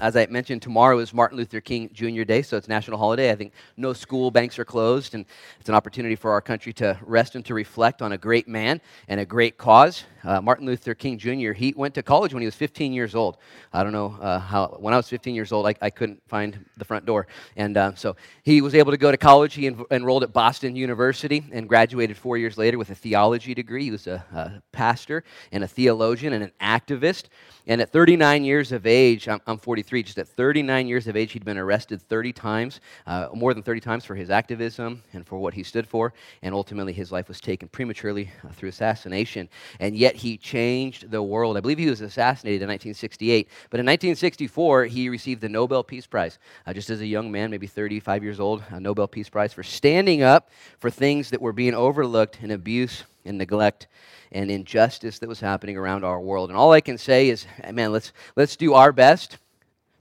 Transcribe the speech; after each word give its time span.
as 0.00 0.16
I 0.16 0.26
mentioned, 0.26 0.62
tomorrow 0.62 0.98
is 0.98 1.14
Martin 1.14 1.38
Luther 1.38 1.60
King 1.60 1.88
Jr. 1.92 2.22
Day, 2.22 2.42
so 2.42 2.56
it's 2.56 2.68
national 2.68 2.98
holiday. 2.98 3.30
I 3.30 3.34
think 3.34 3.52
no 3.76 3.92
school, 3.92 4.30
banks 4.30 4.58
are 4.58 4.64
closed, 4.64 5.14
and 5.14 5.24
it's 5.58 5.68
an 5.68 5.74
opportunity 5.74 6.16
for 6.16 6.30
our 6.32 6.40
country 6.40 6.72
to 6.74 6.98
rest 7.02 7.34
and 7.34 7.44
to 7.46 7.54
reflect 7.54 8.02
on 8.02 8.12
a 8.12 8.18
great 8.18 8.46
man 8.46 8.80
and 9.08 9.20
a 9.20 9.24
great 9.24 9.56
cause. 9.56 10.04
Uh, 10.22 10.40
Martin 10.40 10.66
Luther 10.66 10.94
King 10.94 11.18
Jr., 11.18 11.52
he 11.52 11.72
went 11.76 11.94
to 11.94 12.02
college 12.02 12.34
when 12.34 12.42
he 12.42 12.46
was 12.46 12.54
15 12.54 12.92
years 12.92 13.14
old. 13.14 13.38
I 13.72 13.82
don't 13.82 13.92
know 13.92 14.16
uh, 14.20 14.38
how, 14.38 14.76
when 14.80 14.92
I 14.92 14.96
was 14.96 15.08
15 15.08 15.34
years 15.34 15.52
old, 15.52 15.66
I, 15.66 15.74
I 15.80 15.88
couldn't 15.88 16.20
find 16.28 16.64
the 16.76 16.84
front 16.84 17.06
door. 17.06 17.26
And 17.56 17.76
uh, 17.76 17.94
so 17.94 18.16
he 18.42 18.60
was 18.60 18.74
able 18.74 18.90
to 18.90 18.98
go 18.98 19.10
to 19.10 19.16
college. 19.16 19.54
He 19.54 19.66
en- 19.66 19.84
enrolled 19.90 20.24
at 20.24 20.32
Boston 20.32 20.76
University 20.76 21.44
and 21.52 21.68
graduated 21.68 22.16
four 22.16 22.36
years 22.36 22.58
later 22.58 22.76
with 22.76 22.90
a 22.90 22.94
theology 22.94 23.54
degree. 23.54 23.84
He 23.84 23.90
was 23.90 24.06
a, 24.06 24.24
a 24.34 24.62
pastor 24.72 25.24
and 25.52 25.64
a 25.64 25.68
theologian 25.68 26.32
and 26.32 26.42
an 26.42 26.52
activist. 26.60 27.24
And 27.68 27.80
at 27.80 27.90
39 27.90 28.44
years 28.44 28.70
of 28.70 28.86
age, 28.86 29.28
I'm, 29.28 29.40
I'm 29.46 29.58
43, 29.58 30.04
just 30.04 30.18
at 30.18 30.28
39 30.28 30.86
years 30.86 31.08
of 31.08 31.16
age, 31.16 31.32
he'd 31.32 31.44
been 31.44 31.58
arrested 31.58 32.00
30 32.00 32.32
times, 32.32 32.80
uh, 33.08 33.28
more 33.34 33.52
than 33.54 33.64
30 33.64 33.80
times 33.80 34.04
for 34.04 34.14
his 34.14 34.30
activism 34.30 35.02
and 35.12 35.26
for 35.26 35.38
what 35.38 35.52
he 35.52 35.64
stood 35.64 35.86
for. 35.86 36.12
And 36.42 36.54
ultimately, 36.54 36.92
his 36.92 37.10
life 37.10 37.26
was 37.26 37.40
taken 37.40 37.68
prematurely 37.68 38.30
uh, 38.44 38.52
through 38.52 38.68
assassination. 38.68 39.48
And 39.80 39.96
yet, 39.96 40.14
he 40.14 40.36
changed 40.36 41.10
the 41.10 41.22
world. 41.22 41.56
I 41.56 41.60
believe 41.60 41.78
he 41.78 41.90
was 41.90 42.02
assassinated 42.02 42.62
in 42.62 42.68
1968. 42.68 43.48
But 43.70 43.80
in 43.80 43.86
1964, 43.86 44.84
he 44.84 45.08
received 45.08 45.40
the 45.40 45.48
Nobel 45.48 45.82
Peace 45.82 46.06
Prize, 46.06 46.38
uh, 46.66 46.72
just 46.72 46.90
as 46.90 47.00
a 47.00 47.06
young 47.06 47.32
man, 47.32 47.50
maybe 47.50 47.66
35 47.66 48.22
years 48.22 48.38
old, 48.38 48.62
a 48.70 48.78
Nobel 48.78 49.08
Peace 49.08 49.28
Prize 49.28 49.52
for 49.52 49.64
standing 49.64 50.22
up 50.22 50.50
for 50.78 50.88
things 50.88 51.30
that 51.30 51.42
were 51.42 51.52
being 51.52 51.74
overlooked 51.74 52.38
and 52.42 52.52
abuse 52.52 53.02
and 53.26 53.38
neglect 53.38 53.86
and 54.32 54.50
injustice 54.50 55.18
that 55.18 55.28
was 55.28 55.40
happening 55.40 55.76
around 55.76 56.04
our 56.04 56.20
world. 56.20 56.50
And 56.50 56.58
all 56.58 56.72
I 56.72 56.80
can 56.80 56.98
say 56.98 57.28
is, 57.28 57.46
man, 57.72 57.92
let's, 57.92 58.12
let's 58.36 58.56
do 58.56 58.74
our 58.74 58.92
best 58.92 59.38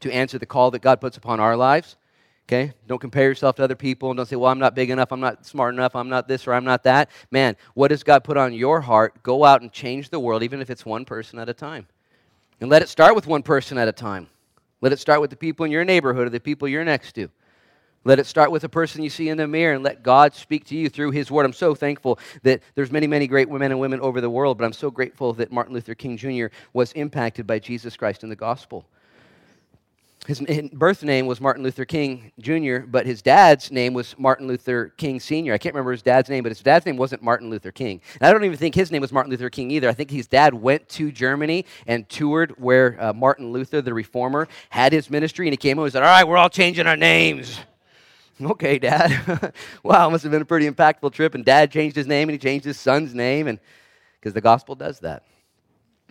to 0.02 0.12
answer 0.12 0.38
the 0.38 0.46
call 0.46 0.72
that 0.72 0.82
God 0.82 1.02
puts 1.02 1.18
upon 1.18 1.40
our 1.40 1.56
lives. 1.56 1.96
Okay? 2.48 2.74
Don't 2.88 3.02
compare 3.02 3.28
yourself 3.28 3.56
to 3.56 3.64
other 3.64 3.76
people 3.76 4.12
and 4.12 4.18
don't 4.18 4.28
say, 4.28 4.36
well, 4.36 4.52
I'm 4.52 4.60
not 4.60 4.76
big 4.76 4.92
enough, 4.92 5.12
I'm 5.12 5.20
not 5.20 5.46
smart 5.46 5.74
enough, 5.74 5.96
I'm 5.96 6.10
not 6.10 6.28
this 6.28 6.46
or 6.48 6.54
I'm 6.54 6.64
not 6.64 6.84
that. 6.84 7.10
Man, 7.32 7.56
what 7.74 7.88
does 7.88 8.04
God 8.04 8.24
put 8.24 8.38
on 8.38 8.54
your 8.54 8.82
heart? 8.82 9.24
Go 9.24 9.44
out 9.44 9.62
and 9.62 9.72
change 9.72 10.10
the 10.10 10.20
world, 10.20 10.44
even 10.44 10.62
if 10.62 10.70
it's 10.70 10.86
one 10.86 11.06
person 11.06 11.40
at 11.40 11.50
a 11.50 11.54
time. 11.54 11.88
And 12.62 12.70
let 12.70 12.82
it 12.82 12.90
start 12.90 13.16
with 13.16 13.26
one 13.26 13.42
person 13.42 13.78
at 13.78 13.88
a 13.88 13.92
time. 13.92 14.28
Let 14.82 14.94
it 14.94 15.00
start 15.00 15.22
with 15.22 15.32
the 15.32 15.36
people 15.36 15.66
in 15.66 15.72
your 15.72 15.84
neighborhood 15.84 16.28
or 16.28 16.30
the 16.30 16.40
people 16.40 16.68
you're 16.68 16.86
next 16.86 17.14
to. 17.14 17.30
Let 18.06 18.20
it 18.20 18.28
start 18.28 18.52
with 18.52 18.64
a 18.64 18.70
person 18.70 19.02
you 19.02 19.10
see 19.10 19.30
in 19.30 19.38
the 19.38 19.48
mirror 19.48 19.74
and 19.74 19.84
let 19.84 20.04
God 20.04 20.36
speak 20.36 20.66
to 20.66 20.76
you 20.76 20.90
through 20.90 21.12
his 21.12 21.32
word. 21.32 21.44
I'm 21.44 21.54
so 21.54 21.74
thankful 21.74 22.20
that 22.44 22.62
there's 22.76 22.92
many, 22.92 23.08
many 23.08 23.26
great 23.26 23.50
women 23.50 23.72
and 23.72 23.80
women 23.80 24.00
over 24.00 24.22
the 24.22 24.30
world, 24.30 24.60
but 24.60 24.66
I'm 24.66 24.74
so 24.74 24.92
grateful 24.92 25.34
that 25.34 25.52
Martin 25.52 25.74
Luther 25.74 25.96
King 25.96 26.16
Jr. 26.16 26.48
was 26.72 26.92
impacted 26.92 27.48
by 27.48 27.58
Jesus 27.58 27.98
Christ 27.98 28.22
and 28.22 28.32
the 28.32 28.36
gospel. 28.36 28.86
His 30.28 30.42
birth 30.74 31.04
name 31.04 31.28
was 31.28 31.40
Martin 31.40 31.64
Luther 31.64 31.86
King 31.86 32.32
Jr., 32.40 32.80
but 32.80 33.06
his 33.06 33.22
dad's 33.22 33.72
name 33.72 33.94
was 33.94 34.16
Martin 34.18 34.48
Luther 34.48 34.90
King 34.98 35.20
Sr. 35.20 35.54
I 35.54 35.58
can't 35.60 35.76
remember 35.76 35.92
his 35.92 36.02
dad's 36.02 36.30
name, 36.30 36.42
but 36.42 36.50
his 36.50 36.62
dad's 36.62 36.86
name 36.86 36.98
wasn't 36.98 37.22
Martin 37.22 37.50
Luther 37.50 37.72
King. 37.72 38.02
And 38.20 38.28
I 38.28 38.34
don't 38.34 38.44
even 38.44 38.58
think 38.58 38.74
his 38.74 38.92
name 38.92 39.02
was 39.02 39.12
Martin 39.12 39.30
Luther 39.30 39.52
King 39.52 39.70
either. 39.70 39.88
I 39.88 39.94
think 39.94 40.10
his 40.10 40.28
dad 40.28 40.56
went 40.56 40.90
to 40.90 41.12
Germany 41.12 41.66
and 41.86 42.10
toured 42.10 42.52
where 42.58 42.98
uh, 43.00 43.14
Martin 43.14 43.52
Luther, 43.52 43.82
the 43.82 43.94
reformer, 43.94 44.48
had 44.70 44.94
his 44.94 45.12
ministry, 45.12 45.48
and 45.48 45.54
he 45.54 45.58
came 45.58 45.78
home 45.78 45.86
and 45.86 45.94
said, 45.94 46.02
All 46.02 46.10
right, 46.10 46.28
we're 46.28 46.38
all 46.38 46.50
changing 46.50 46.88
our 46.88 46.98
names. 46.98 47.60
Okay, 48.42 48.80
Dad. 48.80 49.54
wow, 49.84 50.10
must 50.10 50.24
have 50.24 50.32
been 50.32 50.42
a 50.42 50.46
pretty 50.46 50.70
impactful 50.70 51.14
trip. 51.14 51.36
And 51.36 51.46
Dad 51.46 51.72
changed 51.72 51.96
his 51.96 52.08
name 52.08 52.28
and 52.28 52.34
he 52.34 52.38
changed 52.38 52.66
his 52.66 52.80
son's 52.80 53.14
name, 53.14 53.48
and 53.48 53.60
because 54.20 54.34
the 54.34 54.42
gospel 54.42 54.76
does 54.76 55.00
that. 55.00 55.24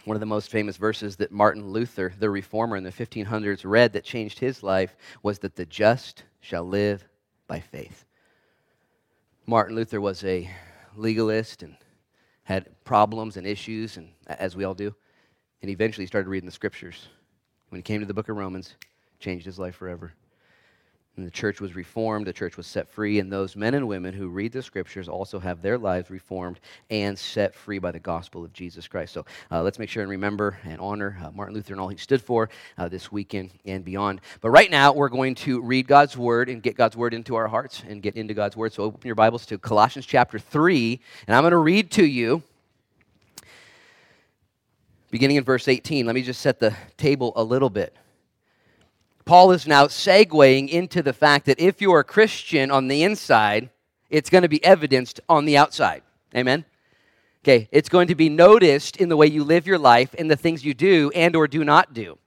One 0.05 0.17
of 0.17 0.20
the 0.20 0.27
most 0.27 0.50
famous 0.50 0.77
verses 0.77 1.17
that 1.17 1.33
Martin 1.33 1.68
Luther, 1.68 2.13
the 2.18 2.30
reformer 2.30 2.77
in 2.77 2.84
the 2.84 2.92
1500s, 2.92 3.63
read 3.64 3.95
that 3.95 4.05
changed 4.05 4.39
his 4.39 4.63
life 4.63 4.96
was 5.23 5.39
that 5.40 5.57
the 5.57 5.64
just 5.64 6.24
shall 6.40 6.64
live 6.64 7.07
by 7.46 7.61
faith. 7.61 8.05
Martin 9.46 9.77
Luther 9.77 10.01
was 10.01 10.23
a 10.24 10.51
legalist 10.96 11.63
and 11.63 11.77
had 12.45 12.68
problems 12.84 13.36
and 13.39 13.46
issues, 13.46 13.96
and 13.96 14.11
as 14.27 14.55
we 14.55 14.64
all 14.64 14.74
do. 14.74 14.95
And 15.63 15.70
eventually 15.70 16.07
started 16.07 16.29
reading 16.29 16.46
the 16.46 16.52
scriptures. 16.52 17.08
When 17.70 17.79
he 17.79 17.83
came 17.83 18.01
to 18.01 18.07
the 18.07 18.14
book 18.14 18.29
of 18.29 18.36
Romans, 18.36 18.74
changed 19.18 19.46
his 19.46 19.58
life 19.58 19.74
forever. 19.74 20.13
And 21.17 21.25
the 21.25 21.30
church 21.30 21.61
was 21.61 21.77
reformed, 21.77 22.27
the 22.27 22.33
church 22.33 22.57
was 22.57 22.67
set 22.67 22.89
free, 22.89 23.20
and 23.20 23.30
those 23.30 23.55
men 23.55 23.75
and 23.75 23.86
women 23.86 24.13
who 24.13 24.29
read 24.29 24.51
the 24.51 24.63
scriptures 24.63 25.08
also 25.08 25.39
have 25.39 25.63
their 25.63 25.79
lives 25.79 26.11
reformed 26.11 26.58
and 26.91 27.17
set 27.17 27.55
free 27.55 27.79
by 27.79 27.92
the 27.92 28.01
gospel 28.01 28.45
of 28.45 28.52
Jesus 28.52 28.89
Christ. 28.89 29.13
So 29.13 29.25
uh, 29.52 29.63
let's 29.63 29.79
make 29.79 29.89
sure 29.89 30.02
and 30.02 30.11
remember 30.11 30.58
and 30.64 30.80
honor 30.80 31.17
uh, 31.23 31.30
Martin 31.30 31.55
Luther 31.55 31.73
and 31.73 31.80
all 31.80 31.86
he 31.86 31.97
stood 31.97 32.20
for 32.20 32.51
uh, 32.79 32.89
this 32.89 33.13
weekend 33.13 33.51
and 33.64 33.85
beyond. 33.85 34.23
But 34.41 34.51
right 34.51 34.69
now, 34.69 34.92
we're 34.92 35.08
going 35.08 35.36
to 35.36 35.61
read 35.63 35.86
God's 35.86 36.17
word 36.17 36.48
and 36.48 36.61
get 36.61 36.77
God's 36.77 36.97
word 36.97 37.14
into 37.14 37.36
our 37.36 37.46
hearts 37.46 37.85
and 37.86 38.02
get 38.02 38.17
into 38.17 38.35
God's 38.35 38.57
word. 38.57 38.73
So 38.73 38.83
open 38.83 39.01
your 39.05 39.14
Bibles 39.14 39.46
to 39.46 39.58
Colossians 39.58 40.07
chapter 40.07 40.41
3, 40.41 41.01
and 41.29 41.36
I'm 41.36 41.45
going 41.45 41.52
to 41.52 41.58
read 41.58 41.92
to 41.92 42.05
you. 42.05 42.42
Beginning 45.13 45.36
in 45.36 45.45
verse 45.45 45.69
18, 45.69 46.07
let 46.07 46.17
me 46.17 46.23
just 46.23 46.41
set 46.41 46.58
the 46.58 46.75
table 46.96 47.33
a 47.36 47.45
little 47.45 47.70
bit. 47.70 47.95
Paul 49.24 49.52
is 49.52 49.67
now 49.67 49.86
segueing 49.86 50.68
into 50.68 51.02
the 51.02 51.12
fact 51.12 51.46
that 51.46 51.58
if 51.58 51.80
you're 51.80 52.01
a 52.01 52.05
Christian 52.05 52.70
on 52.70 52.89
the 52.89 53.02
inside, 53.02 53.70
it's 54.11 54.29
going 54.29 54.42
to 54.42 54.48
be 54.48 54.62
evidenced 54.64 55.20
on 55.29 55.46
the 55.46 55.57
outside. 55.57 56.02
Amen? 56.36 56.64
Okay, 57.42 57.68
it's 57.73 57.89
going 57.89 58.08
to 58.08 58.14
be 58.14 58.29
noticed 58.29 58.96
in 58.96 59.08
the 59.08 59.17
way 59.17 59.27
you 59.27 59.45
live 59.45 59.67
your 59.67 59.79
life, 59.79 60.14
in 60.14 60.29
the 60.29 60.36
things 60.36 60.64
you 60.64 60.74
do 60.74 61.11
and 61.14 61.36
or 61.36 61.46
do 61.46 61.64
not 61.64 61.95
do. 61.95 62.18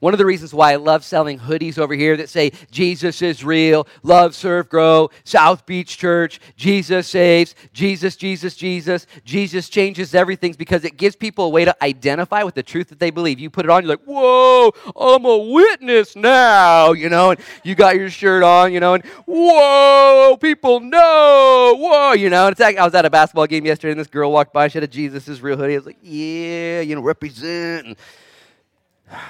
One 0.00 0.14
of 0.14 0.18
the 0.18 0.26
reasons 0.26 0.52
why 0.52 0.72
I 0.72 0.76
love 0.76 1.04
selling 1.04 1.38
hoodies 1.38 1.78
over 1.78 1.94
here 1.94 2.16
that 2.16 2.28
say 2.28 2.52
Jesus 2.70 3.22
is 3.22 3.44
real, 3.44 3.86
love, 4.02 4.34
serve, 4.34 4.68
grow, 4.68 5.10
South 5.24 5.66
Beach 5.66 5.96
Church, 5.96 6.40
Jesus 6.56 7.06
saves, 7.08 7.54
Jesus, 7.72 8.16
Jesus, 8.16 8.56
Jesus, 8.56 9.06
Jesus 9.24 9.68
changes 9.68 10.14
everything 10.14 10.54
because 10.58 10.84
it 10.84 10.96
gives 10.96 11.16
people 11.16 11.46
a 11.46 11.48
way 11.48 11.64
to 11.64 11.84
identify 11.84 12.42
with 12.42 12.54
the 12.54 12.62
truth 12.62 12.88
that 12.88 12.98
they 12.98 13.10
believe. 13.10 13.38
You 13.38 13.50
put 13.50 13.64
it 13.64 13.70
on, 13.70 13.82
you're 13.82 13.90
like, 13.90 14.04
whoa, 14.04 14.72
I'm 14.96 15.24
a 15.24 15.36
witness 15.36 16.16
now, 16.16 16.92
you 16.92 17.08
know, 17.08 17.30
and 17.30 17.40
you 17.64 17.74
got 17.74 17.96
your 17.96 18.10
shirt 18.10 18.42
on, 18.42 18.72
you 18.72 18.80
know, 18.80 18.94
and 18.94 19.04
whoa, 19.26 20.36
people 20.40 20.80
know, 20.80 21.74
whoa, 21.78 22.12
you 22.12 22.30
know. 22.30 22.46
And 22.46 22.52
it's 22.52 22.60
like 22.60 22.76
I 22.76 22.84
was 22.84 22.94
at 22.94 23.04
a 23.04 23.10
basketball 23.10 23.46
game 23.46 23.66
yesterday 23.66 23.92
and 23.92 24.00
this 24.00 24.08
girl 24.08 24.32
walked 24.32 24.52
by, 24.52 24.68
she 24.68 24.76
had 24.78 24.84
a 24.84 24.88
Jesus 24.88 25.28
is 25.28 25.40
real 25.40 25.56
hoodie. 25.56 25.74
I 25.74 25.78
was 25.78 25.86
like, 25.86 25.98
yeah, 26.02 26.80
you 26.80 26.94
know, 26.94 27.00
represent. 27.00 27.98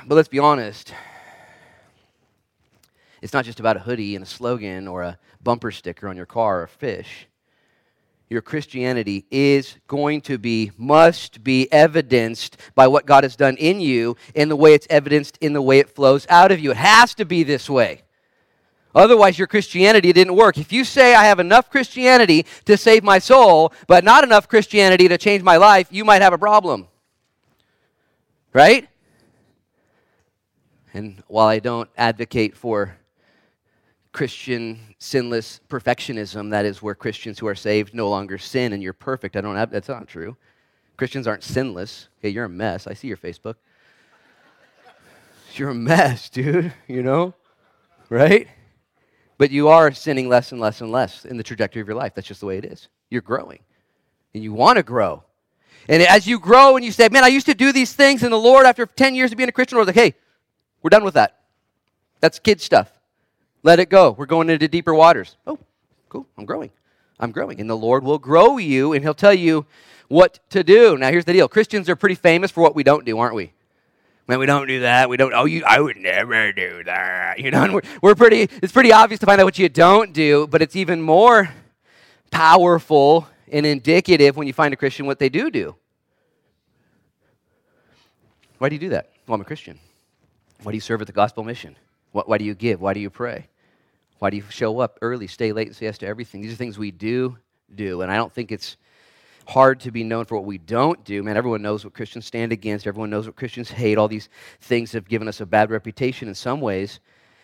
But 0.06 0.14
let's 0.14 0.28
be 0.28 0.38
honest. 0.38 0.92
It's 3.22 3.32
not 3.32 3.44
just 3.44 3.60
about 3.60 3.76
a 3.76 3.80
hoodie 3.80 4.14
and 4.14 4.22
a 4.22 4.26
slogan 4.26 4.86
or 4.86 5.02
a 5.02 5.18
bumper 5.42 5.70
sticker 5.70 6.08
on 6.08 6.16
your 6.16 6.26
car 6.26 6.60
or 6.60 6.62
a 6.64 6.68
fish. 6.68 7.26
Your 8.28 8.42
Christianity 8.42 9.24
is 9.30 9.76
going 9.86 10.20
to 10.22 10.36
be, 10.36 10.72
must 10.76 11.44
be 11.44 11.72
evidenced 11.72 12.56
by 12.74 12.88
what 12.88 13.06
God 13.06 13.22
has 13.22 13.36
done 13.36 13.56
in 13.56 13.80
you 13.80 14.16
in 14.34 14.48
the 14.48 14.56
way 14.56 14.74
it's 14.74 14.86
evidenced 14.90 15.38
in 15.40 15.52
the 15.52 15.62
way 15.62 15.78
it 15.78 15.90
flows 15.90 16.26
out 16.28 16.50
of 16.50 16.58
you. 16.58 16.72
It 16.72 16.76
has 16.76 17.14
to 17.14 17.24
be 17.24 17.44
this 17.44 17.70
way. 17.70 18.02
Otherwise, 18.96 19.38
your 19.38 19.46
Christianity 19.46 20.12
didn't 20.12 20.34
work. 20.34 20.56
If 20.58 20.72
you 20.72 20.82
say, 20.82 21.14
I 21.14 21.24
have 21.24 21.38
enough 21.38 21.70
Christianity 21.70 22.46
to 22.64 22.76
save 22.76 23.04
my 23.04 23.18
soul, 23.18 23.72
but 23.86 24.02
not 24.02 24.24
enough 24.24 24.48
Christianity 24.48 25.06
to 25.08 25.18
change 25.18 25.42
my 25.42 25.58
life, 25.58 25.88
you 25.90 26.04
might 26.04 26.22
have 26.22 26.32
a 26.32 26.38
problem. 26.38 26.88
Right? 28.52 28.88
And 30.96 31.22
while 31.26 31.46
I 31.46 31.58
don't 31.58 31.90
advocate 31.98 32.56
for 32.56 32.96
Christian 34.12 34.80
sinless 34.98 35.60
perfectionism, 35.68 36.52
that 36.52 36.64
is 36.64 36.80
where 36.80 36.94
Christians 36.94 37.38
who 37.38 37.46
are 37.48 37.54
saved 37.54 37.92
no 37.92 38.08
longer 38.08 38.38
sin 38.38 38.72
and 38.72 38.82
you're 38.82 38.94
perfect, 38.94 39.36
I 39.36 39.42
don't 39.42 39.56
have, 39.56 39.70
that's 39.70 39.90
not 39.90 40.08
true. 40.08 40.38
Christians 40.96 41.26
aren't 41.26 41.44
sinless. 41.44 42.08
Okay, 42.18 42.30
you're 42.30 42.46
a 42.46 42.48
mess. 42.48 42.86
I 42.86 42.94
see 42.94 43.08
your 43.08 43.18
Facebook. 43.18 43.56
You're 45.56 45.68
a 45.68 45.74
mess, 45.74 46.30
dude, 46.30 46.72
you 46.88 47.02
know? 47.02 47.34
Right? 48.08 48.48
But 49.36 49.50
you 49.50 49.68
are 49.68 49.92
sinning 49.92 50.30
less 50.30 50.50
and 50.50 50.62
less 50.62 50.80
and 50.80 50.90
less 50.90 51.26
in 51.26 51.36
the 51.36 51.42
trajectory 51.42 51.82
of 51.82 51.88
your 51.88 51.96
life. 51.96 52.14
That's 52.14 52.26
just 52.26 52.40
the 52.40 52.46
way 52.46 52.56
it 52.56 52.64
is. 52.64 52.88
You're 53.10 53.20
growing. 53.20 53.58
And 54.32 54.42
you 54.42 54.54
want 54.54 54.78
to 54.78 54.82
grow. 54.82 55.24
And 55.90 56.02
as 56.02 56.26
you 56.26 56.38
grow 56.38 56.74
and 56.76 56.82
you 56.82 56.90
say, 56.90 57.10
man, 57.10 57.22
I 57.22 57.28
used 57.28 57.46
to 57.46 57.54
do 57.54 57.70
these 57.70 57.92
things, 57.92 58.22
and 58.22 58.32
the 58.32 58.38
Lord, 58.38 58.64
after 58.64 58.86
10 58.86 59.14
years 59.14 59.30
of 59.30 59.36
being 59.36 59.50
a 59.50 59.52
Christian, 59.52 59.76
was 59.76 59.88
like, 59.88 59.94
hey, 59.94 60.14
we're 60.86 60.90
done 60.90 61.02
with 61.02 61.14
that. 61.14 61.40
That's 62.20 62.38
kid 62.38 62.60
stuff. 62.60 62.92
Let 63.64 63.80
it 63.80 63.88
go. 63.88 64.12
We're 64.12 64.26
going 64.26 64.48
into 64.48 64.68
deeper 64.68 64.94
waters. 64.94 65.36
Oh, 65.44 65.58
cool. 66.08 66.28
I'm 66.38 66.44
growing. 66.44 66.70
I'm 67.18 67.32
growing. 67.32 67.60
And 67.60 67.68
the 67.68 67.76
Lord 67.76 68.04
will 68.04 68.20
grow 68.20 68.56
you 68.56 68.92
and 68.92 69.02
He'll 69.02 69.12
tell 69.12 69.34
you 69.34 69.66
what 70.06 70.38
to 70.50 70.62
do. 70.62 70.96
Now, 70.96 71.10
here's 71.10 71.24
the 71.24 71.32
deal 71.32 71.48
Christians 71.48 71.88
are 71.88 71.96
pretty 71.96 72.14
famous 72.14 72.52
for 72.52 72.60
what 72.60 72.76
we 72.76 72.84
don't 72.84 73.04
do, 73.04 73.18
aren't 73.18 73.34
we? 73.34 73.52
Man, 74.28 74.38
we 74.38 74.46
don't 74.46 74.68
do 74.68 74.78
that. 74.78 75.08
We 75.08 75.16
don't, 75.16 75.32
oh, 75.34 75.44
you, 75.44 75.64
I 75.66 75.80
would 75.80 75.96
never 75.96 76.52
do 76.52 76.84
that. 76.84 77.40
You 77.40 77.50
know, 77.50 77.68
we're, 77.72 77.82
we're 78.00 78.14
pretty, 78.14 78.42
it's 78.62 78.72
pretty 78.72 78.92
obvious 78.92 79.18
to 79.18 79.26
find 79.26 79.40
out 79.40 79.44
what 79.44 79.58
you 79.58 79.68
don't 79.68 80.12
do, 80.12 80.46
but 80.46 80.62
it's 80.62 80.76
even 80.76 81.02
more 81.02 81.50
powerful 82.30 83.26
and 83.50 83.66
indicative 83.66 84.36
when 84.36 84.46
you 84.46 84.52
find 84.52 84.72
a 84.72 84.76
Christian 84.76 85.06
what 85.06 85.18
they 85.18 85.30
do 85.30 85.50
do. 85.50 85.74
Why 88.58 88.68
do 88.68 88.76
you 88.76 88.80
do 88.80 88.90
that? 88.90 89.10
Well, 89.26 89.34
I'm 89.34 89.40
a 89.40 89.44
Christian. 89.44 89.80
Why 90.66 90.72
do 90.72 90.76
you 90.78 90.80
serve 90.80 91.00
at 91.00 91.06
the 91.06 91.12
gospel 91.12 91.44
mission? 91.44 91.76
Why 92.10 92.38
do 92.38 92.44
you 92.44 92.52
give? 92.52 92.80
Why 92.80 92.92
do 92.92 92.98
you 92.98 93.08
pray? 93.08 93.46
Why 94.18 94.30
do 94.30 94.36
you 94.36 94.42
show 94.50 94.80
up 94.80 94.98
early, 95.00 95.28
stay 95.28 95.52
late, 95.52 95.68
and 95.68 95.76
say 95.76 95.86
yes 95.86 95.98
to 95.98 96.08
everything? 96.08 96.40
These 96.40 96.54
are 96.54 96.56
things 96.56 96.76
we 96.76 96.90
do 96.90 97.38
do. 97.72 98.02
And 98.02 98.10
I 98.10 98.16
don't 98.16 98.32
think 98.32 98.50
it's 98.50 98.76
hard 99.46 99.78
to 99.82 99.92
be 99.92 100.02
known 100.02 100.24
for 100.24 100.34
what 100.34 100.44
we 100.44 100.58
don't 100.58 101.04
do. 101.04 101.22
Man, 101.22 101.36
everyone 101.36 101.62
knows 101.62 101.84
what 101.84 101.94
Christians 101.94 102.26
stand 102.26 102.50
against. 102.50 102.84
Everyone 102.84 103.10
knows 103.10 103.26
what 103.26 103.36
Christians 103.36 103.70
hate. 103.70 103.96
All 103.96 104.08
these 104.08 104.28
things 104.60 104.90
have 104.90 105.06
given 105.06 105.28
us 105.28 105.40
a 105.40 105.46
bad 105.46 105.70
reputation 105.70 106.26
in 106.26 106.34
some 106.34 106.60
ways. 106.60 106.98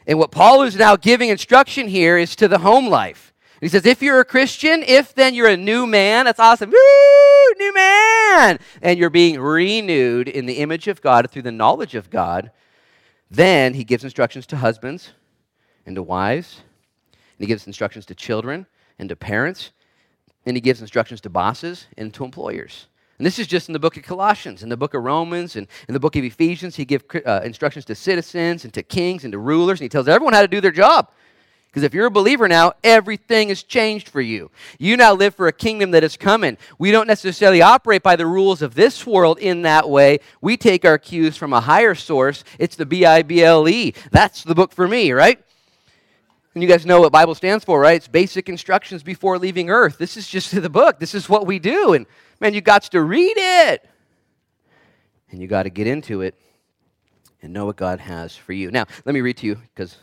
And 0.05 0.19
what 0.19 0.33
Paul 0.33 0.63
is 0.63 0.75
now 0.75 0.97
giving 0.97 1.29
instruction 1.29 1.87
here 1.87 2.19
is 2.19 2.35
to 2.35 2.49
the 2.49 2.59
home 2.59 2.89
life. 2.89 3.33
He 3.61 3.69
says, 3.69 3.87
if 3.87 4.03
you're 4.03 4.19
a 4.19 4.25
Christian, 4.25 4.83
if 4.83 5.15
then 5.15 5.37
you're 5.37 5.47
a 5.47 5.57
new 5.57 5.87
man, 5.87 6.25
that's 6.25 6.41
awesome. 6.41 6.71
Woo, 6.71 7.55
new 7.57 7.73
man. 7.73 8.59
And 8.83 8.99
you're 8.99 9.11
being 9.11 9.39
renewed 9.39 10.27
in 10.27 10.47
the 10.47 10.55
image 10.55 10.89
of 10.89 11.01
God 11.01 11.31
through 11.31 11.43
the 11.43 11.53
knowledge 11.53 11.95
of 11.95 12.11
God, 12.11 12.51
then 13.33 13.73
he 13.73 13.83
gives 13.83 14.05
instructions 14.05 14.47
to 14.49 14.57
husbands 14.57 15.13
and 15.87 15.97
to 15.97 16.03
wives. 16.03 16.61
And 17.15 17.41
he 17.41 17.47
gives 17.47 17.67
instructions 17.67 18.05
to 18.07 18.15
children 18.15 18.67
and 18.99 19.09
to 19.09 19.17
parents. 19.17 19.73
And 20.45 20.55
he 20.55 20.61
gives 20.61 20.83
instructions 20.83 21.23
to 21.23 21.31
bosses 21.31 21.87
and 21.97 22.13
to 22.13 22.25
employers. 22.25 22.89
And 23.17 23.27
this 23.27 23.39
is 23.39 23.47
just 23.47 23.69
in 23.69 23.73
the 23.73 23.79
book 23.79 23.97
of 23.97 24.03
Colossians, 24.03 24.63
in 24.63 24.69
the 24.69 24.77
book 24.77 24.93
of 24.93 25.03
Romans, 25.03 25.57
and 25.57 25.67
in 25.89 25.95
the 25.95 26.01
book 26.01 26.15
of 26.17 26.25
Ephesians. 26.25 26.77
He 26.77 26.85
gives 26.85 27.05
uh, 27.25 27.41
instructions 27.43 27.87
to 27.87 27.95
citizens 27.95 28.65
and 28.65 28.75
to 28.75 28.83
kings 28.83 29.25
and 29.25 29.33
to 29.33 29.39
rulers, 29.39 29.81
and 29.81 29.85
he 29.85 29.89
tells 29.89 30.09
everyone 30.09 30.35
how 30.35 30.43
to 30.43 30.49
do 30.49 30.61
their 30.61 30.73
job. 30.73 31.11
Because 31.73 31.85
if 31.85 31.95
you're 31.95 32.05
a 32.05 32.11
believer 32.11 32.49
now, 32.49 32.75
everything 32.85 33.49
has 33.49 33.63
changed 33.63 34.11
for 34.11 34.21
you. 34.21 34.51
You 34.79 34.95
now 34.99 35.15
live 35.15 35.35
for 35.35 35.49
a 35.49 35.53
kingdom 35.53 35.93
that 35.93 36.05
is 36.05 36.19
coming. 36.19 36.59
We 36.79 36.91
don't 36.91 37.07
necessarily 37.07 37.63
operate 37.63 38.03
by 38.03 38.15
the 38.15 38.27
rules 38.27 38.61
of 38.61 38.75
this 38.75 39.07
world 39.07 39.39
in 39.39 39.63
that 39.63 39.89
way. 39.89 40.19
We 40.43 40.59
take 40.59 40.85
our 40.85 40.99
cues 40.99 41.39
from 41.39 41.55
a 41.55 41.63
higher 41.63 41.95
source. 41.95 42.45
It's 42.59 42.77
the 42.77 42.85
B 42.85 43.07
I 43.07 43.23
B 43.23 43.43
L 43.43 43.67
E. 43.67 43.95
That's 44.11 44.45
the 44.45 44.55
book 44.55 44.73
for 44.73 44.87
me, 44.87 45.13
right? 45.13 45.43
And 46.55 46.63
you 46.63 46.69
guys 46.69 46.85
know 46.85 47.01
what 47.01 47.11
Bible 47.11 47.35
stands 47.35 47.65
for, 47.65 47.81
right? 47.81 47.97
It's 47.97 48.07
basic 48.07 48.51
instructions 48.51 49.03
before 49.03 49.39
leaving 49.39 49.71
earth. 49.71 49.97
This 49.97 50.19
is 50.19 50.29
just 50.29 50.51
the 50.63 50.69
book. 50.69 50.99
This 50.99 51.15
is 51.15 51.27
what 51.27 51.47
we 51.47 51.59
do. 51.59 51.95
And 51.95 52.05
man, 52.39 52.53
you 52.53 52.61
got 52.61 52.83
to 52.83 53.01
read 53.01 53.35
it. 53.39 53.89
And 55.31 55.41
you 55.41 55.49
got 55.49 55.63
to 55.63 55.71
get 55.71 55.87
into 55.87 56.21
it 56.21 56.35
and 57.41 57.51
know 57.51 57.65
what 57.65 57.77
God 57.77 57.99
has 57.99 58.37
for 58.37 58.53
you. 58.53 58.71
Now, 58.71 58.85
let 59.07 59.15
me 59.15 59.23
read 59.23 59.39
to 59.39 59.47
you 59.47 59.57
because 59.75 59.97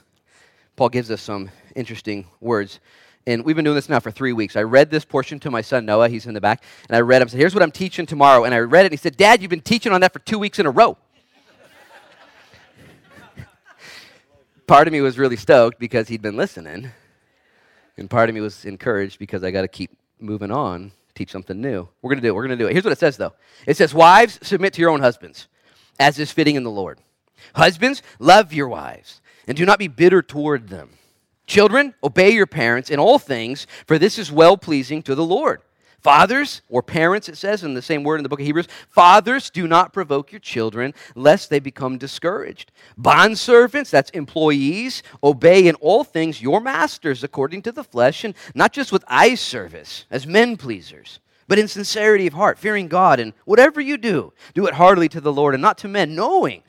Paul 0.75 0.89
gives 0.89 1.11
us 1.11 1.21
some 1.21 1.51
interesting 1.75 2.27
words. 2.39 2.79
And 3.27 3.45
we've 3.45 3.55
been 3.55 3.65
doing 3.65 3.75
this 3.75 3.89
now 3.89 3.99
for 3.99 4.11
three 4.11 4.33
weeks. 4.33 4.55
I 4.55 4.63
read 4.63 4.89
this 4.89 5.05
portion 5.05 5.39
to 5.41 5.51
my 5.51 5.61
son 5.61 5.85
Noah. 5.85 6.09
He's 6.09 6.25
in 6.25 6.33
the 6.33 6.41
back. 6.41 6.63
And 6.87 6.95
I 6.95 7.01
read 7.01 7.21
him. 7.21 7.27
I 7.27 7.31
said, 7.31 7.39
Here's 7.39 7.53
what 7.53 7.61
I'm 7.61 7.71
teaching 7.71 8.05
tomorrow. 8.05 8.43
And 8.43 8.53
I 8.53 8.59
read 8.59 8.81
it. 8.81 8.87
And 8.87 8.93
he 8.93 8.97
said, 8.97 9.17
Dad, 9.17 9.41
you've 9.41 9.51
been 9.51 9.61
teaching 9.61 9.91
on 9.91 10.01
that 10.01 10.13
for 10.13 10.19
two 10.19 10.39
weeks 10.39 10.57
in 10.57 10.65
a 10.65 10.71
row. 10.71 10.97
part 14.67 14.87
of 14.87 14.93
me 14.93 15.01
was 15.01 15.17
really 15.19 15.35
stoked 15.35 15.79
because 15.79 16.07
he'd 16.07 16.21
been 16.21 16.37
listening, 16.37 16.91
and 17.97 18.09
part 18.09 18.29
of 18.29 18.35
me 18.35 18.41
was 18.41 18.65
encouraged 18.65 19.19
because 19.19 19.43
I 19.43 19.51
got 19.51 19.61
to 19.61 19.67
keep 19.67 19.95
moving 20.19 20.51
on, 20.51 20.91
teach 21.13 21.31
something 21.31 21.59
new. 21.59 21.87
We're 22.01 22.09
going 22.09 22.21
to 22.21 22.21
do 22.21 22.29
it. 22.29 22.35
We're 22.35 22.47
going 22.47 22.57
to 22.57 22.63
do 22.63 22.67
it. 22.67 22.73
Here's 22.73 22.85
what 22.85 22.93
it 22.93 22.99
says, 22.99 23.17
though 23.17 23.33
it 23.67 23.77
says, 23.77 23.93
Wives, 23.93 24.39
submit 24.41 24.73
to 24.73 24.81
your 24.81 24.89
own 24.89 25.01
husbands, 25.01 25.47
as 25.99 26.17
is 26.17 26.31
fitting 26.31 26.55
in 26.55 26.63
the 26.63 26.71
Lord. 26.71 26.99
Husbands, 27.55 28.01
love 28.17 28.53
your 28.53 28.67
wives, 28.67 29.21
and 29.47 29.55
do 29.57 29.65
not 29.65 29.79
be 29.79 29.87
bitter 29.87 30.21
toward 30.21 30.69
them. 30.69 30.89
Children, 31.49 31.95
obey 32.03 32.29
your 32.29 32.45
parents 32.45 32.91
in 32.91 32.99
all 32.99 33.17
things, 33.17 33.65
for 33.87 33.97
this 33.97 34.19
is 34.19 34.31
well 34.31 34.55
pleasing 34.55 35.01
to 35.01 35.15
the 35.15 35.25
Lord. 35.25 35.63
Fathers, 35.99 36.61
or 36.69 36.83
parents, 36.83 37.27
it 37.27 37.37
says 37.37 37.63
in 37.63 37.73
the 37.73 37.81
same 37.81 38.03
word 38.03 38.17
in 38.17 38.23
the 38.23 38.29
book 38.29 38.39
of 38.39 38.45
Hebrews, 38.45 38.67
fathers, 38.87 39.49
do 39.49 39.67
not 39.67 39.91
provoke 39.91 40.31
your 40.31 40.41
children, 40.41 40.93
lest 41.15 41.49
they 41.49 41.59
become 41.59 41.97
discouraged. 41.97 42.71
Bondservants, 43.01 43.89
that's 43.89 44.11
employees, 44.11 45.01
obey 45.23 45.67
in 45.67 45.73
all 45.77 46.03
things 46.03 46.39
your 46.39 46.61
masters 46.61 47.23
according 47.23 47.63
to 47.63 47.71
the 47.71 47.83
flesh, 47.83 48.23
and 48.23 48.35
not 48.53 48.71
just 48.71 48.91
with 48.91 49.03
eye 49.07 49.33
service, 49.33 50.05
as 50.11 50.27
men 50.27 50.55
pleasers, 50.55 51.19
but 51.47 51.57
in 51.57 51.67
sincerity 51.67 52.27
of 52.27 52.33
heart, 52.33 52.59
fearing 52.59 52.87
God. 52.87 53.19
And 53.19 53.33
whatever 53.45 53.81
you 53.81 53.97
do, 53.97 54.33
do 54.53 54.67
it 54.67 54.75
heartily 54.75 55.09
to 55.09 55.19
the 55.19 55.33
Lord 55.33 55.55
and 55.55 55.63
not 55.63 55.79
to 55.79 55.87
men, 55.87 56.13
knowing 56.13 56.61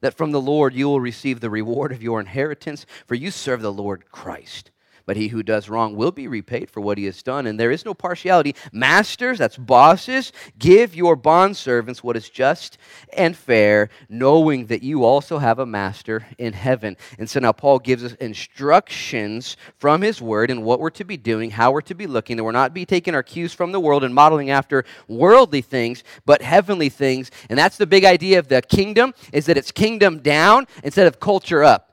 that 0.00 0.14
from 0.14 0.32
the 0.32 0.40
Lord 0.40 0.74
you 0.74 0.88
will 0.88 1.00
receive 1.00 1.40
the 1.40 1.50
reward 1.50 1.92
of 1.92 2.02
your 2.02 2.20
inheritance, 2.20 2.86
for 3.06 3.14
you 3.14 3.30
serve 3.30 3.62
the 3.62 3.72
Lord 3.72 4.10
Christ 4.10 4.70
but 5.08 5.16
he 5.16 5.28
who 5.28 5.42
does 5.42 5.70
wrong 5.70 5.96
will 5.96 6.12
be 6.12 6.28
repaid 6.28 6.68
for 6.68 6.82
what 6.82 6.98
he 6.98 7.06
has 7.06 7.22
done. 7.22 7.46
And 7.46 7.58
there 7.58 7.70
is 7.70 7.86
no 7.86 7.94
partiality. 7.94 8.54
Masters, 8.72 9.38
that's 9.38 9.56
bosses, 9.56 10.32
give 10.58 10.94
your 10.94 11.16
bondservants 11.16 12.02
what 12.02 12.14
is 12.14 12.28
just 12.28 12.76
and 13.14 13.34
fair, 13.34 13.88
knowing 14.10 14.66
that 14.66 14.82
you 14.82 15.04
also 15.04 15.38
have 15.38 15.60
a 15.60 15.64
master 15.64 16.26
in 16.36 16.52
heaven. 16.52 16.94
And 17.18 17.28
so 17.28 17.40
now 17.40 17.52
Paul 17.52 17.78
gives 17.78 18.04
us 18.04 18.12
instructions 18.20 19.56
from 19.78 20.02
his 20.02 20.20
word 20.20 20.50
and 20.50 20.62
what 20.62 20.78
we're 20.78 20.90
to 20.90 21.04
be 21.04 21.16
doing, 21.16 21.52
how 21.52 21.72
we're 21.72 21.80
to 21.80 21.94
be 21.94 22.06
looking, 22.06 22.36
that 22.36 22.44
we're 22.44 22.52
not 22.52 22.74
be 22.74 22.84
taking 22.84 23.14
our 23.14 23.22
cues 23.22 23.54
from 23.54 23.72
the 23.72 23.80
world 23.80 24.04
and 24.04 24.14
modeling 24.14 24.50
after 24.50 24.84
worldly 25.08 25.62
things, 25.62 26.04
but 26.26 26.42
heavenly 26.42 26.90
things. 26.90 27.30
And 27.48 27.58
that's 27.58 27.78
the 27.78 27.86
big 27.86 28.04
idea 28.04 28.38
of 28.40 28.48
the 28.48 28.60
kingdom, 28.60 29.14
is 29.32 29.46
that 29.46 29.56
it's 29.56 29.72
kingdom 29.72 30.18
down 30.18 30.66
instead 30.84 31.06
of 31.06 31.18
culture 31.18 31.64
up. 31.64 31.87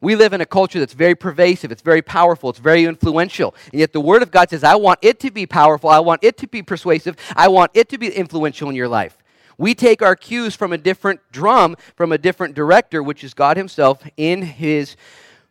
We 0.00 0.14
live 0.14 0.32
in 0.32 0.40
a 0.40 0.46
culture 0.46 0.78
that's 0.78 0.92
very 0.92 1.14
pervasive, 1.14 1.72
it's 1.72 1.82
very 1.82 2.02
powerful, 2.02 2.50
it's 2.50 2.58
very 2.58 2.84
influential. 2.84 3.54
And 3.72 3.80
yet 3.80 3.92
the 3.92 4.00
Word 4.00 4.22
of 4.22 4.30
God 4.30 4.50
says, 4.50 4.62
I 4.62 4.76
want 4.76 4.98
it 5.02 5.20
to 5.20 5.30
be 5.30 5.46
powerful, 5.46 5.90
I 5.90 6.00
want 6.00 6.22
it 6.22 6.36
to 6.38 6.46
be 6.46 6.62
persuasive, 6.62 7.16
I 7.34 7.48
want 7.48 7.70
it 7.74 7.88
to 7.90 7.98
be 7.98 8.08
influential 8.08 8.68
in 8.68 8.76
your 8.76 8.88
life. 8.88 9.16
We 9.58 9.74
take 9.74 10.02
our 10.02 10.14
cues 10.14 10.54
from 10.54 10.72
a 10.72 10.78
different 10.78 11.20
drum, 11.32 11.76
from 11.94 12.12
a 12.12 12.18
different 12.18 12.54
director, 12.54 13.02
which 13.02 13.24
is 13.24 13.32
God 13.32 13.56
Himself 13.56 14.02
in 14.16 14.42
His 14.42 14.96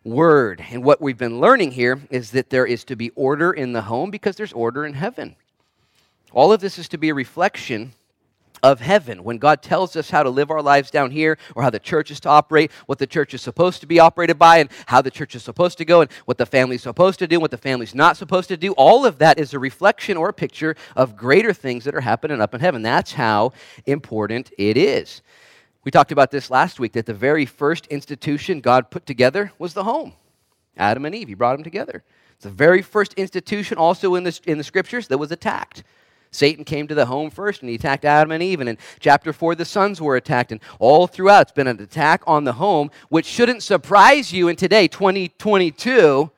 Word. 0.04 0.64
And 0.70 0.84
what 0.84 1.00
we've 1.00 1.18
been 1.18 1.40
learning 1.40 1.72
here 1.72 2.00
is 2.10 2.30
that 2.30 2.50
there 2.50 2.66
is 2.66 2.84
to 2.84 2.94
be 2.94 3.10
order 3.10 3.52
in 3.52 3.72
the 3.72 3.82
home 3.82 4.12
because 4.12 4.36
there's 4.36 4.52
order 4.52 4.86
in 4.86 4.94
heaven. 4.94 5.34
All 6.32 6.52
of 6.52 6.60
this 6.60 6.78
is 6.78 6.88
to 6.90 6.98
be 6.98 7.08
a 7.08 7.14
reflection 7.14 7.92
of 8.62 8.80
heaven. 8.80 9.24
When 9.24 9.38
God 9.38 9.62
tells 9.62 9.96
us 9.96 10.10
how 10.10 10.22
to 10.22 10.30
live 10.30 10.50
our 10.50 10.62
lives 10.62 10.90
down 10.90 11.10
here, 11.10 11.38
or 11.54 11.62
how 11.62 11.70
the 11.70 11.78
church 11.78 12.10
is 12.10 12.20
to 12.20 12.28
operate, 12.28 12.70
what 12.86 12.98
the 12.98 13.06
church 13.06 13.34
is 13.34 13.42
supposed 13.42 13.80
to 13.80 13.86
be 13.86 14.00
operated 14.00 14.38
by, 14.38 14.58
and 14.58 14.70
how 14.86 15.02
the 15.02 15.10
church 15.10 15.34
is 15.34 15.42
supposed 15.42 15.78
to 15.78 15.84
go, 15.84 16.00
and 16.00 16.10
what 16.24 16.38
the 16.38 16.46
family's 16.46 16.82
supposed 16.82 17.18
to 17.18 17.26
do, 17.26 17.36
and 17.36 17.42
what 17.42 17.50
the 17.50 17.58
family's 17.58 17.94
not 17.94 18.16
supposed 18.16 18.48
to 18.48 18.56
do, 18.56 18.72
all 18.72 19.04
of 19.04 19.18
that 19.18 19.38
is 19.38 19.54
a 19.54 19.58
reflection 19.58 20.16
or 20.16 20.28
a 20.28 20.34
picture 20.34 20.76
of 20.94 21.16
greater 21.16 21.52
things 21.52 21.84
that 21.84 21.94
are 21.94 22.00
happening 22.00 22.40
up 22.40 22.54
in 22.54 22.60
heaven. 22.60 22.82
That's 22.82 23.12
how 23.12 23.52
important 23.86 24.50
it 24.58 24.76
is. 24.76 25.22
We 25.84 25.90
talked 25.92 26.10
about 26.10 26.32
this 26.32 26.50
last 26.50 26.80
week 26.80 26.92
that 26.94 27.06
the 27.06 27.14
very 27.14 27.46
first 27.46 27.86
institution 27.86 28.60
God 28.60 28.90
put 28.90 29.06
together 29.06 29.52
was 29.58 29.72
the 29.72 29.84
home. 29.84 30.14
Adam 30.76 31.04
and 31.04 31.14
Eve, 31.14 31.28
He 31.28 31.34
brought 31.34 31.56
them 31.56 31.62
together. 31.64 32.02
It's 32.34 32.44
the 32.44 32.50
very 32.50 32.82
first 32.82 33.14
institution 33.14 33.78
also 33.78 34.14
in 34.14 34.24
the, 34.24 34.38
in 34.46 34.58
the 34.58 34.64
scriptures 34.64 35.08
that 35.08 35.18
was 35.18 35.32
attacked. 35.32 35.84
Satan 36.36 36.64
came 36.64 36.86
to 36.86 36.94
the 36.94 37.06
home 37.06 37.30
first 37.30 37.62
and 37.62 37.68
he 37.68 37.76
attacked 37.76 38.04
Adam 38.04 38.30
and 38.30 38.42
Eve. 38.42 38.60
And 38.60 38.68
in 38.68 38.78
chapter 39.00 39.32
4, 39.32 39.54
the 39.54 39.64
sons 39.64 40.00
were 40.00 40.16
attacked. 40.16 40.52
And 40.52 40.60
all 40.78 41.06
throughout, 41.06 41.42
it's 41.42 41.52
been 41.52 41.66
an 41.66 41.80
attack 41.80 42.22
on 42.26 42.44
the 42.44 42.52
home, 42.52 42.90
which 43.08 43.26
shouldn't 43.26 43.62
surprise 43.62 44.32
you 44.32 44.48
in 44.48 44.56
today, 44.56 44.86
2022, 44.86 46.30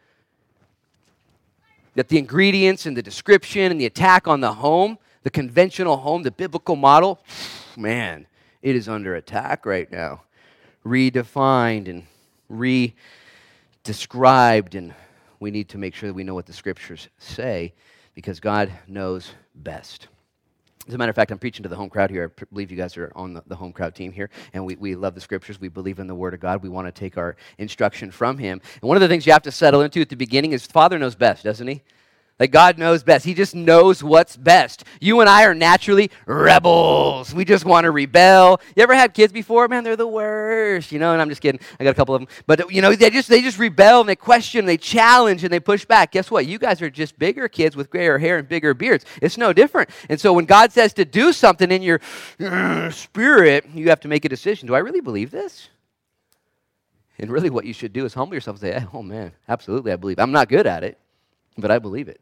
that 1.96 2.08
the 2.08 2.18
ingredients 2.18 2.86
and 2.86 2.96
the 2.96 3.02
description 3.02 3.72
and 3.72 3.80
the 3.80 3.86
attack 3.86 4.28
on 4.28 4.40
the 4.40 4.52
home, 4.54 4.98
the 5.24 5.30
conventional 5.30 5.96
home, 5.96 6.22
the 6.22 6.30
biblical 6.30 6.76
model, 6.76 7.20
man, 7.76 8.26
it 8.62 8.76
is 8.76 8.88
under 8.88 9.16
attack 9.16 9.66
right 9.66 9.90
now. 9.90 10.22
Redefined 10.86 11.88
and 11.88 12.04
re 12.48 12.94
described. 13.82 14.76
And 14.76 14.94
we 15.40 15.50
need 15.50 15.68
to 15.70 15.78
make 15.78 15.94
sure 15.94 16.08
that 16.08 16.14
we 16.14 16.22
know 16.22 16.34
what 16.34 16.46
the 16.46 16.52
scriptures 16.52 17.08
say 17.18 17.72
because 18.18 18.40
God 18.40 18.72
knows 18.88 19.30
best. 19.54 20.08
As 20.88 20.94
a 20.94 20.98
matter 20.98 21.10
of 21.10 21.14
fact, 21.14 21.30
I'm 21.30 21.38
preaching 21.38 21.62
to 21.62 21.68
the 21.68 21.76
home 21.76 21.88
crowd 21.88 22.10
here. 22.10 22.32
I 22.36 22.44
believe 22.52 22.68
you 22.68 22.76
guys 22.76 22.96
are 22.96 23.12
on 23.14 23.40
the, 23.46 23.54
home 23.54 23.72
crowd 23.72 23.94
team 23.94 24.10
here, 24.10 24.28
and 24.52 24.66
we, 24.66 24.74
we 24.74 24.96
love 24.96 25.14
the 25.14 25.20
scriptures. 25.20 25.60
We 25.60 25.68
believe 25.68 26.00
in 26.00 26.08
the 26.08 26.16
Word 26.16 26.34
of 26.34 26.40
God. 26.40 26.60
We 26.60 26.68
want 26.68 26.88
to 26.88 26.90
take 26.90 27.16
our 27.16 27.36
instruction 27.58 28.10
from 28.10 28.36
Him. 28.36 28.60
And 28.82 28.88
one 28.88 28.96
of 28.96 29.02
the 29.02 29.06
things 29.06 29.24
you 29.24 29.32
have 29.32 29.44
to 29.44 29.52
settle 29.52 29.82
into 29.82 30.00
at 30.00 30.08
the 30.08 30.16
beginning 30.16 30.50
is 30.50 30.66
Father 30.66 30.98
knows 30.98 31.14
best, 31.14 31.44
doesn't 31.44 31.68
He? 31.68 31.80
Like 32.38 32.52
God 32.52 32.78
knows 32.78 33.02
best. 33.02 33.24
He 33.24 33.34
just 33.34 33.54
knows 33.56 34.02
what's 34.02 34.36
best. 34.36 34.84
You 35.00 35.20
and 35.20 35.28
I 35.28 35.44
are 35.44 35.54
naturally 35.54 36.10
rebels. 36.24 37.34
We 37.34 37.44
just 37.44 37.64
want 37.64 37.84
to 37.84 37.90
rebel. 37.90 38.60
You 38.76 38.84
ever 38.84 38.94
had 38.94 39.12
kids 39.12 39.32
before? 39.32 39.66
Man, 39.66 39.82
they're 39.82 39.96
the 39.96 40.06
worst. 40.06 40.92
You 40.92 41.00
know, 41.00 41.12
and 41.12 41.20
I'm 41.20 41.28
just 41.28 41.40
kidding. 41.40 41.60
I 41.80 41.84
got 41.84 41.90
a 41.90 41.94
couple 41.94 42.14
of 42.14 42.20
them. 42.20 42.28
But 42.46 42.72
you 42.72 42.80
know, 42.80 42.94
they 42.94 43.10
just 43.10 43.28
they 43.28 43.42
just 43.42 43.58
rebel 43.58 44.00
and 44.00 44.08
they 44.08 44.14
question, 44.14 44.60
and 44.60 44.68
they 44.68 44.76
challenge 44.76 45.42
and 45.42 45.52
they 45.52 45.58
push 45.58 45.84
back. 45.84 46.12
Guess 46.12 46.30
what? 46.30 46.46
You 46.46 46.58
guys 46.60 46.80
are 46.80 46.90
just 46.90 47.18
bigger 47.18 47.48
kids 47.48 47.74
with 47.74 47.90
grayer 47.90 48.18
hair 48.18 48.38
and 48.38 48.48
bigger 48.48 48.72
beards. 48.72 49.04
It's 49.20 49.36
no 49.36 49.52
different. 49.52 49.90
And 50.08 50.20
so 50.20 50.32
when 50.32 50.44
God 50.44 50.70
says 50.70 50.92
to 50.94 51.04
do 51.04 51.32
something 51.32 51.72
in 51.72 51.82
your 51.82 52.00
uh, 52.38 52.90
spirit, 52.90 53.66
you 53.74 53.88
have 53.88 54.00
to 54.00 54.08
make 54.08 54.24
a 54.24 54.28
decision. 54.28 54.68
Do 54.68 54.76
I 54.76 54.78
really 54.78 55.00
believe 55.00 55.32
this? 55.32 55.70
And 57.18 57.32
really 57.32 57.50
what 57.50 57.64
you 57.64 57.72
should 57.72 57.92
do 57.92 58.04
is 58.04 58.14
humble 58.14 58.34
yourself 58.34 58.62
and 58.62 58.74
say, 58.74 58.86
"Oh 58.94 59.02
man, 59.02 59.32
absolutely 59.48 59.90
I 59.90 59.96
believe. 59.96 60.20
I'm 60.20 60.30
not 60.30 60.48
good 60.48 60.68
at 60.68 60.84
it, 60.84 60.98
but 61.56 61.72
I 61.72 61.80
believe 61.80 62.06
it." 62.06 62.20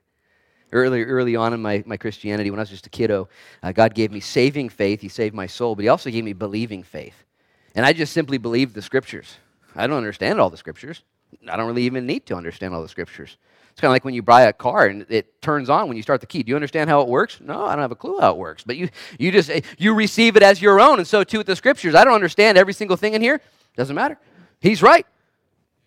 Early, 0.72 1.04
early 1.04 1.36
on 1.36 1.52
in 1.52 1.62
my, 1.62 1.84
my 1.86 1.96
Christianity, 1.96 2.50
when 2.50 2.58
I 2.58 2.62
was 2.62 2.70
just 2.70 2.86
a 2.86 2.90
kiddo, 2.90 3.28
uh, 3.62 3.72
God 3.72 3.94
gave 3.94 4.10
me 4.10 4.20
saving 4.20 4.68
faith. 4.68 5.00
He 5.00 5.08
saved 5.08 5.34
my 5.34 5.46
soul, 5.46 5.76
but 5.76 5.82
He 5.82 5.88
also 5.88 6.10
gave 6.10 6.24
me 6.24 6.32
believing 6.32 6.82
faith. 6.82 7.14
And 7.74 7.86
I 7.86 7.92
just 7.92 8.12
simply 8.12 8.38
believed 8.38 8.74
the 8.74 8.82
scriptures. 8.82 9.36
I 9.76 9.86
don't 9.86 9.96
understand 9.96 10.40
all 10.40 10.50
the 10.50 10.56
scriptures. 10.56 11.02
I 11.48 11.56
don't 11.56 11.66
really 11.66 11.84
even 11.84 12.06
need 12.06 12.26
to 12.26 12.34
understand 12.34 12.74
all 12.74 12.82
the 12.82 12.88
scriptures. 12.88 13.36
It's 13.70 13.80
kind 13.82 13.90
of 13.90 13.94
like 13.94 14.06
when 14.06 14.14
you 14.14 14.22
buy 14.22 14.44
a 14.44 14.54
car 14.54 14.86
and 14.86 15.04
it 15.10 15.42
turns 15.42 15.68
on 15.68 15.86
when 15.86 15.98
you 15.98 16.02
start 16.02 16.22
the 16.22 16.26
key. 16.26 16.42
Do 16.42 16.48
you 16.48 16.56
understand 16.56 16.88
how 16.88 17.02
it 17.02 17.08
works? 17.08 17.40
No, 17.42 17.66
I 17.66 17.72
don't 17.72 17.82
have 17.82 17.92
a 17.92 17.96
clue 17.96 18.18
how 18.18 18.30
it 18.32 18.38
works. 18.38 18.64
But 18.64 18.78
you, 18.78 18.88
you 19.18 19.30
just 19.30 19.50
you 19.76 19.92
receive 19.92 20.36
it 20.36 20.42
as 20.42 20.62
your 20.62 20.80
own, 20.80 20.98
and 20.98 21.06
so 21.06 21.22
too 21.22 21.38
with 21.38 21.46
the 21.46 21.56
scriptures. 21.56 21.94
I 21.94 22.02
don't 22.02 22.14
understand 22.14 22.56
every 22.56 22.72
single 22.72 22.96
thing 22.96 23.12
in 23.12 23.20
here. 23.20 23.40
Doesn't 23.76 23.94
matter. 23.94 24.18
He's 24.60 24.82
right. 24.82 25.06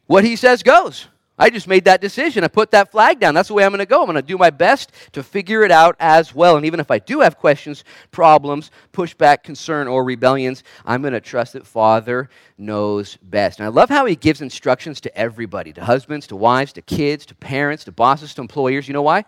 What 0.06 0.24
he 0.24 0.36
says 0.36 0.62
goes. 0.62 1.08
I 1.40 1.50
just 1.50 1.70
made 1.70 1.86
that 1.86 2.02
decision. 2.02 2.44
I 2.44 2.50
put 2.50 2.72
that 2.72 2.92
flag 2.92 3.20
down. 3.20 3.34
That's 3.34 3.48
the 3.48 3.54
way 3.54 3.64
I'm 3.64 3.72
going 3.72 3.80
to 3.80 3.86
go. 3.86 4.02
I'm 4.02 4.08
going 4.08 4.16
to 4.18 4.22
do 4.22 4.38
my 4.38 4.50
best 4.50 4.92
to 5.14 5.24
figure 5.24 5.64
it 5.64 5.72
out 5.72 5.96
as 5.98 6.36
well. 6.36 6.58
And 6.58 6.66
even 6.66 6.82
if 6.82 6.92
I 6.92 7.00
do 7.00 7.22
have 7.22 7.38
questions, 7.38 7.86
problems, 8.12 8.72
pushback, 8.92 9.44
concern, 9.44 9.88
or 9.88 10.04
rebellions, 10.04 10.66
I'm 10.86 11.02
going 11.02 11.14
to 11.14 11.22
trust 11.22 11.54
that 11.54 11.66
Father 11.66 12.30
knows 12.58 13.18
best. 13.24 13.60
And 13.60 13.66
I 13.66 13.70
love 13.70 13.90
how 13.90 14.06
he 14.06 14.18
gives 14.18 14.42
instructions 14.42 15.00
to 15.02 15.18
everybody 15.18 15.72
to 15.74 15.86
husbands, 15.86 16.28
to 16.28 16.36
wives, 16.36 16.74
to 16.74 16.82
kids, 16.82 17.26
to 17.28 17.36
parents, 17.36 17.86
to 17.86 17.94
bosses, 17.94 18.34
to 18.34 18.42
employers. 18.42 18.90
You 18.90 18.94
know 18.94 19.02
why? 19.02 19.24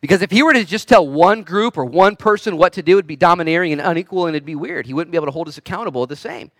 Because 0.00 0.22
if 0.22 0.30
he 0.30 0.42
were 0.42 0.52
to 0.52 0.64
just 0.64 0.86
tell 0.86 1.08
one 1.08 1.42
group 1.42 1.76
or 1.76 1.84
one 1.84 2.14
person 2.14 2.58
what 2.58 2.74
to 2.74 2.82
do, 2.82 2.92
it'd 2.92 3.06
be 3.06 3.16
domineering 3.16 3.72
and 3.72 3.80
unequal 3.80 4.26
and 4.26 4.36
it'd 4.36 4.46
be 4.46 4.54
weird. 4.54 4.86
He 4.86 4.94
wouldn't 4.94 5.10
be 5.10 5.16
able 5.16 5.26
to 5.26 5.32
hold 5.32 5.48
us 5.48 5.58
accountable 5.58 6.06
the 6.06 6.14
same. 6.14 6.52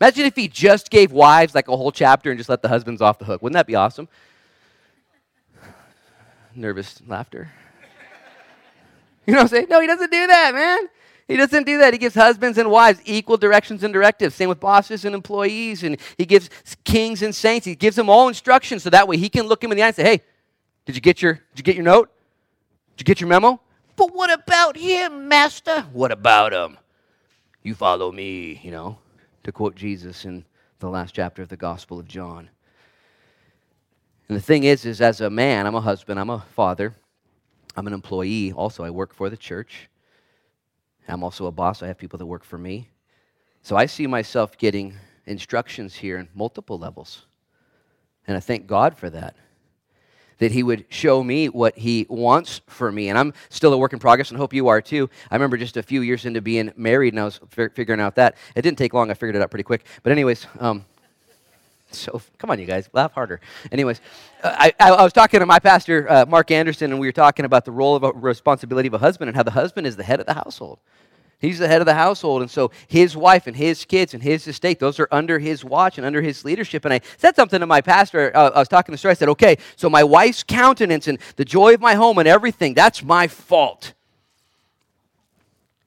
Imagine 0.00 0.24
if 0.24 0.34
he 0.34 0.48
just 0.48 0.90
gave 0.90 1.12
wives 1.12 1.54
like 1.54 1.68
a 1.68 1.76
whole 1.76 1.92
chapter 1.92 2.30
and 2.30 2.38
just 2.38 2.48
let 2.48 2.62
the 2.62 2.68
husbands 2.68 3.02
off 3.02 3.18
the 3.18 3.26
hook. 3.26 3.42
Wouldn't 3.42 3.54
that 3.54 3.66
be 3.66 3.74
awesome? 3.74 4.08
Nervous 6.54 7.02
laughter. 7.06 7.50
You 9.26 9.34
know 9.34 9.40
what 9.40 9.42
I'm 9.42 9.48
saying? 9.48 9.66
No, 9.68 9.80
he 9.80 9.86
doesn't 9.86 10.10
do 10.10 10.26
that, 10.26 10.54
man. 10.54 10.88
He 11.28 11.36
doesn't 11.36 11.64
do 11.64 11.78
that. 11.78 11.92
He 11.92 11.98
gives 11.98 12.14
husbands 12.14 12.56
and 12.56 12.70
wives 12.70 13.00
equal 13.04 13.36
directions 13.36 13.84
and 13.84 13.92
directives. 13.92 14.34
Same 14.34 14.48
with 14.48 14.58
bosses 14.58 15.04
and 15.04 15.14
employees. 15.14 15.84
And 15.84 15.98
he 16.16 16.24
gives 16.24 16.48
kings 16.82 17.22
and 17.22 17.34
saints. 17.34 17.66
He 17.66 17.74
gives 17.74 17.94
them 17.94 18.08
all 18.08 18.26
instructions 18.26 18.82
so 18.82 18.90
that 18.90 19.06
way 19.06 19.18
he 19.18 19.28
can 19.28 19.46
look 19.46 19.62
him 19.62 19.70
in 19.70 19.76
the 19.76 19.82
eye 19.82 19.88
and 19.88 19.96
say, 19.96 20.02
hey, 20.02 20.22
did 20.86 20.94
you 20.94 21.02
get 21.02 21.20
your, 21.20 21.34
did 21.34 21.58
you 21.58 21.62
get 21.62 21.76
your 21.76 21.84
note? 21.84 22.10
Did 22.96 23.02
you 23.02 23.04
get 23.04 23.20
your 23.20 23.28
memo? 23.28 23.60
But 23.96 24.14
what 24.14 24.32
about 24.32 24.78
him, 24.78 25.28
master? 25.28 25.82
What 25.92 26.10
about 26.10 26.54
him? 26.54 26.78
You 27.62 27.74
follow 27.74 28.10
me, 28.10 28.58
you 28.64 28.70
know 28.70 28.98
to 29.44 29.52
quote 29.52 29.74
Jesus 29.74 30.24
in 30.24 30.44
the 30.78 30.88
last 30.88 31.14
chapter 31.14 31.42
of 31.42 31.48
the 31.48 31.56
Gospel 31.56 31.98
of 31.98 32.08
John. 32.08 32.48
And 34.28 34.36
the 34.36 34.42
thing 34.42 34.64
is, 34.64 34.86
is 34.86 35.00
as 35.00 35.20
a 35.20 35.30
man, 35.30 35.66
I'm 35.66 35.74
a 35.74 35.80
husband, 35.80 36.20
I'm 36.20 36.30
a 36.30 36.44
father, 36.54 36.94
I'm 37.76 37.86
an 37.86 37.92
employee. 37.92 38.52
Also, 38.52 38.84
I 38.84 38.90
work 38.90 39.14
for 39.14 39.30
the 39.30 39.36
church. 39.36 39.88
I'm 41.08 41.24
also 41.24 41.46
a 41.46 41.52
boss. 41.52 41.82
I 41.82 41.88
have 41.88 41.98
people 41.98 42.18
that 42.18 42.26
work 42.26 42.44
for 42.44 42.58
me. 42.58 42.88
So 43.62 43.76
I 43.76 43.86
see 43.86 44.06
myself 44.06 44.56
getting 44.56 44.94
instructions 45.26 45.94
here 45.94 46.18
in 46.18 46.28
multiple 46.34 46.78
levels. 46.78 47.26
And 48.26 48.36
I 48.36 48.40
thank 48.40 48.66
God 48.66 48.96
for 48.96 49.10
that 49.10 49.34
that 50.40 50.50
he 50.50 50.62
would 50.62 50.84
show 50.88 51.22
me 51.22 51.48
what 51.48 51.78
he 51.78 52.06
wants 52.08 52.60
for 52.66 52.90
me. 52.90 53.08
And 53.08 53.16
I'm 53.16 53.32
still 53.50 53.72
a 53.72 53.78
work 53.78 53.92
in 53.92 53.98
progress 53.98 54.30
and 54.30 54.38
hope 54.38 54.52
you 54.52 54.68
are 54.68 54.82
too. 54.82 55.08
I 55.30 55.36
remember 55.36 55.56
just 55.56 55.76
a 55.76 55.82
few 55.82 56.00
years 56.00 56.26
into 56.26 56.40
being 56.40 56.72
married 56.76 57.12
and 57.12 57.20
I 57.20 57.24
was 57.24 57.40
f- 57.56 57.72
figuring 57.72 58.00
out 58.00 58.16
that. 58.16 58.36
It 58.56 58.62
didn't 58.62 58.78
take 58.78 58.92
long, 58.92 59.10
I 59.10 59.14
figured 59.14 59.36
it 59.36 59.42
out 59.42 59.50
pretty 59.50 59.64
quick. 59.64 59.86
But, 60.02 60.12
anyways, 60.12 60.46
um, 60.58 60.84
so 61.92 62.20
come 62.38 62.50
on, 62.50 62.58
you 62.58 62.66
guys, 62.66 62.88
laugh 62.92 63.12
harder. 63.12 63.40
Anyways, 63.70 64.00
uh, 64.42 64.54
I, 64.58 64.72
I, 64.80 64.90
I, 64.90 65.02
was 65.02 65.12
talking 65.12 65.40
to 65.40 65.46
my 65.46 65.58
pastor, 65.58 66.10
uh, 66.10 66.26
Mark 66.26 66.50
Anderson, 66.50 66.92
and 66.92 67.00
we 67.00 67.08
were 67.08 67.12
talking 67.12 67.44
about 67.44 67.64
the 67.64 67.72
role 67.72 67.96
of 67.96 68.02
a 68.04 68.12
responsibility 68.12 68.88
of 68.88 68.94
a 68.94 68.98
husband 68.98 69.28
and 69.28 69.36
how 69.36 69.42
the 69.42 69.50
husband 69.50 69.86
is 69.86 69.96
the 69.96 70.04
head 70.04 70.20
of 70.20 70.26
the 70.26 70.34
household. 70.34 70.78
He's 71.40 71.58
the 71.58 71.68
head 71.68 71.80
of 71.80 71.86
the 71.86 71.94
household. 71.94 72.42
And 72.42 72.50
so 72.50 72.70
his 72.86 73.16
wife 73.16 73.46
and 73.46 73.56
his 73.56 73.86
kids 73.86 74.12
and 74.12 74.22
his 74.22 74.46
estate, 74.46 74.78
those 74.78 75.00
are 75.00 75.08
under 75.10 75.38
his 75.38 75.64
watch 75.64 75.96
and 75.96 76.06
under 76.06 76.20
his 76.20 76.44
leadership. 76.44 76.84
And 76.84 76.92
I 76.92 77.00
said 77.16 77.34
something 77.34 77.60
to 77.60 77.66
my 77.66 77.80
pastor. 77.80 78.30
Uh, 78.36 78.50
I 78.54 78.58
was 78.58 78.68
talking 78.68 78.92
to 78.92 78.98
story. 78.98 79.12
I 79.12 79.14
said, 79.14 79.30
okay, 79.30 79.56
so 79.74 79.88
my 79.88 80.04
wife's 80.04 80.42
countenance 80.42 81.08
and 81.08 81.18
the 81.36 81.44
joy 81.46 81.72
of 81.72 81.80
my 81.80 81.94
home 81.94 82.18
and 82.18 82.28
everything, 82.28 82.74
that's 82.74 83.02
my 83.02 83.26
fault. 83.26 83.94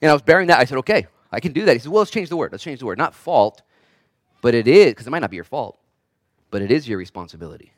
And 0.01 0.09
I 0.09 0.13
was 0.13 0.23
bearing 0.23 0.47
that. 0.47 0.59
I 0.59 0.65
said, 0.65 0.79
okay, 0.79 1.05
I 1.31 1.39
can 1.39 1.53
do 1.53 1.65
that. 1.65 1.73
He 1.73 1.79
said, 1.79 1.91
well, 1.91 1.99
let's 1.99 2.11
change 2.11 2.29
the 2.29 2.35
word. 2.35 2.51
Let's 2.51 2.63
change 2.63 2.79
the 2.79 2.87
word. 2.87 2.97
Not 2.97 3.13
fault, 3.13 3.61
but 4.41 4.55
it 4.55 4.67
is, 4.67 4.87
because 4.87 5.05
it 5.05 5.11
might 5.11 5.19
not 5.19 5.29
be 5.29 5.37
your 5.37 5.43
fault, 5.43 5.77
but 6.49 6.63
it 6.63 6.71
is 6.71 6.87
your 6.87 6.97
responsibility. 6.97 7.73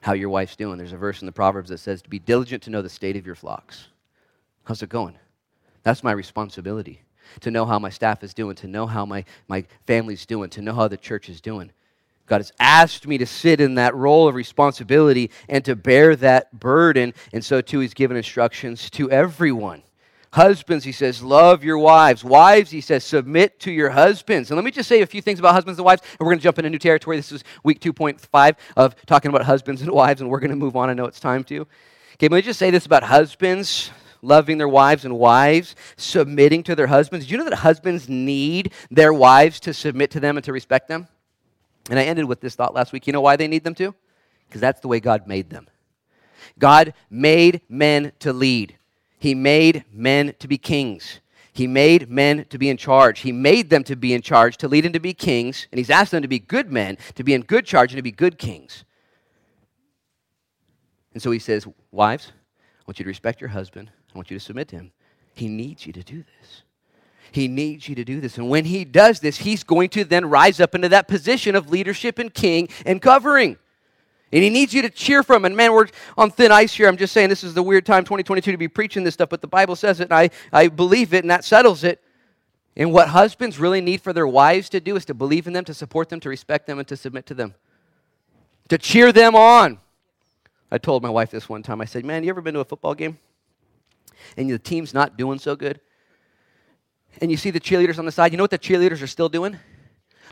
How 0.00 0.14
your 0.14 0.30
wife's 0.30 0.56
doing. 0.56 0.78
There's 0.78 0.94
a 0.94 0.96
verse 0.96 1.20
in 1.20 1.26
the 1.26 1.32
Proverbs 1.32 1.68
that 1.68 1.78
says 1.78 2.00
to 2.02 2.08
be 2.08 2.18
diligent 2.18 2.62
to 2.62 2.70
know 2.70 2.80
the 2.80 2.88
state 2.88 3.16
of 3.16 3.26
your 3.26 3.34
flocks. 3.34 3.88
How's 4.64 4.82
it 4.82 4.88
going? 4.88 5.18
That's 5.82 6.02
my 6.02 6.12
responsibility 6.12 7.02
to 7.40 7.50
know 7.50 7.66
how 7.66 7.78
my 7.78 7.90
staff 7.90 8.22
is 8.24 8.34
doing, 8.34 8.56
to 8.56 8.66
know 8.66 8.86
how 8.86 9.04
my, 9.04 9.24
my 9.48 9.64
family's 9.86 10.26
doing, 10.26 10.50
to 10.50 10.62
know 10.62 10.74
how 10.74 10.88
the 10.88 10.96
church 10.96 11.28
is 11.28 11.40
doing. 11.40 11.70
God 12.26 12.38
has 12.38 12.52
asked 12.60 13.06
me 13.06 13.18
to 13.18 13.26
sit 13.26 13.60
in 13.60 13.76
that 13.76 13.94
role 13.94 14.28
of 14.28 14.34
responsibility 14.34 15.30
and 15.48 15.64
to 15.64 15.74
bear 15.74 16.14
that 16.16 16.58
burden. 16.58 17.14
And 17.32 17.44
so, 17.44 17.60
too, 17.60 17.80
He's 17.80 17.94
given 17.94 18.16
instructions 18.16 18.90
to 18.90 19.10
everyone. 19.10 19.82
Husbands, 20.30 20.84
he 20.84 20.92
says, 20.92 21.22
love 21.22 21.64
your 21.64 21.78
wives. 21.78 22.22
Wives, 22.22 22.70
he 22.70 22.82
says, 22.82 23.02
submit 23.02 23.58
to 23.60 23.72
your 23.72 23.88
husbands. 23.88 24.50
And 24.50 24.56
let 24.56 24.64
me 24.64 24.70
just 24.70 24.86
say 24.86 25.00
a 25.00 25.06
few 25.06 25.22
things 25.22 25.38
about 25.38 25.54
husbands 25.54 25.78
and 25.78 25.86
wives, 25.86 26.02
and 26.02 26.20
we're 26.20 26.32
going 26.32 26.38
to 26.38 26.42
jump 26.42 26.58
into 26.58 26.68
new 26.68 26.78
territory. 26.78 27.16
This 27.16 27.32
is 27.32 27.44
week 27.64 27.80
2.5 27.80 28.56
of 28.76 28.94
talking 29.06 29.30
about 29.30 29.42
husbands 29.46 29.80
and 29.80 29.90
wives, 29.90 30.20
and 30.20 30.28
we're 30.28 30.40
going 30.40 30.50
to 30.50 30.56
move 30.56 30.76
on. 30.76 30.90
I 30.90 30.92
know 30.92 31.06
it's 31.06 31.18
time 31.18 31.44
to. 31.44 31.60
Okay, 31.60 32.28
let 32.28 32.32
me 32.32 32.42
just 32.42 32.58
say 32.58 32.70
this 32.70 32.84
about 32.84 33.04
husbands 33.04 33.90
loving 34.22 34.58
their 34.58 34.68
wives 34.68 35.04
and 35.04 35.18
wives 35.18 35.74
submitting 35.96 36.62
to 36.64 36.74
their 36.74 36.86
husbands. 36.86 37.26
Do 37.26 37.32
you 37.32 37.38
know 37.38 37.44
that 37.44 37.54
husbands 37.54 38.08
need 38.08 38.72
their 38.90 39.12
wives 39.12 39.60
to 39.60 39.74
submit 39.74 40.10
to 40.12 40.20
them 40.20 40.36
and 40.36 40.44
to 40.44 40.52
respect 40.52 40.88
them? 40.88 41.08
And 41.90 41.98
I 41.98 42.04
ended 42.04 42.26
with 42.26 42.40
this 42.40 42.54
thought 42.54 42.74
last 42.74 42.92
week. 42.92 43.06
You 43.06 43.12
know 43.12 43.20
why 43.20 43.36
they 43.36 43.48
need 43.48 43.64
them 43.64 43.74
to? 43.76 43.94
Because 44.46 44.60
that's 44.60 44.80
the 44.80 44.88
way 44.88 45.00
God 45.00 45.26
made 45.26 45.50
them. 45.50 45.68
God 46.58 46.94
made 47.10 47.62
men 47.68 48.12
to 48.20 48.32
lead, 48.32 48.76
He 49.18 49.34
made 49.34 49.84
men 49.92 50.34
to 50.38 50.48
be 50.48 50.58
kings. 50.58 51.20
He 51.52 51.66
made 51.66 52.08
men 52.08 52.44
to 52.50 52.58
be 52.58 52.68
in 52.68 52.76
charge. 52.76 53.18
He 53.18 53.32
made 53.32 53.68
them 53.68 53.82
to 53.84 53.96
be 53.96 54.14
in 54.14 54.22
charge, 54.22 54.58
to 54.58 54.68
lead 54.68 54.84
and 54.84 54.94
to 54.94 55.00
be 55.00 55.12
kings. 55.12 55.66
And 55.72 55.78
He's 55.78 55.90
asked 55.90 56.12
them 56.12 56.22
to 56.22 56.28
be 56.28 56.38
good 56.38 56.70
men, 56.70 56.98
to 57.16 57.24
be 57.24 57.34
in 57.34 57.42
good 57.42 57.66
charge, 57.66 57.90
and 57.92 57.98
to 57.98 58.02
be 58.02 58.12
good 58.12 58.38
kings. 58.38 58.84
And 61.14 61.20
so 61.20 61.32
He 61.32 61.40
says, 61.40 61.66
Wives, 61.90 62.30
I 62.30 62.82
want 62.86 63.00
you 63.00 63.04
to 63.04 63.08
respect 63.08 63.40
your 63.40 63.50
husband. 63.50 63.90
I 64.14 64.18
want 64.18 64.30
you 64.30 64.38
to 64.38 64.44
submit 64.44 64.68
to 64.68 64.76
him. 64.76 64.92
He 65.34 65.48
needs 65.48 65.86
you 65.86 65.92
to 65.92 66.02
do 66.02 66.18
this. 66.18 66.62
He 67.30 67.46
needs 67.46 67.88
you 67.88 67.94
to 67.94 68.04
do 68.04 68.20
this. 68.20 68.38
And 68.38 68.48
when 68.48 68.64
he 68.64 68.84
does 68.84 69.20
this, 69.20 69.38
he's 69.38 69.62
going 69.62 69.90
to 69.90 70.04
then 70.04 70.28
rise 70.28 70.60
up 70.60 70.74
into 70.74 70.88
that 70.88 71.08
position 71.08 71.54
of 71.54 71.70
leadership 71.70 72.18
and 72.18 72.32
king 72.32 72.68
and 72.86 73.02
covering. 73.02 73.58
And 74.32 74.42
he 74.42 74.50
needs 74.50 74.74
you 74.74 74.82
to 74.82 74.90
cheer 74.90 75.22
from. 75.22 75.44
And 75.44 75.56
man, 75.56 75.72
we're 75.72 75.88
on 76.16 76.30
thin 76.30 76.52
ice 76.52 76.74
here. 76.74 76.88
I'm 76.88 76.96
just 76.96 77.12
saying 77.12 77.28
this 77.28 77.44
is 77.44 77.54
the 77.54 77.62
weird 77.62 77.86
time, 77.86 78.04
2022, 78.04 78.52
to 78.52 78.58
be 78.58 78.68
preaching 78.68 79.04
this 79.04 79.14
stuff, 79.14 79.28
but 79.28 79.40
the 79.40 79.46
Bible 79.46 79.76
says 79.76 80.00
it, 80.00 80.04
and 80.04 80.12
I, 80.12 80.30
I 80.52 80.68
believe 80.68 81.14
it, 81.14 81.24
and 81.24 81.30
that 81.30 81.44
settles 81.44 81.84
it. 81.84 82.02
And 82.76 82.92
what 82.92 83.08
husbands 83.08 83.58
really 83.58 83.80
need 83.80 84.00
for 84.02 84.12
their 84.12 84.26
wives 84.26 84.68
to 84.70 84.80
do 84.80 84.96
is 84.96 85.04
to 85.06 85.14
believe 85.14 85.46
in 85.46 85.52
them, 85.52 85.64
to 85.64 85.74
support 85.74 86.08
them, 86.10 86.20
to 86.20 86.28
respect 86.28 86.66
them, 86.66 86.78
and 86.78 86.86
to 86.88 86.96
submit 86.96 87.26
to 87.26 87.34
them, 87.34 87.54
to 88.68 88.78
cheer 88.78 89.12
them 89.12 89.34
on. 89.34 89.78
I 90.70 90.78
told 90.78 91.02
my 91.02 91.10
wife 91.10 91.30
this 91.30 91.48
one 91.48 91.62
time. 91.62 91.80
I 91.80 91.86
said, 91.86 92.04
Man, 92.04 92.22
you 92.22 92.30
ever 92.30 92.40
been 92.40 92.54
to 92.54 92.60
a 92.60 92.64
football 92.64 92.94
game? 92.94 93.18
And 94.36 94.50
the 94.50 94.58
team's 94.58 94.94
not 94.94 95.16
doing 95.16 95.38
so 95.38 95.56
good, 95.56 95.80
and 97.20 97.30
you 97.30 97.36
see 97.36 97.50
the 97.50 97.60
cheerleaders 97.60 97.98
on 97.98 98.06
the 98.06 98.12
side, 98.12 98.32
you 98.32 98.38
know 98.38 98.44
what 98.44 98.50
the 98.50 98.58
cheerleaders 98.58 99.02
are 99.02 99.06
still 99.06 99.28
doing? 99.28 99.58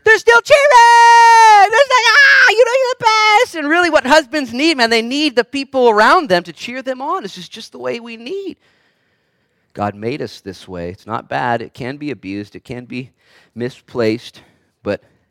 They're 0.04 0.18
still 0.18 0.40
cheering! 0.40 0.60
They're 0.70 1.68
like, 1.68 2.06
ah, 2.08 2.50
you 2.50 2.64
know, 2.64 2.72
you're 2.72 2.94
the 2.98 3.04
best! 3.04 3.54
And 3.56 3.68
really, 3.68 3.90
what 3.90 4.06
husbands 4.06 4.52
need, 4.52 4.76
man, 4.76 4.90
they 4.90 5.02
need 5.02 5.34
the 5.34 5.44
people 5.44 5.88
around 5.88 6.28
them 6.28 6.44
to 6.44 6.52
cheer 6.52 6.80
them 6.80 7.02
on. 7.02 7.24
This 7.24 7.38
is 7.38 7.48
just 7.48 7.72
the 7.72 7.78
way 7.78 7.98
we 7.98 8.16
need. 8.16 8.56
God 9.72 9.94
made 9.96 10.22
us 10.22 10.40
this 10.40 10.68
way. 10.68 10.90
It's 10.90 11.06
not 11.06 11.28
bad. 11.28 11.60
It 11.60 11.74
can 11.74 11.96
be 11.96 12.12
abused, 12.12 12.54
it 12.54 12.64
can 12.64 12.84
be 12.84 13.10
misplaced, 13.54 14.42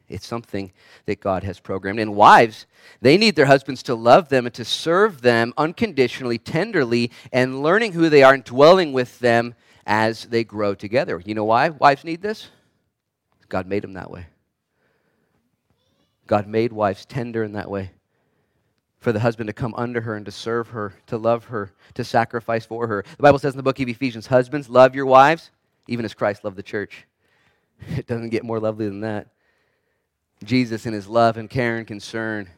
it's 0.08 0.28
something 0.28 0.72
that 1.06 1.20
God 1.20 1.44
has 1.44 1.60
programmed. 1.60 2.00
And 2.00 2.16
wives, 2.16 2.68
they 3.02 3.18
need 3.18 3.36
their 3.36 3.48
husbands 3.48 3.82
to 3.84 3.96
love 3.96 4.30
them 4.30 4.46
and 4.46 4.54
to 4.56 4.66
serve 4.66 5.22
them 5.22 5.54
unconditionally, 5.58 6.38
tenderly, 6.38 7.12
and 7.32 7.64
learning 7.64 7.94
who 7.94 8.10
they 8.10 8.24
are 8.24 8.34
and 8.34 8.44
dwelling 8.44 8.94
with 8.94 9.20
them 9.20 9.56
as 9.86 10.26
they 10.26 10.44
grow 10.44 10.76
together. 10.76 11.22
You 11.26 11.36
know 11.36 11.46
why 11.46 11.70
wives 11.70 12.04
need 12.04 12.22
this? 12.22 12.50
God 13.50 13.68
made 13.68 13.84
them 13.84 13.94
that 13.94 14.12
way. 14.12 14.28
God 16.28 16.48
made 16.48 16.74
wives 16.74 17.06
tender 17.06 17.44
in 17.44 17.54
that 17.54 17.70
way. 17.70 17.92
For 19.00 19.12
the 19.12 19.20
husband 19.20 19.48
to 19.48 19.54
come 19.54 19.76
under 19.78 20.02
her 20.02 20.16
and 20.16 20.26
to 20.26 20.32
serve 20.32 20.70
her, 20.70 20.96
to 21.08 21.18
love 21.18 21.46
her, 21.46 21.72
to 21.94 22.04
sacrifice 22.04 22.66
for 22.66 22.88
her. 22.88 23.04
The 23.18 23.24
Bible 23.24 23.38
says 23.38 23.54
in 23.54 23.58
the 23.58 23.64
book 23.64 23.80
of 23.80 23.88
Ephesians, 23.88 24.28
Husbands, 24.28 24.68
love 24.68 24.96
your 24.96 25.06
wives, 25.06 25.52
even 25.88 26.06
as 26.06 26.16
Christ 26.16 26.44
loved 26.44 26.58
the 26.58 26.64
church. 26.64 27.06
It 27.98 28.08
doesn't 28.08 28.30
get 28.30 28.46
more 28.46 28.60
lovely 28.60 28.88
than 28.88 29.02
that. 29.02 29.28
Jesus 30.44 30.86
in 30.86 30.94
his 30.94 31.08
love 31.08 31.38
and 31.38 31.50
care 31.50 31.77
and 31.77 31.88
concern, 31.88 32.50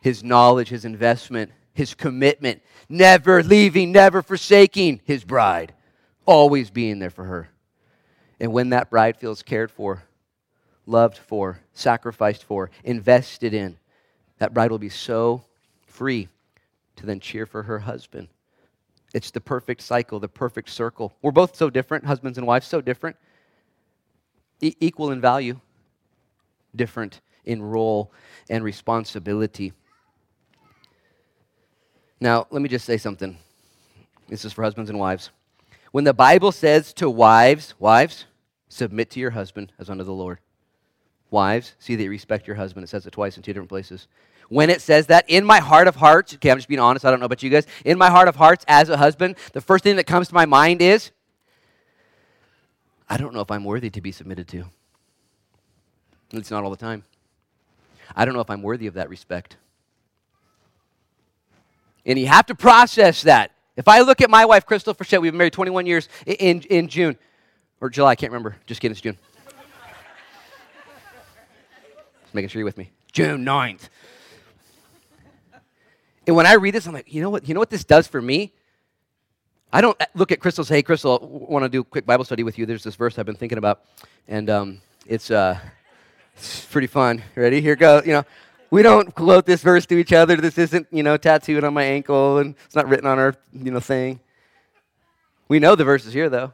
his 0.00 0.22
knowledge, 0.22 0.68
his 0.68 0.84
investment, 0.84 1.50
his 1.74 1.94
commitment, 1.94 2.62
never 2.88 3.42
leaving, 3.42 3.92
never 3.92 4.22
forsaking 4.22 5.00
his 5.04 5.24
bride, 5.24 5.74
always 6.24 6.70
being 6.70 6.98
there 6.98 7.10
for 7.10 7.24
her. 7.24 7.48
And 8.38 8.52
when 8.52 8.70
that 8.70 8.90
bride 8.90 9.16
feels 9.16 9.42
cared 9.42 9.70
for, 9.70 10.04
loved 10.86 11.18
for, 11.18 11.60
sacrificed 11.72 12.44
for, 12.44 12.70
invested 12.84 13.52
in. 13.52 13.78
That 14.38 14.54
bride 14.54 14.70
will 14.70 14.78
be 14.78 14.88
so 14.88 15.44
free 15.86 16.28
to 16.96 17.06
then 17.06 17.20
cheer 17.20 17.46
for 17.46 17.62
her 17.64 17.80
husband. 17.80 18.28
It's 19.14 19.30
the 19.30 19.40
perfect 19.40 19.82
cycle, 19.82 20.20
the 20.20 20.28
perfect 20.28 20.70
circle. 20.70 21.14
We're 21.22 21.30
both 21.30 21.56
so 21.56 21.70
different, 21.70 22.04
husbands 22.04 22.38
and 22.38 22.46
wives, 22.46 22.66
so 22.66 22.80
different. 22.80 23.16
E- 24.60 24.76
equal 24.80 25.10
in 25.10 25.20
value, 25.20 25.60
different 26.76 27.20
in 27.44 27.62
role 27.62 28.12
and 28.50 28.64
responsibility. 28.64 29.72
Now, 32.20 32.46
let 32.50 32.62
me 32.62 32.68
just 32.68 32.84
say 32.84 32.96
something. 32.96 33.36
This 34.28 34.44
is 34.44 34.52
for 34.52 34.62
husbands 34.62 34.90
and 34.90 34.98
wives. 34.98 35.30
When 35.92 36.04
the 36.04 36.14
Bible 36.14 36.52
says 36.52 36.92
to 36.94 37.08
wives, 37.08 37.74
wives, 37.78 38.26
submit 38.68 39.10
to 39.10 39.20
your 39.20 39.30
husband 39.30 39.72
as 39.78 39.88
unto 39.88 40.04
the 40.04 40.12
Lord. 40.12 40.38
Wives, 41.30 41.74
see 41.78 41.96
that 41.96 42.02
you 42.02 42.10
respect 42.10 42.46
your 42.46 42.56
husband. 42.56 42.84
It 42.84 42.88
says 42.88 43.06
it 43.06 43.12
twice 43.12 43.36
in 43.36 43.42
two 43.42 43.52
different 43.52 43.68
places. 43.68 44.08
When 44.48 44.70
it 44.70 44.80
says 44.80 45.08
that, 45.08 45.24
in 45.28 45.44
my 45.44 45.58
heart 45.58 45.88
of 45.88 45.96
hearts, 45.96 46.34
okay, 46.34 46.50
I'm 46.50 46.58
just 46.58 46.68
being 46.68 46.80
honest, 46.80 47.04
I 47.04 47.10
don't 47.10 47.18
know 47.18 47.26
about 47.26 47.42
you 47.42 47.50
guys. 47.50 47.66
In 47.84 47.98
my 47.98 48.10
heart 48.10 48.28
of 48.28 48.36
hearts, 48.36 48.64
as 48.68 48.88
a 48.88 48.96
husband, 48.96 49.36
the 49.52 49.60
first 49.60 49.82
thing 49.82 49.96
that 49.96 50.06
comes 50.06 50.28
to 50.28 50.34
my 50.34 50.46
mind 50.46 50.80
is 50.82 51.10
I 53.08 53.16
don't 53.16 53.34
know 53.34 53.40
if 53.40 53.50
I'm 53.50 53.64
worthy 53.64 53.90
to 53.90 54.00
be 54.00 54.12
submitted 54.12 54.48
to. 54.48 54.64
It's 56.32 56.50
not 56.50 56.64
all 56.64 56.70
the 56.70 56.76
time. 56.76 57.04
I 58.14 58.24
don't 58.24 58.34
know 58.34 58.40
if 58.40 58.50
I'm 58.50 58.62
worthy 58.62 58.86
of 58.86 58.94
that 58.94 59.08
respect. 59.08 59.56
And 62.04 62.18
you 62.18 62.26
have 62.26 62.46
to 62.46 62.54
process 62.54 63.22
that. 63.22 63.52
If 63.76 63.88
I 63.88 64.00
look 64.00 64.20
at 64.20 64.30
my 64.30 64.44
wife, 64.44 64.64
Crystal 64.64 64.94
Frechette, 64.94 65.20
we've 65.20 65.32
been 65.32 65.38
married 65.38 65.52
21 65.52 65.86
years 65.86 66.08
in, 66.24 66.62
in 66.62 66.88
June, 66.88 67.16
or 67.80 67.90
July, 67.90 68.12
I 68.12 68.14
can't 68.14 68.32
remember. 68.32 68.56
Just 68.66 68.80
kidding, 68.80 68.92
it's 68.92 69.00
June. 69.00 69.18
Just 72.22 72.34
making 72.34 72.48
sure 72.48 72.60
you're 72.60 72.66
with 72.66 72.78
me. 72.78 72.90
June 73.12 73.44
9th. 73.44 73.88
And 76.26 76.34
when 76.34 76.46
I 76.46 76.54
read 76.54 76.74
this, 76.74 76.86
I'm 76.86 76.94
like, 76.94 77.12
you 77.12 77.20
know 77.20 77.30
what? 77.30 77.46
You 77.46 77.54
know 77.54 77.60
what 77.60 77.70
this 77.70 77.84
does 77.84 78.06
for 78.06 78.20
me? 78.20 78.52
I 79.72 79.80
don't 79.80 80.00
look 80.14 80.32
at 80.32 80.40
Crystal 80.40 80.64
say, 80.64 80.76
hey, 80.76 80.82
Crystal, 80.82 81.18
want 81.48 81.64
to 81.64 81.68
do 81.68 81.80
a 81.80 81.84
quick 81.84 82.06
Bible 82.06 82.24
study 82.24 82.42
with 82.42 82.56
you. 82.58 82.66
There's 82.66 82.82
this 82.82 82.94
verse 82.94 83.18
I've 83.18 83.26
been 83.26 83.36
thinking 83.36 83.58
about, 83.58 83.82
and 84.26 84.48
um, 84.48 84.80
it's, 85.06 85.30
uh, 85.30 85.58
it's 86.36 86.64
pretty 86.66 86.86
fun. 86.86 87.22
Ready? 87.34 87.60
Here 87.60 87.76
goes. 87.76 88.06
You 88.06 88.12
know, 88.12 88.24
we 88.70 88.82
don't 88.82 89.14
quote 89.14 89.46
this 89.46 89.62
verse 89.62 89.86
to 89.86 89.96
each 89.96 90.12
other. 90.12 90.36
This 90.36 90.58
isn't, 90.58 90.86
you 90.90 91.02
know, 91.02 91.16
tattooed 91.16 91.64
on 91.64 91.74
my 91.74 91.84
ankle 91.84 92.38
and 92.38 92.54
it's 92.64 92.74
not 92.74 92.88
written 92.88 93.06
on 93.06 93.18
our, 93.18 93.34
you 93.52 93.70
know, 93.70 93.80
thing. 93.80 94.20
We 95.48 95.58
know 95.58 95.74
the 95.74 95.84
verse 95.84 96.04
is 96.04 96.12
here, 96.12 96.28
though. 96.28 96.52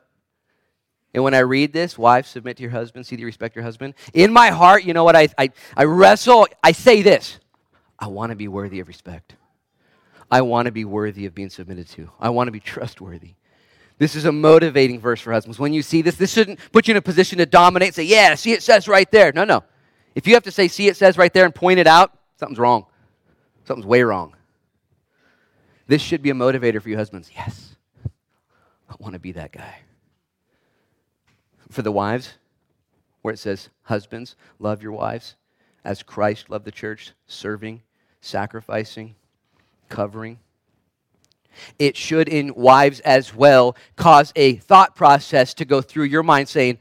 And 1.14 1.24
when 1.24 1.34
I 1.34 1.40
read 1.40 1.72
this, 1.72 1.98
wives, 1.98 2.28
submit 2.28 2.56
to 2.56 2.62
your 2.62 2.70
husband, 2.70 3.06
see 3.06 3.16
that 3.16 3.20
you 3.20 3.26
respect 3.26 3.54
your 3.54 3.64
husband. 3.64 3.94
In 4.14 4.32
my 4.32 4.48
heart, 4.48 4.84
you 4.84 4.94
know 4.94 5.04
what? 5.04 5.16
I, 5.16 5.28
I, 5.36 5.50
I 5.76 5.84
wrestle, 5.84 6.46
I 6.62 6.72
say 6.72 7.02
this 7.02 7.38
I 7.98 8.06
want 8.06 8.30
to 8.30 8.36
be 8.36 8.48
worthy 8.48 8.80
of 8.80 8.88
respect. 8.88 9.36
I 10.30 10.40
want 10.40 10.66
to 10.66 10.72
be 10.72 10.86
worthy 10.86 11.26
of 11.26 11.34
being 11.34 11.50
submitted 11.50 11.88
to. 11.88 12.10
I 12.18 12.30
want 12.30 12.48
to 12.48 12.52
be 12.52 12.60
trustworthy. 12.60 13.34
This 13.98 14.14
is 14.14 14.24
a 14.24 14.32
motivating 14.32 14.98
verse 14.98 15.20
for 15.20 15.32
husbands. 15.32 15.58
When 15.58 15.74
you 15.74 15.82
see 15.82 16.00
this, 16.00 16.16
this 16.16 16.32
shouldn't 16.32 16.58
put 16.72 16.88
you 16.88 16.92
in 16.92 16.96
a 16.96 17.02
position 17.02 17.38
to 17.38 17.46
dominate, 17.46 17.94
say, 17.94 18.04
yeah, 18.04 18.34
see, 18.34 18.52
it 18.52 18.62
says 18.62 18.88
right 18.88 19.10
there. 19.10 19.32
No, 19.32 19.44
no. 19.44 19.62
If 20.14 20.26
you 20.26 20.34
have 20.34 20.42
to 20.44 20.50
say, 20.50 20.68
see, 20.68 20.88
it 20.88 20.96
says 20.96 21.16
right 21.16 21.32
there 21.32 21.44
and 21.44 21.54
point 21.54 21.78
it 21.78 21.86
out, 21.86 22.16
something's 22.36 22.58
wrong. 22.58 22.86
Something's 23.64 23.86
way 23.86 24.02
wrong. 24.02 24.34
This 25.86 26.02
should 26.02 26.22
be 26.22 26.30
a 26.30 26.34
motivator 26.34 26.80
for 26.80 26.88
you 26.88 26.96
husbands. 26.96 27.30
Yes, 27.34 27.76
I 28.88 28.94
want 28.98 29.14
to 29.14 29.18
be 29.18 29.32
that 29.32 29.52
guy. 29.52 29.80
For 31.70 31.82
the 31.82 31.92
wives, 31.92 32.34
where 33.22 33.32
it 33.32 33.38
says, 33.38 33.70
Husbands, 33.82 34.36
love 34.58 34.82
your 34.82 34.92
wives 34.92 35.36
as 35.84 36.02
Christ 36.02 36.50
loved 36.50 36.64
the 36.64 36.70
church, 36.70 37.12
serving, 37.26 37.82
sacrificing, 38.20 39.14
covering. 39.88 40.38
It 41.78 41.96
should, 41.96 42.28
in 42.28 42.54
wives 42.54 43.00
as 43.00 43.34
well, 43.34 43.76
cause 43.96 44.32
a 44.36 44.56
thought 44.56 44.94
process 44.94 45.52
to 45.54 45.64
go 45.64 45.82
through 45.82 46.04
your 46.04 46.22
mind 46.22 46.48
saying, 46.48 46.78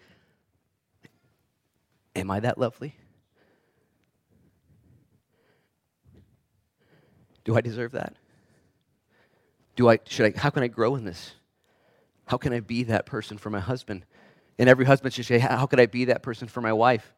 Am 2.16 2.30
I 2.30 2.40
that 2.42 2.58
lovely? 2.58 2.96
Do 7.44 7.56
I 7.56 7.62
deserve 7.62 7.92
that? 7.94 8.16
Do 9.76 9.90
I, 9.90 10.00
should 10.08 10.36
I, 10.36 10.40
how 10.40 10.50
can 10.50 10.64
I 10.64 10.68
grow 10.68 10.96
in 10.96 11.06
this? 11.06 11.34
How 12.26 12.38
can 12.38 12.54
I 12.54 12.60
be 12.60 12.84
that 12.84 13.06
person 13.06 13.38
for 13.38 13.50
my 13.50 13.60
husband? 13.60 14.06
And 14.58 14.70
every 14.70 14.86
husband 14.86 15.14
should 15.14 15.26
say, 15.26 15.40
How 15.40 15.66
could 15.66 15.80
I 15.80 15.86
be 15.86 16.06
that 16.06 16.24
person 16.24 16.48
for 16.48 16.62
my 16.62 16.74
wife? 16.74 17.12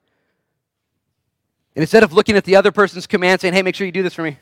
And 1.75 1.83
instead 1.83 2.03
of 2.03 2.13
looking 2.13 2.37
at 2.37 2.45
the 2.45 2.55
other 2.55 2.71
person's 2.71 3.05
command 3.07 3.41
saying, 3.41 3.53
Hey, 3.53 3.61
make 3.61 3.75
sure 3.75 3.85
you 3.85 3.91
do 3.91 4.03
this 4.03 4.13
for 4.13 4.23
me, 4.23 4.37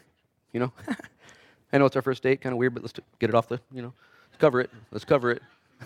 you 0.54 0.60
know, 0.60 0.72
I 1.74 1.78
know 1.78 1.86
it's 1.86 1.96
our 1.96 2.02
first 2.02 2.22
date, 2.22 2.41
kind 2.41 2.54
of 2.54 2.60
weird, 2.60 2.74
but 2.74 2.84
let's 2.84 2.94
get 3.20 3.30
it 3.30 3.36
off 3.36 3.48
the, 3.48 3.60
you 3.74 3.82
know, 3.82 3.94
let's 4.30 4.39
cover 4.39 4.62
it. 4.62 4.70
Let's 4.91 5.06
cover 5.06 5.32
it. 5.32 5.41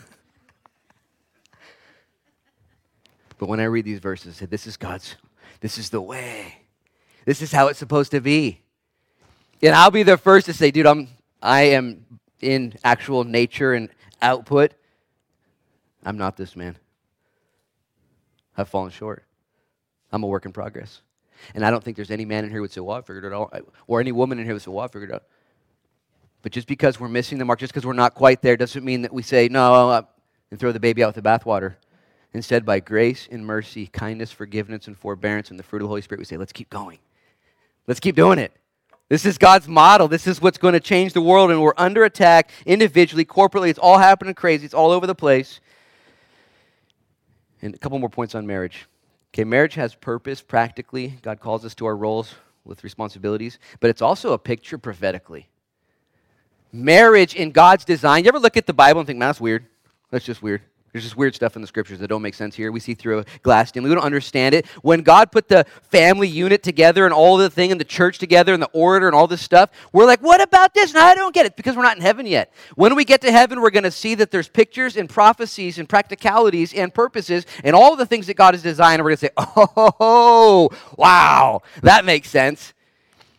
but 3.37 3.47
when 3.47 3.59
I 3.59 3.65
read 3.65 3.85
these 3.85 3.99
verses, 3.99 4.35
I 4.35 4.39
say, 4.39 4.45
This 4.47 4.67
is 4.67 4.77
God's, 4.77 5.15
this 5.61 5.77
is 5.77 5.89
the 5.89 6.01
way. 6.01 6.63
This 7.25 7.41
is 7.41 7.51
how 7.51 7.67
it's 7.69 7.79
supposed 7.79 8.11
to 8.11 8.21
be. 8.21 8.61
And 9.61 9.73
I'll 9.73 9.91
be 9.91 10.03
the 10.03 10.17
first 10.17 10.45
to 10.47 10.53
say, 10.53 10.71
dude, 10.71 10.85
I'm, 10.85 11.07
I 11.41 11.61
am 11.63 12.05
in 12.41 12.73
actual 12.83 13.23
nature 13.23 13.73
and 13.73 13.89
output. 14.21 14.73
I'm 16.03 16.17
not 16.17 16.37
this 16.37 16.55
man. 16.55 16.77
I've 18.57 18.69
fallen 18.69 18.91
short. 18.91 19.23
I'm 20.11 20.23
a 20.23 20.27
work 20.27 20.45
in 20.45 20.53
progress. 20.53 21.01
And 21.53 21.65
I 21.65 21.71
don't 21.71 21.83
think 21.83 21.97
there's 21.97 22.11
any 22.11 22.25
man 22.25 22.43
in 22.43 22.49
here 22.49 22.57
who 22.57 22.61
would 22.61 22.71
say, 22.71 22.81
well, 22.81 22.97
I 22.97 23.01
figured 23.01 23.25
it 23.25 23.33
out. 23.33 23.53
Or 23.87 23.99
any 23.99 24.11
woman 24.11 24.39
in 24.39 24.45
here 24.45 24.53
would 24.53 24.61
say, 24.61 24.71
well, 24.71 24.85
I 24.85 24.87
figured 24.87 25.09
it 25.09 25.15
out. 25.15 25.23
But 26.41 26.51
just 26.51 26.67
because 26.67 26.99
we're 26.99 27.09
missing 27.09 27.37
the 27.37 27.45
mark, 27.45 27.59
just 27.59 27.73
because 27.73 27.85
we're 27.85 27.93
not 27.93 28.13
quite 28.13 28.41
there, 28.41 28.55
doesn't 28.55 28.85
mean 28.85 29.01
that 29.01 29.11
we 29.11 29.23
say, 29.23 29.47
no, 29.49 29.89
uh, 29.89 30.01
and 30.51 30.59
throw 30.59 30.71
the 30.71 30.79
baby 30.79 31.03
out 31.03 31.15
with 31.15 31.23
the 31.23 31.27
bathwater. 31.27 31.75
Instead, 32.33 32.65
by 32.65 32.79
grace 32.79 33.27
and 33.31 33.45
mercy, 33.45 33.87
kindness, 33.87 34.31
forgiveness, 34.31 34.87
and 34.87 34.97
forbearance, 34.97 35.49
and 35.49 35.57
the 35.57 35.63
fruit 35.63 35.81
of 35.81 35.85
the 35.85 35.89
Holy 35.89 36.01
Spirit, 36.01 36.19
we 36.19 36.25
say, 36.25 36.37
let's 36.37 36.53
keep 36.53 36.69
going. 36.69 36.99
Let's 37.87 37.99
keep 37.99 38.15
doing 38.15 38.39
it. 38.39 38.51
This 39.15 39.25
is 39.25 39.37
God's 39.37 39.69
model. 39.69 40.09
This 40.09 40.27
is 40.27 40.41
what's 40.41 40.57
going 40.57 40.73
to 40.73 40.79
change 40.81 41.13
the 41.13 41.21
world, 41.21 41.49
and 41.49 41.61
we're 41.61 41.71
under 41.77 42.03
attack 42.03 42.51
individually, 42.65 43.23
corporately. 43.23 43.69
It's 43.69 43.79
all 43.79 43.97
happening 43.97 44.33
crazy. 44.33 44.65
It's 44.65 44.73
all 44.73 44.91
over 44.91 45.07
the 45.07 45.15
place. 45.15 45.61
And 47.61 47.73
a 47.73 47.77
couple 47.77 47.97
more 47.97 48.09
points 48.09 48.35
on 48.35 48.45
marriage. 48.45 48.87
Okay, 49.33 49.45
marriage 49.45 49.75
has 49.75 49.95
purpose 49.95 50.41
practically. 50.41 51.17
God 51.21 51.39
calls 51.39 51.63
us 51.63 51.73
to 51.75 51.85
our 51.85 51.95
roles 51.95 52.35
with 52.65 52.83
responsibilities, 52.83 53.57
but 53.79 53.89
it's 53.89 54.01
also 54.01 54.33
a 54.33 54.37
picture 54.37 54.77
prophetically. 54.77 55.47
Marriage 56.73 57.35
in 57.35 57.51
God's 57.51 57.85
design. 57.85 58.25
You 58.25 58.27
ever 58.27 58.39
look 58.39 58.57
at 58.57 58.65
the 58.65 58.73
Bible 58.73 58.99
and 58.99 59.07
think, 59.07 59.17
man, 59.17 59.29
that's 59.29 59.39
weird? 59.39 59.65
That's 60.11 60.25
just 60.25 60.43
weird. 60.43 60.61
There's 60.95 61.03
just 61.03 61.17
weird 61.17 61.35
stuff 61.35 61.57
in 61.57 61.61
the 61.61 61.67
scriptures 61.67 61.99
that 61.99 62.07
don't 62.07 62.21
make 62.21 62.35
sense 62.35 62.55
here. 62.55 62.71
We 62.71 62.79
see 62.79 62.93
through 62.93 63.19
a 63.19 63.25
glass 63.43 63.69
dimly. 63.69 63.89
We 63.89 63.95
don't 63.95 64.05
understand 64.05 64.55
it. 64.55 64.65
When 64.81 65.01
God 65.01 65.29
put 65.29 65.49
the 65.49 65.65
family 65.81 66.29
unit 66.29 66.63
together 66.63 67.03
and 67.03 67.13
all 67.13 67.35
the 67.35 67.49
thing 67.49 67.69
and 67.73 67.81
the 67.81 67.83
church 67.83 68.17
together 68.17 68.53
and 68.53 68.63
the 68.63 68.69
order 68.71 69.05
and 69.05 69.13
all 69.13 69.27
this 69.27 69.41
stuff, 69.41 69.71
we're 69.91 70.05
like, 70.05 70.21
what 70.21 70.41
about 70.41 70.73
this? 70.73 70.91
And 70.91 70.99
I 70.99 71.13
don't 71.13 71.33
get 71.33 71.45
it 71.45 71.57
because 71.57 71.75
we're 71.75 71.83
not 71.83 71.97
in 71.97 72.01
heaven 72.01 72.25
yet. 72.25 72.53
When 72.75 72.95
we 72.95 73.03
get 73.03 73.19
to 73.23 73.31
heaven, 73.33 73.59
we're 73.59 73.71
going 73.71 73.83
to 73.83 73.91
see 73.91 74.15
that 74.15 74.31
there's 74.31 74.47
pictures 74.47 74.95
and 74.95 75.09
prophecies 75.09 75.79
and 75.79 75.89
practicalities 75.89 76.73
and 76.73 76.93
purposes 76.93 77.45
and 77.65 77.75
all 77.75 77.97
the 77.97 78.05
things 78.05 78.27
that 78.27 78.37
God 78.37 78.53
has 78.53 78.63
designed. 78.63 79.01
And 79.01 79.03
we're 79.03 79.17
going 79.17 79.17
to 79.17 79.25
say, 79.25 79.31
oh, 79.99 80.69
wow, 80.97 81.61
that 81.81 82.05
makes 82.05 82.29
sense. 82.29 82.73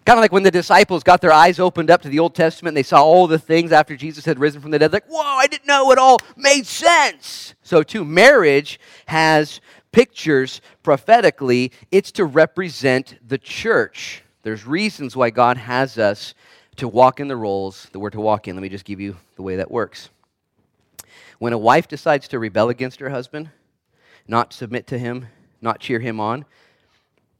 Kind 0.06 0.20
of 0.20 0.22
like 0.22 0.30
when 0.30 0.44
the 0.44 0.52
disciples 0.52 1.02
got 1.02 1.20
their 1.20 1.32
eyes 1.32 1.58
opened 1.58 1.90
up 1.90 2.00
to 2.02 2.08
the 2.08 2.20
Old 2.20 2.36
Testament 2.36 2.70
and 2.70 2.76
they 2.76 2.84
saw 2.84 3.02
all 3.02 3.26
the 3.26 3.40
things 3.40 3.72
after 3.72 3.96
Jesus 3.96 4.24
had 4.24 4.38
risen 4.38 4.60
from 4.60 4.70
the 4.70 4.78
dead. 4.78 4.92
Like, 4.92 5.06
whoa, 5.08 5.20
I 5.20 5.48
didn't 5.48 5.66
know 5.66 5.90
it 5.90 5.98
all 5.98 6.18
made 6.36 6.64
sense. 6.64 7.56
So, 7.62 7.82
too, 7.82 8.04
marriage 8.04 8.78
has 9.06 9.60
pictures 9.90 10.60
prophetically, 10.84 11.72
it's 11.90 12.12
to 12.12 12.24
represent 12.24 13.18
the 13.26 13.38
church. 13.38 14.22
There's 14.44 14.64
reasons 14.64 15.16
why 15.16 15.30
God 15.30 15.56
has 15.56 15.98
us 15.98 16.34
to 16.76 16.86
walk 16.86 17.18
in 17.18 17.26
the 17.26 17.36
roles 17.36 17.88
that 17.90 17.98
we're 17.98 18.10
to 18.10 18.20
walk 18.20 18.46
in. 18.46 18.54
Let 18.54 18.62
me 18.62 18.68
just 18.68 18.84
give 18.84 19.00
you 19.00 19.16
the 19.34 19.42
way 19.42 19.56
that 19.56 19.72
works. 19.72 20.10
When 21.40 21.52
a 21.52 21.58
wife 21.58 21.88
decides 21.88 22.28
to 22.28 22.38
rebel 22.38 22.68
against 22.68 23.00
her 23.00 23.10
husband, 23.10 23.50
not 24.28 24.52
submit 24.52 24.86
to 24.88 24.98
him, 24.98 25.26
not 25.60 25.80
cheer 25.80 25.98
him 25.98 26.20
on, 26.20 26.44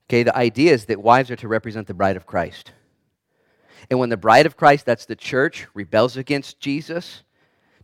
Okay, 0.09 0.23
the 0.23 0.37
idea 0.37 0.73
is 0.73 0.87
that 0.87 1.03
wives 1.03 1.31
are 1.31 1.37
to 1.37 1.49
represent 1.49 1.87
the 1.87 1.95
bride 1.95 2.17
of 2.17 2.27
Christ. 2.27 2.73
And 3.91 3.99
when 3.99 4.09
the 4.09 4.17
bride 4.17 4.47
of 4.47 4.57
Christ, 4.57 4.87
that's 4.87 5.07
the 5.07 5.17
church, 5.17 5.67
rebels 5.75 6.17
against 6.17 6.61
Jesus, 6.61 7.23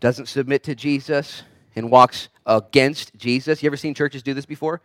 doesn't 0.00 0.26
submit 0.26 0.62
to 0.64 0.74
Jesus, 0.74 1.42
and 1.74 1.90
walks 1.90 2.28
against 2.46 3.14
Jesus. 3.16 3.62
You 3.62 3.68
ever 3.68 3.76
seen 3.76 3.94
churches 3.94 4.22
do 4.22 4.34
this 4.34 4.46
before? 4.46 4.82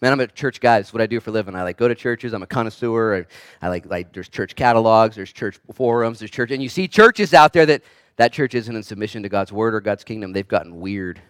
Man, 0.00 0.12
I'm 0.12 0.20
a 0.20 0.26
church 0.26 0.60
guy. 0.60 0.78
That's 0.78 0.94
what 0.94 1.02
I 1.02 1.06
do 1.06 1.20
for 1.20 1.30
a 1.30 1.32
living. 1.32 1.54
I 1.54 1.62
like 1.62 1.76
go 1.76 1.86
to 1.86 1.94
churches. 1.94 2.32
I'm 2.32 2.42
a 2.42 2.46
connoisseur. 2.46 3.26
I, 3.60 3.66
I 3.66 3.68
like 3.68 3.86
like 3.86 4.12
there's 4.12 4.30
church 4.30 4.56
catalogs, 4.56 5.14
there's 5.14 5.32
church 5.32 5.58
forums, 5.74 6.20
there's 6.20 6.30
church, 6.30 6.50
and 6.52 6.62
you 6.62 6.70
see 6.70 6.88
churches 6.88 7.34
out 7.34 7.52
there 7.52 7.66
that 7.66 7.82
that 8.16 8.32
church 8.32 8.54
isn't 8.54 8.74
in 8.74 8.82
submission 8.82 9.22
to 9.22 9.28
God's 9.28 9.52
word 9.52 9.74
or 9.74 9.80
God's 9.80 10.04
kingdom. 10.04 10.32
They've 10.32 10.48
gotten 10.48 10.80
weird. 10.80 11.20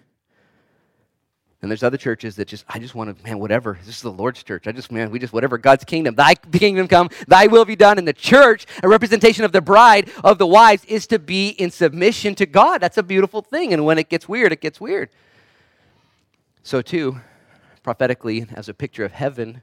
And 1.62 1.70
there's 1.70 1.82
other 1.82 1.98
churches 1.98 2.36
that 2.36 2.48
just, 2.48 2.64
I 2.68 2.78
just 2.78 2.94
want 2.94 3.14
to, 3.14 3.24
man, 3.24 3.38
whatever. 3.38 3.78
This 3.84 3.96
is 3.96 4.02
the 4.02 4.10
Lord's 4.10 4.42
church. 4.42 4.66
I 4.66 4.72
just, 4.72 4.90
man, 4.90 5.10
we 5.10 5.18
just, 5.18 5.34
whatever, 5.34 5.58
God's 5.58 5.84
kingdom. 5.84 6.14
Thy 6.14 6.34
kingdom 6.34 6.88
come, 6.88 7.10
thy 7.28 7.48
will 7.48 7.66
be 7.66 7.76
done. 7.76 7.98
In 7.98 8.06
the 8.06 8.14
church, 8.14 8.64
a 8.82 8.88
representation 8.88 9.44
of 9.44 9.52
the 9.52 9.60
bride, 9.60 10.10
of 10.24 10.38
the 10.38 10.46
wives, 10.46 10.86
is 10.86 11.06
to 11.08 11.18
be 11.18 11.50
in 11.50 11.70
submission 11.70 12.34
to 12.36 12.46
God. 12.46 12.78
That's 12.78 12.96
a 12.96 13.02
beautiful 13.02 13.42
thing. 13.42 13.74
And 13.74 13.84
when 13.84 13.98
it 13.98 14.08
gets 14.08 14.26
weird, 14.26 14.52
it 14.52 14.62
gets 14.62 14.80
weird. 14.80 15.10
So, 16.62 16.80
too, 16.80 17.20
prophetically, 17.82 18.46
as 18.54 18.70
a 18.70 18.74
picture 18.74 19.04
of 19.04 19.12
heaven, 19.12 19.60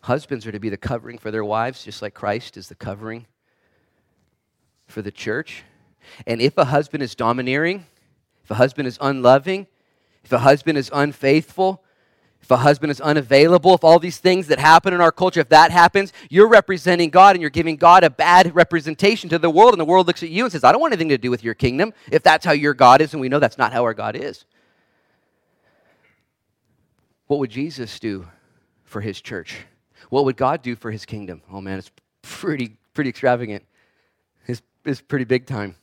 husbands 0.00 0.46
are 0.46 0.52
to 0.52 0.60
be 0.60 0.70
the 0.70 0.78
covering 0.78 1.18
for 1.18 1.30
their 1.30 1.44
wives, 1.44 1.84
just 1.84 2.00
like 2.00 2.14
Christ 2.14 2.56
is 2.56 2.68
the 2.68 2.74
covering 2.74 3.26
for 4.86 5.02
the 5.02 5.10
church. 5.10 5.64
And 6.26 6.40
if 6.40 6.56
a 6.56 6.64
husband 6.64 7.02
is 7.02 7.14
domineering, 7.14 7.84
if 8.42 8.50
a 8.50 8.54
husband 8.54 8.88
is 8.88 8.96
unloving, 9.02 9.66
if 10.24 10.32
a 10.32 10.38
husband 10.38 10.78
is 10.78 10.90
unfaithful, 10.92 11.82
if 12.42 12.50
a 12.50 12.56
husband 12.56 12.90
is 12.90 13.00
unavailable, 13.00 13.74
if 13.74 13.84
all 13.84 13.98
these 13.98 14.18
things 14.18 14.46
that 14.48 14.58
happen 14.58 14.94
in 14.94 15.00
our 15.00 15.12
culture, 15.12 15.40
if 15.40 15.50
that 15.50 15.70
happens, 15.70 16.12
you're 16.30 16.48
representing 16.48 17.10
God 17.10 17.36
and 17.36 17.40
you're 17.40 17.50
giving 17.50 17.76
God 17.76 18.02
a 18.02 18.10
bad 18.10 18.54
representation 18.54 19.28
to 19.30 19.38
the 19.38 19.50
world. 19.50 19.72
And 19.72 19.80
the 19.80 19.84
world 19.84 20.06
looks 20.06 20.22
at 20.22 20.30
you 20.30 20.44
and 20.44 20.52
says, 20.52 20.64
I 20.64 20.72
don't 20.72 20.80
want 20.80 20.92
anything 20.92 21.10
to 21.10 21.18
do 21.18 21.30
with 21.30 21.44
your 21.44 21.54
kingdom 21.54 21.92
if 22.10 22.22
that's 22.22 22.44
how 22.44 22.52
your 22.52 22.74
God 22.74 23.00
is. 23.00 23.12
And 23.12 23.20
we 23.20 23.28
know 23.28 23.38
that's 23.38 23.58
not 23.58 23.72
how 23.72 23.84
our 23.84 23.94
God 23.94 24.16
is. 24.16 24.44
What 27.26 27.38
would 27.38 27.50
Jesus 27.50 28.00
do 28.00 28.26
for 28.84 29.00
his 29.00 29.20
church? 29.20 29.58
What 30.08 30.24
would 30.24 30.36
God 30.36 30.62
do 30.62 30.74
for 30.74 30.90
his 30.90 31.04
kingdom? 31.04 31.42
Oh 31.52 31.60
man, 31.60 31.78
it's 31.78 31.92
pretty, 32.22 32.76
pretty 32.94 33.10
extravagant. 33.10 33.64
It's, 34.46 34.62
it's 34.84 35.00
pretty 35.00 35.24
big 35.24 35.46
time. 35.46 35.76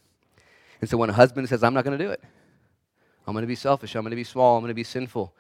And 0.82 0.90
so 0.90 0.98
when 0.98 1.10
a 1.10 1.14
husband 1.14 1.48
says, 1.48 1.64
I'm 1.64 1.74
not 1.74 1.86
going 1.86 1.98
to 1.98 2.04
do 2.04 2.12
it, 2.12 2.22
I'm 3.28 3.34
going 3.34 3.44
to 3.44 3.48
be 3.48 3.56
selfish. 3.56 3.94
I'm 3.96 4.04
going 4.04 4.12
to 4.12 4.16
be 4.16 4.24
small. 4.24 4.56
I'm 4.56 4.62
going 4.62 4.70
to 4.70 4.74
be 4.74 4.86
sinful. 4.86 5.34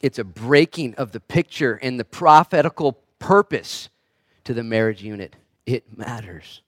It's 0.00 0.20
a 0.20 0.24
breaking 0.24 0.94
of 0.94 1.10
the 1.10 1.18
picture 1.18 1.74
and 1.82 1.98
the 1.98 2.04
prophetical 2.04 3.00
purpose 3.18 3.88
to 4.44 4.54
the 4.54 4.62
marriage 4.62 5.02
unit. 5.02 5.34
It 5.66 5.98
matters. 5.98 6.62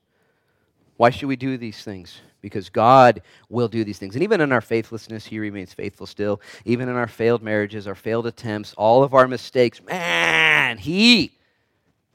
Why 0.97 1.11
should 1.11 1.29
we 1.29 1.37
do 1.37 1.57
these 1.57 1.81
things? 1.81 2.19
Because 2.41 2.69
God 2.69 3.21
will 3.49 3.69
do 3.69 3.85
these 3.85 3.99
things. 3.99 4.15
And 4.15 4.23
even 4.23 4.41
in 4.41 4.51
our 4.51 4.61
faithlessness, 4.61 5.25
He 5.25 5.39
remains 5.39 5.73
faithful 5.73 6.05
still. 6.05 6.41
Even 6.65 6.89
in 6.89 6.95
our 6.95 7.07
failed 7.07 7.41
marriages, 7.41 7.87
our 7.87 7.95
failed 7.95 8.27
attempts, 8.27 8.73
all 8.73 9.03
of 9.03 9.13
our 9.13 9.27
mistakes, 9.27 9.81
man, 9.81 10.77
He 10.77 11.37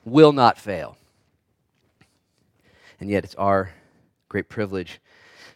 will 0.05 0.33
not 0.33 0.59
fail. 0.59 0.99
And 3.01 3.09
yet, 3.09 3.25
it's 3.25 3.35
our 3.37 3.71
great 4.29 4.49
privilege 4.49 5.01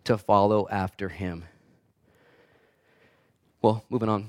to 0.04 0.16
follow 0.16 0.66
after 0.70 1.08
Him 1.10 1.44
well, 3.62 3.84
moving 3.90 4.08
on. 4.08 4.22
You 4.22 4.28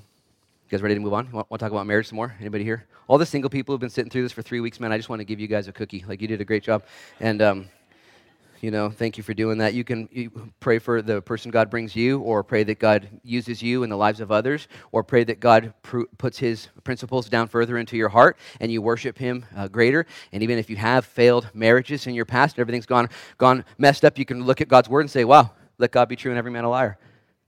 guys 0.70 0.82
ready 0.82 0.94
to 0.94 1.00
move 1.00 1.14
on? 1.14 1.30
Want, 1.32 1.50
want 1.50 1.58
to 1.58 1.64
talk 1.64 1.72
about 1.72 1.86
marriage 1.86 2.08
some 2.08 2.16
more? 2.16 2.34
Anybody 2.38 2.64
here? 2.64 2.84
All 3.08 3.16
the 3.16 3.24
single 3.24 3.48
people 3.48 3.72
who've 3.72 3.80
been 3.80 3.90
sitting 3.90 4.10
through 4.10 4.22
this 4.22 4.32
for 4.32 4.42
three 4.42 4.60
weeks, 4.60 4.78
man, 4.78 4.92
I 4.92 4.98
just 4.98 5.08
want 5.08 5.20
to 5.20 5.24
give 5.24 5.40
you 5.40 5.48
guys 5.48 5.68
a 5.68 5.72
cookie. 5.72 6.04
Like, 6.06 6.20
you 6.20 6.28
did 6.28 6.42
a 6.42 6.44
great 6.44 6.62
job. 6.62 6.82
And, 7.18 7.40
um, 7.40 7.68
you 8.60 8.70
know, 8.70 8.90
thank 8.90 9.16
you 9.16 9.24
for 9.24 9.32
doing 9.32 9.58
that. 9.58 9.72
You 9.72 9.84
can 9.84 10.08
you 10.12 10.30
pray 10.60 10.78
for 10.78 11.02
the 11.02 11.20
person 11.22 11.50
God 11.50 11.70
brings 11.70 11.96
you, 11.96 12.20
or 12.20 12.44
pray 12.44 12.62
that 12.62 12.78
God 12.78 13.08
uses 13.24 13.62
you 13.62 13.82
in 13.82 13.90
the 13.90 13.96
lives 13.96 14.20
of 14.20 14.30
others, 14.30 14.68
or 14.92 15.02
pray 15.02 15.24
that 15.24 15.40
God 15.40 15.72
pr- 15.82 16.02
puts 16.18 16.38
His 16.38 16.68
principles 16.84 17.28
down 17.28 17.48
further 17.48 17.78
into 17.78 17.96
your 17.96 18.08
heart 18.08 18.36
and 18.60 18.70
you 18.70 18.80
worship 18.80 19.18
Him 19.18 19.44
uh, 19.56 19.66
greater. 19.66 20.06
And 20.32 20.42
even 20.42 20.58
if 20.58 20.70
you 20.70 20.76
have 20.76 21.06
failed 21.06 21.48
marriages 21.54 22.06
in 22.06 22.14
your 22.14 22.24
past 22.26 22.56
and 22.56 22.60
everything's 22.60 22.86
gone, 22.86 23.08
gone 23.36 23.64
messed 23.78 24.04
up, 24.04 24.16
you 24.18 24.24
can 24.24 24.44
look 24.44 24.60
at 24.60 24.68
God's 24.68 24.88
word 24.88 25.00
and 25.00 25.10
say, 25.10 25.24
wow, 25.24 25.50
let 25.78 25.90
God 25.90 26.08
be 26.08 26.16
true 26.16 26.30
and 26.30 26.38
every 26.38 26.52
man 26.52 26.64
a 26.64 26.70
liar. 26.70 26.98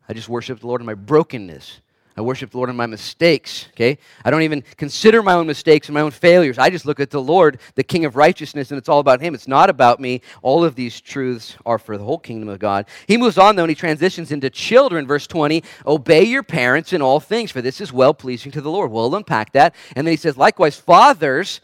I 0.08 0.12
just 0.12 0.28
worship 0.28 0.60
the 0.60 0.66
Lord 0.66 0.80
in 0.80 0.86
my 0.86 0.94
brokenness. 0.94 1.80
I 2.16 2.20
worship 2.20 2.52
the 2.52 2.58
Lord 2.58 2.70
in 2.70 2.76
my 2.76 2.86
mistakes, 2.86 3.66
okay? 3.72 3.98
I 4.24 4.30
don't 4.30 4.42
even 4.42 4.62
consider 4.76 5.20
my 5.20 5.32
own 5.32 5.48
mistakes 5.48 5.88
and 5.88 5.94
my 5.94 6.00
own 6.00 6.12
failures. 6.12 6.58
I 6.58 6.70
just 6.70 6.86
look 6.86 7.00
at 7.00 7.10
the 7.10 7.20
Lord, 7.20 7.58
the 7.74 7.82
King 7.82 8.04
of 8.04 8.14
righteousness, 8.14 8.70
and 8.70 8.78
it's 8.78 8.88
all 8.88 9.00
about 9.00 9.20
Him. 9.20 9.34
It's 9.34 9.48
not 9.48 9.68
about 9.68 9.98
me. 9.98 10.20
All 10.40 10.62
of 10.62 10.76
these 10.76 11.00
truths 11.00 11.56
are 11.66 11.78
for 11.78 11.98
the 11.98 12.04
whole 12.04 12.20
kingdom 12.20 12.48
of 12.48 12.60
God. 12.60 12.86
He 13.08 13.16
moves 13.16 13.36
on, 13.36 13.56
though, 13.56 13.64
and 13.64 13.70
he 13.70 13.74
transitions 13.74 14.30
into 14.30 14.48
children, 14.48 15.08
verse 15.08 15.26
20. 15.26 15.64
Obey 15.86 16.22
your 16.22 16.44
parents 16.44 16.92
in 16.92 17.02
all 17.02 17.18
things, 17.18 17.50
for 17.50 17.60
this 17.60 17.80
is 17.80 17.92
well 17.92 18.14
pleasing 18.14 18.52
to 18.52 18.60
the 18.60 18.70
Lord. 18.70 18.92
We'll 18.92 19.16
unpack 19.16 19.52
that. 19.52 19.74
And 19.96 20.06
then 20.06 20.12
he 20.12 20.16
says, 20.16 20.36
likewise, 20.36 20.78
fathers, 20.78 21.60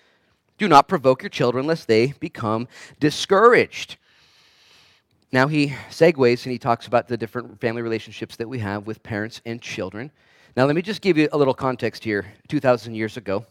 do 0.58 0.66
not 0.66 0.88
provoke 0.88 1.22
your 1.22 1.30
children 1.30 1.68
lest 1.68 1.86
they 1.86 2.14
become 2.18 2.66
discouraged. 2.98 3.98
Now 5.32 5.46
he 5.46 5.68
segues 5.90 6.44
and 6.44 6.52
he 6.52 6.58
talks 6.58 6.86
about 6.86 7.06
the 7.06 7.16
different 7.16 7.60
family 7.60 7.82
relationships 7.82 8.36
that 8.36 8.48
we 8.48 8.58
have 8.58 8.86
with 8.86 9.02
parents 9.02 9.40
and 9.46 9.62
children. 9.62 10.10
Now, 10.56 10.64
let 10.64 10.74
me 10.74 10.82
just 10.82 11.00
give 11.00 11.16
you 11.16 11.28
a 11.32 11.38
little 11.38 11.54
context 11.54 12.02
here. 12.02 12.26
2,000 12.48 12.94
years 12.94 13.16
ago, 13.16 13.46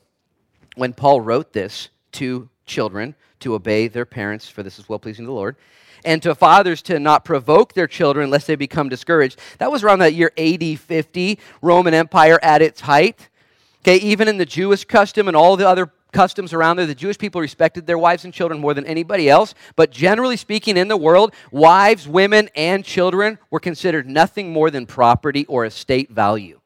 when 0.76 0.92
Paul 0.92 1.22
wrote 1.22 1.54
this 1.54 1.90
to 2.14 2.50
children 2.66 3.16
to 3.40 3.54
obey 3.56 3.88
their 3.88 4.06
parents, 4.06 4.50
for 4.50 4.64
this 4.64 4.78
is 4.80 4.90
well 4.90 5.00
pleasing 5.00 5.24
to 5.24 5.28
the 5.28 5.34
Lord, 5.34 5.56
and 6.04 6.22
to 6.24 6.36
fathers 6.36 6.82
to 6.84 7.00
not 7.00 7.24
provoke 7.24 7.74
their 7.74 7.88
children 7.88 8.30
lest 8.30 8.48
they 8.48 8.56
become 8.56 8.90
discouraged, 8.90 9.40
that 9.60 9.72
was 9.72 9.84
around 9.84 10.00
that 10.00 10.14
year 10.14 10.32
AD 10.38 10.80
50, 10.80 11.40
Roman 11.62 11.94
Empire 11.94 12.40
at 12.44 12.62
its 12.62 12.82
height. 12.82 13.30
Okay, 13.82 13.98
even 13.98 14.28
in 14.28 14.38
the 14.38 14.46
Jewish 14.46 14.84
custom 14.84 15.30
and 15.30 15.38
all 15.38 15.56
the 15.56 15.68
other 15.68 15.90
customs 16.12 16.54
around 16.54 16.78
there. 16.78 16.86
The 16.86 16.96
Jewish 16.96 17.18
people 17.18 17.42
respected 17.42 17.86
their 17.86 17.98
wives 17.98 18.26
and 18.26 18.34
children 18.34 18.60
more 18.60 18.74
than 18.74 18.86
anybody 18.86 19.30
else. 19.30 19.54
But 19.76 19.92
generally 19.92 20.38
speaking, 20.38 20.78
in 20.78 20.88
the 20.88 20.98
world, 20.98 21.34
wives, 21.52 22.08
women, 22.08 22.50
and 22.56 22.84
children 22.84 23.38
were 23.50 23.60
considered 23.60 24.10
nothing 24.10 24.52
more 24.52 24.72
than 24.72 24.86
property 24.86 25.46
or 25.46 25.66
estate 25.66 26.10
value. 26.10 26.60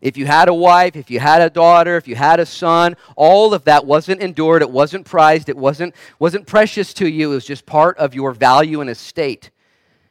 If 0.00 0.16
you 0.16 0.24
had 0.24 0.48
a 0.48 0.54
wife, 0.54 0.96
if 0.96 1.10
you 1.10 1.20
had 1.20 1.42
a 1.42 1.50
daughter, 1.50 1.96
if 1.96 2.08
you 2.08 2.16
had 2.16 2.40
a 2.40 2.46
son, 2.46 2.96
all 3.16 3.52
of 3.52 3.64
that 3.64 3.84
wasn't 3.84 4.22
endured, 4.22 4.62
it 4.62 4.70
wasn't 4.70 5.04
prized, 5.04 5.50
it 5.50 5.56
wasn't, 5.56 5.94
wasn't 6.18 6.46
precious 6.46 6.94
to 6.94 7.08
you. 7.08 7.32
It 7.32 7.34
was 7.34 7.44
just 7.44 7.66
part 7.66 7.98
of 7.98 8.14
your 8.14 8.32
value 8.32 8.80
and 8.80 8.88
estate. 8.88 9.50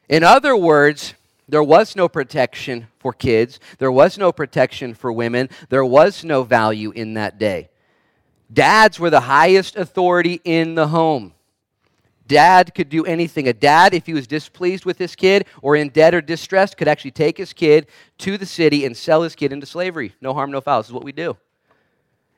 In 0.07 0.23
other 0.23 0.55
words, 0.55 1.15
there 1.47 1.63
was 1.63 1.95
no 1.95 2.07
protection 2.07 2.87
for 2.99 3.13
kids, 3.13 3.59
there 3.79 3.91
was 3.91 4.17
no 4.17 4.31
protection 4.31 4.93
for 4.93 5.11
women, 5.11 5.49
there 5.69 5.85
was 5.85 6.23
no 6.23 6.43
value 6.43 6.91
in 6.91 7.15
that 7.15 7.39
day. 7.39 7.69
Dads 8.51 8.99
were 8.99 9.09
the 9.09 9.21
highest 9.21 9.75
authority 9.75 10.41
in 10.43 10.75
the 10.75 10.87
home. 10.87 11.33
Dad 12.27 12.75
could 12.75 12.89
do 12.89 13.05
anything. 13.05 13.47
A 13.47 13.53
dad, 13.53 13.93
if 13.93 14.05
he 14.05 14.13
was 14.13 14.27
displeased 14.27 14.85
with 14.85 14.99
his 14.99 15.15
kid 15.15 15.45
or 15.61 15.75
in 15.75 15.89
debt 15.89 16.13
or 16.13 16.21
distressed, 16.21 16.77
could 16.77 16.87
actually 16.87 17.11
take 17.11 17.37
his 17.37 17.53
kid 17.53 17.87
to 18.19 18.37
the 18.37 18.45
city 18.45 18.85
and 18.85 18.95
sell 18.95 19.23
his 19.23 19.35
kid 19.35 19.51
into 19.51 19.65
slavery. 19.65 20.13
No 20.21 20.33
harm, 20.33 20.51
no 20.51 20.61
foul. 20.61 20.79
This 20.79 20.87
is 20.87 20.93
what 20.93 21.03
we 21.03 21.11
do. 21.11 21.37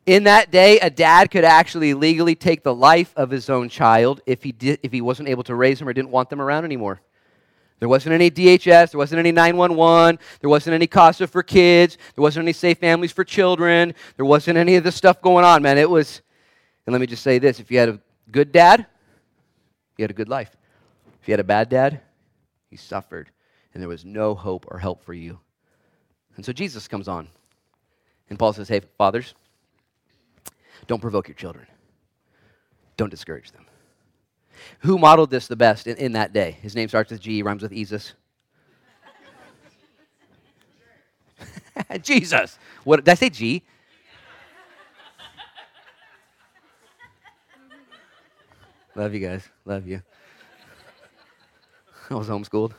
In 0.05 0.23
that 0.23 0.49
day, 0.49 0.79
a 0.79 0.89
dad 0.89 1.29
could 1.29 1.43
actually 1.43 1.93
legally 1.93 2.35
take 2.35 2.63
the 2.63 2.73
life 2.73 3.13
of 3.15 3.29
his 3.29 3.49
own 3.49 3.69
child 3.69 4.21
if 4.25 4.43
he, 4.43 4.55
if 4.61 4.91
he 4.91 5.01
wasn't 5.01 5.29
able 5.29 5.43
to 5.43 5.55
raise 5.55 5.79
him 5.79 5.87
or 5.87 5.93
didn't 5.93 6.09
want 6.09 6.29
them 6.29 6.41
around 6.41 6.65
anymore. 6.65 7.01
There 7.81 7.89
wasn't 7.89 8.13
any 8.13 8.29
DHS, 8.29 8.91
there 8.91 8.99
wasn't 8.99 9.17
any 9.17 9.31
911, 9.31 10.19
there 10.39 10.51
wasn't 10.51 10.75
any 10.75 10.85
CASA 10.85 11.25
for 11.25 11.41
kids, 11.41 11.97
there 12.15 12.21
wasn't 12.21 12.43
any 12.43 12.53
safe 12.53 12.77
families 12.77 13.11
for 13.11 13.23
children, 13.23 13.95
there 14.17 14.25
wasn't 14.25 14.59
any 14.59 14.75
of 14.75 14.83
this 14.83 14.95
stuff 14.95 15.19
going 15.19 15.43
on, 15.43 15.63
man. 15.63 15.79
It 15.79 15.89
was, 15.89 16.21
and 16.85 16.93
let 16.93 17.01
me 17.01 17.07
just 17.07 17.23
say 17.23 17.39
this 17.39 17.59
if 17.59 17.71
you 17.71 17.79
had 17.79 17.89
a 17.89 17.99
good 18.29 18.51
dad, 18.51 18.85
you 19.97 20.03
had 20.03 20.11
a 20.11 20.13
good 20.13 20.29
life. 20.29 20.55
If 21.23 21.27
you 21.27 21.31
had 21.31 21.39
a 21.39 21.43
bad 21.43 21.69
dad, 21.69 22.01
he 22.69 22.77
suffered, 22.77 23.31
and 23.73 23.81
there 23.81 23.89
was 23.89 24.05
no 24.05 24.35
hope 24.35 24.67
or 24.69 24.77
help 24.77 25.03
for 25.03 25.15
you. 25.15 25.39
And 26.35 26.45
so 26.45 26.53
Jesus 26.53 26.87
comes 26.87 27.07
on, 27.07 27.29
and 28.29 28.37
Paul 28.37 28.53
says, 28.53 28.69
Hey, 28.69 28.81
fathers, 28.99 29.33
don't 30.85 31.01
provoke 31.01 31.27
your 31.27 31.35
children, 31.35 31.65
don't 32.95 33.09
discourage 33.09 33.51
them. 33.51 33.65
Who 34.79 34.97
modeled 34.97 35.29
this 35.29 35.47
the 35.47 35.55
best 35.55 35.87
in, 35.87 35.97
in 35.97 36.11
that 36.13 36.33
day? 36.33 36.57
His 36.61 36.75
name 36.75 36.87
starts 36.87 37.11
with 37.11 37.21
G, 37.21 37.41
rhymes 37.41 37.61
with 37.61 37.71
Jesus. 37.71 38.13
Jesus. 42.01 42.57
What 42.83 42.97
did 42.97 43.09
I 43.09 43.15
say 43.15 43.29
G? 43.29 43.63
Love 48.95 49.13
you 49.13 49.19
guys. 49.19 49.47
Love 49.65 49.87
you. 49.87 50.01
I 52.09 52.15
was 52.15 52.27
homeschooled. 52.27 52.73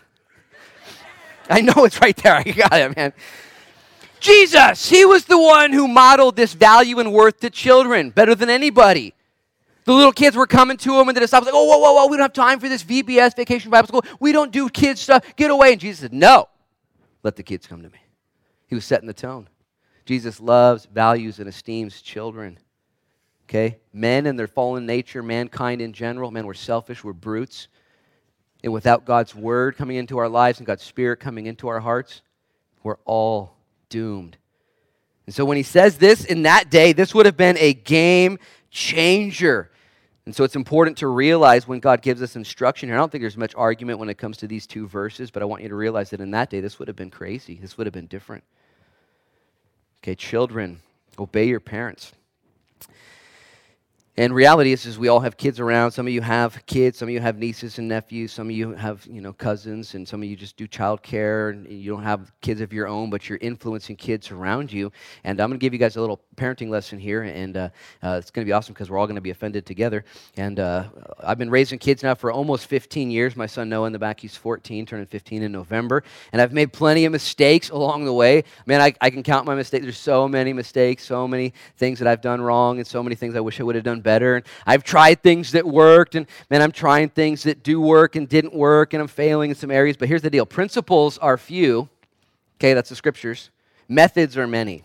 I 1.48 1.62
know 1.62 1.84
it's 1.84 2.00
right 2.00 2.16
there. 2.16 2.34
I 2.34 2.42
got 2.42 2.72
it, 2.72 2.96
man. 2.96 3.12
Jesus, 4.20 4.88
he 4.88 5.04
was 5.04 5.24
the 5.24 5.38
one 5.38 5.72
who 5.72 5.88
modeled 5.88 6.36
this 6.36 6.54
value 6.54 7.00
and 7.00 7.12
worth 7.12 7.40
to 7.40 7.50
children 7.50 8.10
better 8.10 8.34
than 8.34 8.48
anybody. 8.48 9.14
The 9.84 9.92
little 9.92 10.12
kids 10.12 10.36
were 10.36 10.46
coming 10.46 10.76
to 10.78 11.00
him, 11.00 11.08
and 11.08 11.16
the 11.16 11.20
disciples 11.20 11.46
like, 11.46 11.54
"Oh, 11.54 11.64
whoa, 11.64 11.78
whoa, 11.78 11.92
whoa! 11.92 12.06
We 12.06 12.16
don't 12.16 12.24
have 12.24 12.32
time 12.32 12.60
for 12.60 12.68
this 12.68 12.84
VBS 12.84 13.34
Vacation 13.34 13.70
Bible 13.70 13.88
School. 13.88 14.04
We 14.20 14.32
don't 14.32 14.52
do 14.52 14.68
kids 14.68 15.00
stuff. 15.00 15.24
Get 15.36 15.50
away!" 15.50 15.72
And 15.72 15.80
Jesus 15.80 16.00
said, 16.00 16.12
"No, 16.12 16.48
let 17.22 17.36
the 17.36 17.42
kids 17.42 17.66
come 17.66 17.82
to 17.82 17.90
me." 17.90 17.98
He 18.66 18.74
was 18.74 18.84
setting 18.84 19.06
the 19.06 19.14
tone. 19.14 19.48
Jesus 20.04 20.40
loves, 20.40 20.86
values, 20.86 21.38
and 21.38 21.48
esteems 21.48 22.00
children. 22.00 22.58
Okay, 23.48 23.78
men 23.92 24.26
and 24.26 24.38
their 24.38 24.46
fallen 24.46 24.86
nature, 24.86 25.22
mankind 25.22 25.82
in 25.82 25.92
general, 25.92 26.30
men, 26.30 26.46
we're 26.46 26.54
selfish, 26.54 27.04
we're 27.04 27.12
brutes, 27.12 27.68
and 28.62 28.72
without 28.72 29.04
God's 29.04 29.34
word 29.34 29.76
coming 29.76 29.96
into 29.96 30.18
our 30.18 30.28
lives 30.28 30.58
and 30.58 30.66
God's 30.66 30.84
spirit 30.84 31.18
coming 31.18 31.46
into 31.46 31.68
our 31.68 31.80
hearts, 31.80 32.22
we're 32.82 32.98
all 33.04 33.56
doomed. 33.88 34.36
And 35.26 35.34
so 35.34 35.44
when 35.44 35.56
he 35.56 35.62
says 35.64 35.98
this 35.98 36.24
in 36.24 36.42
that 36.44 36.70
day, 36.70 36.92
this 36.92 37.14
would 37.14 37.26
have 37.26 37.36
been 37.36 37.58
a 37.58 37.74
game 37.74 38.38
changer. 38.70 39.70
And 40.24 40.35
so 40.35 40.44
it's 40.44 40.54
important 40.54 40.98
to 40.98 41.08
realize 41.08 41.66
when 41.66 41.80
God 41.80 42.00
gives 42.00 42.22
us 42.22 42.37
instruction 42.37 42.88
here. 42.88 42.96
I 42.96 42.98
don't 42.98 43.11
think 43.11 43.22
there's 43.22 43.37
much 43.37 43.54
argument 43.56 43.98
when 43.98 44.08
it 44.08 44.18
comes 44.18 44.37
to 44.38 44.46
these 44.46 44.66
two 44.66 44.87
verses, 44.87 45.32
but 45.32 45.42
I 45.42 45.46
want 45.46 45.62
you 45.62 45.68
to 45.68 45.74
realize 45.74 46.11
that 46.11 46.20
in 46.20 46.30
that 46.30 46.48
day, 46.48 46.61
this 46.61 46.78
would 46.78 46.87
have 46.87 46.96
been 46.96 47.11
crazy. 47.11 47.58
This 47.61 47.76
would 47.76 47.87
have 47.87 47.94
been 47.94 48.06
different. 48.06 48.44
Okay, 50.02 50.14
children, 50.14 50.80
obey 51.18 51.48
your 51.48 51.61
parents. 51.61 52.12
And 54.18 54.35
reality 54.35 54.72
is, 54.72 54.85
is 54.85 54.98
we 54.98 55.09
all 55.09 55.20
have 55.20 55.38
kids 55.38 55.59
around. 55.59 55.92
Some 55.92 56.07
of 56.07 56.12
you 56.12 56.20
have 56.20 56.66
kids. 56.66 56.98
Some 56.98 57.09
of 57.09 57.14
you 57.14 57.20
have 57.20 57.38
nieces 57.38 57.79
and 57.79 57.88
nephews. 57.88 58.31
Some 58.31 58.48
of 58.48 58.55
you 58.55 58.72
have, 58.72 59.07
you 59.07 59.22
know, 59.22 59.33
cousins, 59.33 59.94
and 59.94 60.07
some 60.07 60.22
of 60.22 60.29
you 60.29 60.37
just 60.37 60.59
do 60.59 60.68
childcare. 60.68 61.51
And 61.51 61.66
you 61.66 61.90
don't 61.90 62.03
have 62.03 62.31
kids 62.42 62.61
of 62.61 62.75
your 62.75 62.88
own, 62.88 63.09
but 63.09 63.31
you're 63.31 63.38
influencing 63.40 63.96
kids 63.96 64.31
around 64.31 64.70
you. 64.70 64.92
And 65.25 65.40
I'm 65.40 65.48
going 65.48 65.59
to 65.59 65.64
give 65.64 65.72
you 65.72 65.79
guys 65.79 65.96
a 65.96 66.01
little 66.03 66.20
parenting 66.37 66.68
lesson 66.68 66.98
here, 66.98 67.22
and 67.22 67.57
uh, 67.57 67.68
uh, 68.03 68.16
it's 68.20 68.31
going 68.31 68.44
to 68.44 68.48
be 68.48 68.53
awesome 68.53 68.75
because 68.75 68.90
we're 68.90 68.98
all 68.98 69.07
going 69.07 69.14
to 69.14 69.22
be 69.22 69.31
offended 69.31 69.64
together. 69.64 70.05
And 70.37 70.61
uh, 70.61 70.88
I've 71.20 71.38
been 71.38 71.51
raising 71.51 71.79
kids 71.79 72.03
now 72.03 72.14
for 72.14 72.31
almost 72.31 72.66
15 72.66 73.11
years. 73.11 73.35
My 73.35 73.46
son 73.46 73.70
Noah 73.70 73.87
in 73.87 73.94
the 73.94 73.98
back, 73.98 74.20
he's 74.20 74.37
14, 74.37 74.85
turning 74.85 75.07
15 75.07 75.42
in 75.42 75.53
November. 75.53 76.05
And 76.33 76.42
I've 76.42 76.53
made 76.53 76.75
plenty 76.75 77.07
of 77.07 77.12
mistakes 77.12 77.70
along 77.70 78.05
the 78.05 78.12
way. 78.12 78.44
Man, 78.66 78.83
I, 78.83 78.92
I 79.01 79.09
can 79.09 79.22
count 79.22 79.46
my 79.46 79.55
mistakes. 79.55 79.85
There's 79.85 79.96
so 79.96 80.29
many 80.29 80.53
mistakes, 80.53 81.03
so 81.03 81.27
many 81.27 81.55
things 81.79 81.98
that 82.01 82.09
I've 82.09 82.20
done 82.20 82.42
wrong, 82.42 82.77
and 82.77 82.87
so 82.87 83.03
many 83.03 83.16
things 83.16 83.35
I 83.37 83.40
wish 83.40 83.59
I 83.59 83.62
would 83.62 83.75
have 83.75 83.85
done 83.85 84.01
better. 84.02 84.36
And 84.36 84.46
I've 84.66 84.84
tried 84.84 85.22
things 85.22 85.52
that 85.52 85.66
worked, 85.66 86.14
and 86.14 86.26
man, 86.50 86.62
I'm 86.62 86.72
trying 86.72 87.08
things 87.08 87.42
that 87.44 87.62
do 87.62 87.80
work 87.80 88.16
and 88.16 88.28
didn't 88.28 88.54
work, 88.54 88.92
and 88.94 89.00
I'm 89.00 89.08
failing 89.08 89.50
in 89.50 89.56
some 89.56 89.70
areas. 89.70 89.96
But 89.96 90.08
here's 90.08 90.22
the 90.22 90.30
deal 90.30 90.46
principles 90.46 91.18
are 91.18 91.38
few. 91.38 91.88
Okay, 92.58 92.74
that's 92.74 92.88
the 92.88 92.96
scriptures. 92.96 93.50
Methods 93.88 94.36
are 94.36 94.46
many. 94.46 94.84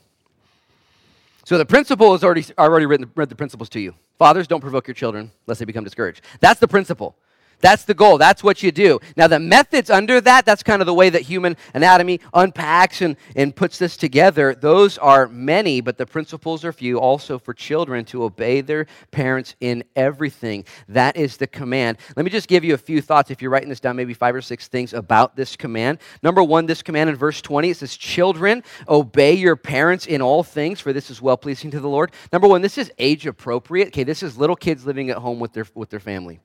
So 1.45 1.57
the 1.57 1.65
principle 1.65 2.13
is 2.13 2.23
already, 2.23 2.43
I've 2.57 2.69
already 2.69 2.85
written, 2.85 3.09
read 3.15 3.29
the 3.29 3.35
principles 3.35 3.69
to 3.69 3.79
you. 3.79 3.93
Fathers, 4.17 4.47
don't 4.47 4.59
provoke 4.59 4.87
your 4.87 4.95
children 4.95 5.31
lest 5.45 5.59
they 5.59 5.65
become 5.65 5.83
discouraged. 5.83 6.21
That's 6.39 6.59
the 6.59 6.67
principle. 6.67 7.15
That's 7.59 7.85
the 7.85 7.93
goal. 7.95 8.17
That's 8.17 8.43
what 8.43 8.61
you 8.61 8.71
do. 8.71 8.99
Now, 9.15 9.27
the 9.27 9.39
methods 9.39 9.89
under 9.89 10.21
that, 10.21 10.45
that's 10.45 10.61
kind 10.61 10.81
of 10.81 10.85
the 10.85 10.93
way 10.93 11.09
that 11.09 11.23
human 11.23 11.57
anatomy 11.73 12.19
unpacks 12.33 13.01
and, 13.01 13.17
and 13.35 13.55
puts 13.55 13.79
this 13.79 13.97
together. 13.97 14.53
Those 14.53 14.97
are 14.99 15.27
many, 15.27 15.81
but 15.81 15.97
the 15.97 16.05
principles 16.05 16.63
are 16.63 16.71
few. 16.71 16.99
Also, 16.99 17.39
for 17.39 17.53
children 17.53 18.05
to 18.05 18.23
obey 18.23 18.61
their 18.61 18.85
parents 19.09 19.55
in 19.59 19.83
everything. 19.95 20.65
That 20.87 21.17
is 21.17 21.37
the 21.37 21.47
command. 21.47 21.97
Let 22.15 22.25
me 22.25 22.29
just 22.29 22.47
give 22.47 22.63
you 22.63 22.75
a 22.75 22.77
few 22.77 23.01
thoughts 23.01 23.31
if 23.31 23.41
you're 23.41 23.51
writing 23.51 23.69
this 23.69 23.79
down, 23.79 23.95
maybe 23.95 24.13
five 24.13 24.35
or 24.35 24.41
six 24.41 24.67
things 24.67 24.93
about 24.93 25.35
this 25.35 25.55
command. 25.55 25.97
Number 26.21 26.43
one, 26.43 26.67
this 26.67 26.83
command 26.83 27.09
in 27.09 27.15
verse 27.15 27.41
20, 27.41 27.71
it 27.71 27.77
says, 27.77 27.97
Children, 27.97 28.63
obey 28.87 29.33
your 29.33 29.55
parents 29.55 30.05
in 30.05 30.21
all 30.21 30.43
things, 30.43 30.79
for 30.79 30.93
this 30.93 31.09
is 31.09 31.21
well 31.21 31.37
pleasing 31.37 31.71
to 31.71 31.79
the 31.79 31.89
Lord. 31.89 32.11
Number 32.31 32.47
one, 32.47 32.61
this 32.61 32.77
is 32.77 32.91
age 32.99 33.25
appropriate. 33.25 33.87
Okay, 33.87 34.03
this 34.03 34.21
is 34.21 34.37
little 34.37 34.55
kids 34.55 34.85
living 34.85 35.09
at 35.09 35.17
home 35.17 35.39
with 35.39 35.53
their, 35.53 35.65
with 35.73 35.89
their 35.89 35.99
family 35.99 36.39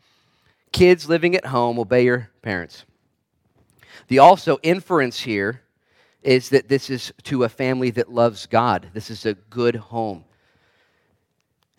kids 0.72 1.08
living 1.08 1.34
at 1.36 1.46
home, 1.46 1.78
obey 1.78 2.04
your 2.04 2.30
parents. 2.42 2.84
The 4.08 4.18
also 4.18 4.58
inference 4.62 5.20
here 5.20 5.62
is 6.22 6.48
that 6.50 6.68
this 6.68 6.90
is 6.90 7.12
to 7.24 7.44
a 7.44 7.48
family 7.48 7.90
that 7.90 8.10
loves 8.10 8.46
God. 8.46 8.88
This 8.92 9.10
is 9.10 9.26
a 9.26 9.34
good 9.34 9.76
home. 9.76 10.24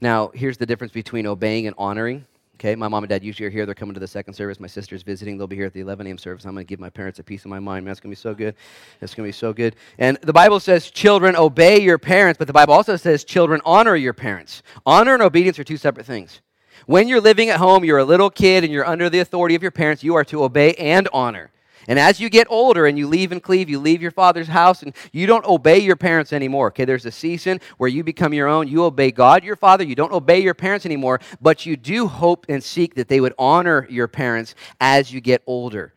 Now, 0.01 0.31
here's 0.33 0.57
the 0.57 0.65
difference 0.65 0.91
between 0.93 1.25
obeying 1.25 1.65
and 1.67 1.75
honoring. 1.77 2.25
Okay, 2.55 2.75
my 2.75 2.87
mom 2.87 3.03
and 3.03 3.09
dad 3.09 3.23
usually 3.23 3.47
are 3.47 3.49
here. 3.49 3.65
They're 3.65 3.75
coming 3.75 3.93
to 3.93 3.99
the 3.99 4.07
second 4.07 4.33
service. 4.35 4.59
My 4.59 4.67
sister's 4.67 5.01
visiting. 5.01 5.37
They'll 5.37 5.47
be 5.47 5.55
here 5.55 5.65
at 5.65 5.73
the 5.73 5.81
11 5.81 6.07
a.m. 6.07 6.17
service. 6.17 6.45
I'm 6.45 6.53
going 6.53 6.65
to 6.65 6.69
give 6.69 6.79
my 6.79 6.89
parents 6.89 7.19
a 7.19 7.23
piece 7.23 7.43
of 7.45 7.49
my 7.49 7.59
mind. 7.59 7.83
Man, 7.83 7.91
that's 7.91 7.99
going 7.99 8.13
to 8.13 8.17
be 8.17 8.21
so 8.21 8.33
good. 8.33 8.55
That's 8.99 9.13
going 9.15 9.25
to 9.25 9.27
be 9.27 9.37
so 9.37 9.53
good. 9.53 9.75
And 9.97 10.17
the 10.21 10.33
Bible 10.33 10.59
says, 10.59 10.91
children, 10.91 11.35
obey 11.35 11.81
your 11.81 11.97
parents, 11.97 12.37
but 12.37 12.47
the 12.47 12.53
Bible 12.53 12.73
also 12.73 12.95
says, 12.95 13.23
children, 13.23 13.59
honor 13.65 13.95
your 13.95 14.13
parents. 14.13 14.63
Honor 14.85 15.13
and 15.13 15.23
obedience 15.23 15.57
are 15.59 15.63
two 15.63 15.77
separate 15.77 16.05
things. 16.05 16.41
When 16.85 17.07
you're 17.07 17.21
living 17.21 17.49
at 17.49 17.57
home, 17.57 17.85
you're 17.85 17.99
a 17.99 18.03
little 18.05 18.29
kid 18.29 18.63
and 18.63 18.73
you're 18.73 18.85
under 18.85 19.09
the 19.09 19.19
authority 19.19 19.55
of 19.55 19.61
your 19.61 19.71
parents, 19.71 20.03
you 20.03 20.15
are 20.15 20.25
to 20.25 20.43
obey 20.43 20.73
and 20.73 21.07
honor. 21.13 21.51
And 21.87 21.99
as 21.99 22.19
you 22.19 22.29
get 22.29 22.47
older 22.49 22.85
and 22.85 22.97
you 22.97 23.07
leave 23.07 23.31
and 23.31 23.43
cleave, 23.43 23.69
you 23.69 23.79
leave 23.79 24.01
your 24.01 24.11
father's 24.11 24.47
house 24.47 24.83
and 24.83 24.93
you 25.11 25.25
don't 25.27 25.45
obey 25.45 25.79
your 25.79 25.95
parents 25.95 26.31
anymore. 26.31 26.67
Okay, 26.67 26.85
there's 26.85 27.05
a 27.05 27.11
season 27.11 27.59
where 27.77 27.89
you 27.89 28.03
become 28.03 28.33
your 28.33 28.47
own. 28.47 28.67
You 28.67 28.85
obey 28.85 29.11
God, 29.11 29.43
your 29.43 29.55
father. 29.55 29.83
You 29.83 29.95
don't 29.95 30.13
obey 30.13 30.39
your 30.39 30.53
parents 30.53 30.85
anymore, 30.85 31.19
but 31.41 31.65
you 31.65 31.75
do 31.75 32.07
hope 32.07 32.45
and 32.47 32.63
seek 32.63 32.95
that 32.95 33.09
they 33.09 33.19
would 33.19 33.33
honor 33.37 33.85
your 33.89 34.07
parents 34.07 34.55
as 34.79 35.11
you 35.11 35.19
get 35.19 35.41
older. 35.45 35.93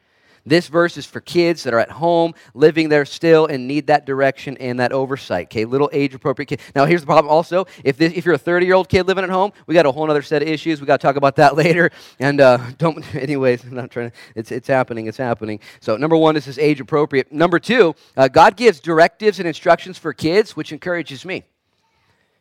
This 0.47 0.69
verse 0.69 0.97
is 0.97 1.05
for 1.05 1.21
kids 1.21 1.65
that 1.65 1.75
are 1.75 1.81
at 1.81 1.91
home, 1.91 2.33
living 2.55 2.89
there 2.89 3.05
still, 3.05 3.47
and 3.47 3.67
need 3.67 3.89
that 3.89 4.07
direction 4.07 4.57
and 4.59 4.79
that 4.79 4.93
oversight. 4.93 5.49
Okay, 5.49 5.65
little 5.65 5.91
age 5.93 6.15
appropriate 6.15 6.47
kid. 6.47 6.61
Now, 6.75 6.85
here's 6.85 7.01
the 7.01 7.07
problem 7.07 7.31
also. 7.31 7.67
If, 7.83 7.97
this, 7.97 8.13
if 8.15 8.25
you're 8.25 8.37
a 8.37 8.39
30 8.39 8.65
year 8.65 8.77
old 8.77 8.89
kid 8.89 9.09
living 9.09 9.25
at 9.25 9.31
home, 9.31 9.53
we 9.67 9.75
got 9.75 9.87
a 9.87 9.91
whole 9.91 10.09
other 10.09 10.23
set 10.23 10.43
of 10.43 10.49
issues. 10.49 10.81
We 10.81 10.87
got 10.87 11.01
to 11.01 11.07
talk 11.07 11.17
about 11.17 11.35
that 11.37 11.57
later. 11.57 11.91
And 12.21 12.41
uh, 12.41 12.59
don't, 12.79 13.15
anyways, 13.17 13.65
I'm 13.65 13.75
not 13.75 13.91
trying 13.91 14.11
to, 14.11 14.17
it's, 14.37 14.53
it's 14.53 14.69
happening, 14.69 15.09
it's 15.09 15.19
happening. 15.19 15.59
So, 15.81 15.97
number 15.97 16.17
one, 16.17 16.37
this 16.37 16.47
is 16.47 16.61
age 16.61 16.81
appropriate. 16.81 17.33
Number 17.33 17.59
two, 17.59 17.97
uh, 18.17 18.29
God 18.29 18.57
gives 18.57 18.79
directives 18.79 19.41
and 19.41 19.49
instructions 19.49 19.99
for 19.99 20.13
kids, 20.13 20.55
which 20.55 20.73
encourages 20.73 21.25
me. 21.25 21.43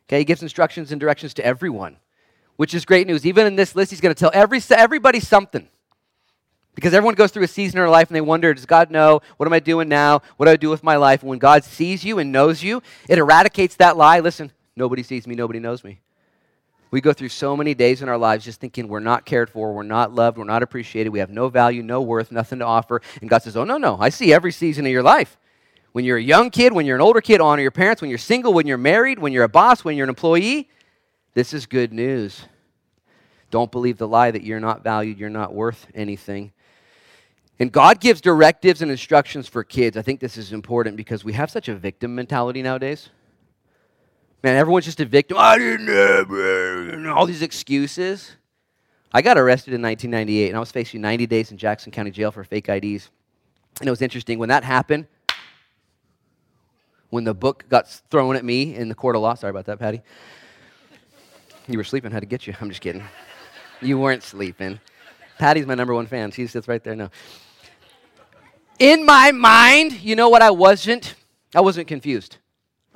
Okay, 0.08 0.18
He 0.18 0.24
gives 0.24 0.42
instructions 0.42 0.92
and 0.92 1.00
directions 1.00 1.34
to 1.34 1.44
everyone, 1.44 1.96
which 2.54 2.72
is 2.72 2.84
great 2.84 3.08
news. 3.08 3.26
Even 3.26 3.48
in 3.48 3.56
this 3.56 3.74
list, 3.74 3.90
He's 3.90 4.00
going 4.00 4.14
to 4.14 4.18
tell 4.18 4.30
every, 4.32 4.60
everybody 4.70 5.18
something. 5.18 5.68
Because 6.76 6.92
everyone 6.92 7.14
goes 7.14 7.32
through 7.32 7.42
a 7.42 7.48
season 7.48 7.78
in 7.78 7.82
their 7.82 7.90
life 7.90 8.08
and 8.08 8.14
they 8.14 8.20
wonder, 8.20 8.52
does 8.52 8.66
God 8.66 8.90
know? 8.90 9.22
What 9.38 9.46
am 9.46 9.52
I 9.54 9.60
doing 9.60 9.88
now? 9.88 10.20
What 10.36 10.44
do 10.44 10.52
I 10.52 10.56
do 10.56 10.68
with 10.68 10.84
my 10.84 10.96
life? 10.96 11.22
And 11.22 11.30
when 11.30 11.38
God 11.38 11.64
sees 11.64 12.04
you 12.04 12.18
and 12.18 12.30
knows 12.30 12.62
you, 12.62 12.82
it 13.08 13.18
eradicates 13.18 13.76
that 13.76 13.96
lie. 13.96 14.20
Listen, 14.20 14.52
nobody 14.76 15.02
sees 15.02 15.26
me, 15.26 15.34
nobody 15.34 15.58
knows 15.58 15.82
me. 15.82 16.00
We 16.90 17.00
go 17.00 17.14
through 17.14 17.30
so 17.30 17.56
many 17.56 17.72
days 17.74 18.02
in 18.02 18.10
our 18.10 18.18
lives 18.18 18.44
just 18.44 18.60
thinking 18.60 18.88
we're 18.88 19.00
not 19.00 19.24
cared 19.24 19.48
for, 19.48 19.72
we're 19.72 19.84
not 19.84 20.12
loved, 20.12 20.36
we're 20.36 20.44
not 20.44 20.62
appreciated, 20.62 21.10
we 21.10 21.18
have 21.18 21.30
no 21.30 21.48
value, 21.48 21.82
no 21.82 22.02
worth, 22.02 22.30
nothing 22.30 22.58
to 22.58 22.66
offer. 22.66 23.00
And 23.22 23.30
God 23.30 23.42
says, 23.42 23.56
Oh, 23.56 23.64
no, 23.64 23.78
no, 23.78 23.96
I 23.98 24.10
see 24.10 24.32
every 24.32 24.52
season 24.52 24.84
of 24.84 24.92
your 24.92 25.02
life. 25.02 25.38
When 25.92 26.04
you're 26.04 26.18
a 26.18 26.22
young 26.22 26.50
kid, 26.50 26.74
when 26.74 26.84
you're 26.84 26.96
an 26.96 27.02
older 27.02 27.22
kid, 27.22 27.40
honor 27.40 27.62
your 27.62 27.70
parents. 27.70 28.02
When 28.02 28.10
you're 28.10 28.18
single, 28.18 28.52
when 28.52 28.66
you're 28.66 28.76
married, 28.76 29.18
when 29.18 29.32
you're 29.32 29.44
a 29.44 29.48
boss, 29.48 29.82
when 29.82 29.96
you're 29.96 30.04
an 30.04 30.10
employee, 30.10 30.68
this 31.32 31.54
is 31.54 31.64
good 31.64 31.90
news. 31.90 32.42
Don't 33.50 33.72
believe 33.72 33.96
the 33.96 34.06
lie 34.06 34.30
that 34.30 34.42
you're 34.42 34.60
not 34.60 34.84
valued, 34.84 35.18
you're 35.18 35.30
not 35.30 35.54
worth 35.54 35.86
anything. 35.94 36.52
And 37.58 37.72
God 37.72 38.00
gives 38.00 38.20
directives 38.20 38.82
and 38.82 38.90
instructions 38.90 39.48
for 39.48 39.64
kids. 39.64 39.96
I 39.96 40.02
think 40.02 40.20
this 40.20 40.36
is 40.36 40.52
important 40.52 40.96
because 40.96 41.24
we 41.24 41.32
have 41.32 41.50
such 41.50 41.68
a 41.68 41.74
victim 41.74 42.14
mentality 42.14 42.62
nowadays. 42.62 43.08
Man, 44.42 44.56
everyone's 44.56 44.84
just 44.84 45.00
a 45.00 45.06
victim. 45.06 45.38
I 45.40 45.56
didn't. 45.58 47.06
All 47.08 47.24
these 47.26 47.42
excuses. 47.42 48.36
I 49.12 49.22
got 49.22 49.38
arrested 49.38 49.72
in 49.72 49.80
1998 49.80 50.48
and 50.48 50.56
I 50.56 50.60
was 50.60 50.70
facing 50.70 51.00
90 51.00 51.26
days 51.26 51.50
in 51.50 51.56
Jackson 51.56 51.90
County 51.90 52.10
Jail 52.10 52.30
for 52.30 52.44
fake 52.44 52.68
IDs. 52.68 53.10
And 53.80 53.88
it 53.88 53.90
was 53.90 54.02
interesting. 54.02 54.38
When 54.38 54.50
that 54.50 54.62
happened, 54.62 55.06
when 57.08 57.24
the 57.24 57.34
book 57.34 57.64
got 57.70 57.88
thrown 58.10 58.36
at 58.36 58.44
me 58.44 58.74
in 58.74 58.88
the 58.88 58.94
court 58.94 59.16
of 59.16 59.22
law, 59.22 59.34
sorry 59.34 59.50
about 59.50 59.64
that, 59.66 59.78
Patty. 59.78 60.02
You 61.66 61.78
were 61.78 61.84
sleeping, 61.84 62.10
had 62.10 62.20
to 62.20 62.26
get 62.26 62.46
you. 62.46 62.54
I'm 62.60 62.68
just 62.68 62.82
kidding. 62.82 63.02
You 63.80 63.98
weren't 63.98 64.22
sleeping. 64.22 64.80
Patty's 65.38 65.66
my 65.66 65.74
number 65.74 65.94
one 65.94 66.06
fan. 66.06 66.30
She 66.30 66.46
sits 66.46 66.68
right 66.68 66.82
there 66.82 66.94
now. 66.94 67.10
In 68.78 69.06
my 69.06 69.32
mind, 69.32 70.00
you 70.02 70.16
know 70.16 70.28
what 70.28 70.42
I 70.42 70.50
wasn't? 70.50 71.14
I 71.54 71.60
wasn't 71.60 71.88
confused. 71.88 72.36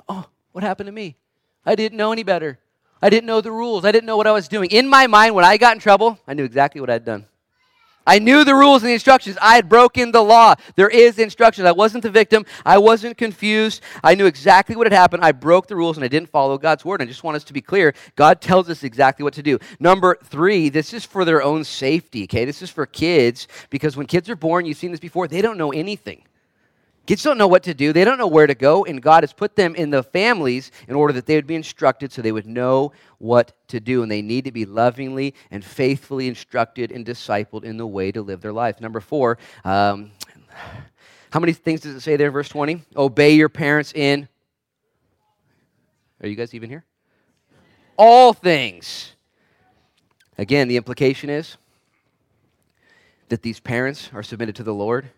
Oh, 0.07 0.25
what 0.51 0.63
happened 0.63 0.87
to 0.87 0.91
me? 0.91 1.17
I 1.65 1.75
didn't 1.75 1.97
know 1.97 2.11
any 2.11 2.23
better. 2.23 2.59
I 3.01 3.09
didn't 3.09 3.25
know 3.25 3.41
the 3.41 3.51
rules. 3.51 3.83
I 3.83 3.91
didn't 3.91 4.05
know 4.05 4.17
what 4.17 4.27
I 4.27 4.31
was 4.31 4.47
doing. 4.47 4.69
In 4.69 4.87
my 4.87 5.07
mind, 5.07 5.33
when 5.33 5.43
I 5.43 5.57
got 5.57 5.75
in 5.75 5.79
trouble, 5.79 6.19
I 6.27 6.35
knew 6.35 6.43
exactly 6.43 6.81
what 6.81 6.91
I'd 6.91 7.03
done. 7.03 7.25
I 8.05 8.19
knew 8.19 8.43
the 8.43 8.55
rules 8.55 8.81
and 8.81 8.89
the 8.89 8.93
instructions. 8.93 9.37
I 9.41 9.55
had 9.55 9.69
broken 9.69 10.11
the 10.11 10.23
law. 10.23 10.55
There 10.75 10.89
is 10.89 11.19
instructions. 11.19 11.67
I 11.67 11.71
wasn't 11.71 12.03
the 12.03 12.09
victim. 12.09 12.45
I 12.65 12.77
wasn't 12.77 13.17
confused. 13.17 13.81
I 14.03 14.15
knew 14.15 14.25
exactly 14.25 14.75
what 14.75 14.87
had 14.87 14.93
happened. 14.93 15.23
I 15.23 15.31
broke 15.31 15.67
the 15.67 15.75
rules 15.75 15.97
and 15.97 16.03
I 16.03 16.07
didn't 16.07 16.29
follow 16.29 16.57
God's 16.57 16.83
word. 16.83 17.01
And 17.01 17.07
I 17.07 17.11
just 17.11 17.23
want 17.23 17.35
us 17.35 17.43
to 17.45 17.53
be 17.53 17.61
clear 17.61 17.93
God 18.15 18.41
tells 18.41 18.69
us 18.69 18.83
exactly 18.83 19.23
what 19.23 19.33
to 19.35 19.43
do. 19.43 19.59
Number 19.79 20.17
three, 20.23 20.69
this 20.69 20.93
is 20.93 21.05
for 21.05 21.25
their 21.25 21.43
own 21.43 21.63
safety, 21.63 22.23
okay? 22.23 22.45
This 22.45 22.61
is 22.61 22.69
for 22.69 22.85
kids 22.85 23.47
because 23.69 23.95
when 23.95 24.07
kids 24.07 24.29
are 24.29 24.35
born, 24.35 24.65
you've 24.65 24.77
seen 24.77 24.91
this 24.91 24.99
before, 24.99 25.27
they 25.27 25.41
don't 25.41 25.57
know 25.57 25.71
anything. 25.71 26.23
Kids 27.07 27.23
don't 27.23 27.37
know 27.37 27.47
what 27.47 27.63
to 27.63 27.73
do. 27.73 27.93
They 27.93 28.05
don't 28.05 28.19
know 28.19 28.27
where 28.27 28.45
to 28.45 28.53
go, 28.53 28.85
and 28.85 29.01
God 29.01 29.23
has 29.23 29.33
put 29.33 29.55
them 29.55 29.73
in 29.75 29.89
the 29.89 30.03
families 30.03 30.71
in 30.87 30.95
order 30.95 31.13
that 31.13 31.25
they 31.25 31.35
would 31.35 31.47
be 31.47 31.55
instructed 31.55 32.11
so 32.11 32.21
they 32.21 32.31
would 32.31 32.45
know 32.45 32.91
what 33.17 33.53
to 33.69 33.79
do. 33.79 34.03
And 34.03 34.11
they 34.11 34.21
need 34.21 34.45
to 34.45 34.51
be 34.51 34.65
lovingly 34.65 35.33
and 35.49 35.65
faithfully 35.65 36.27
instructed 36.27 36.91
and 36.91 37.05
discipled 37.05 37.63
in 37.63 37.77
the 37.77 37.87
way 37.87 38.11
to 38.11 38.21
live 38.21 38.41
their 38.41 38.53
life. 38.53 38.79
Number 38.79 38.99
four, 38.99 39.39
um, 39.65 40.11
how 41.31 41.39
many 41.39 41.53
things 41.53 41.81
does 41.81 41.95
it 41.95 42.01
say 42.01 42.17
there 42.17 42.29
verse 42.29 42.49
20? 42.49 42.83
Obey 42.95 43.31
your 43.31 43.49
parents 43.49 43.93
in. 43.93 44.27
Are 46.21 46.27
you 46.27 46.35
guys 46.35 46.53
even 46.53 46.69
here? 46.69 46.85
All 47.97 48.31
things. 48.31 49.15
Again, 50.37 50.67
the 50.67 50.77
implication 50.77 51.29
is 51.31 51.57
that 53.29 53.41
these 53.41 53.59
parents 53.59 54.11
are 54.13 54.23
submitted 54.23 54.55
to 54.57 54.63
the 54.63 54.73
Lord 54.73 55.09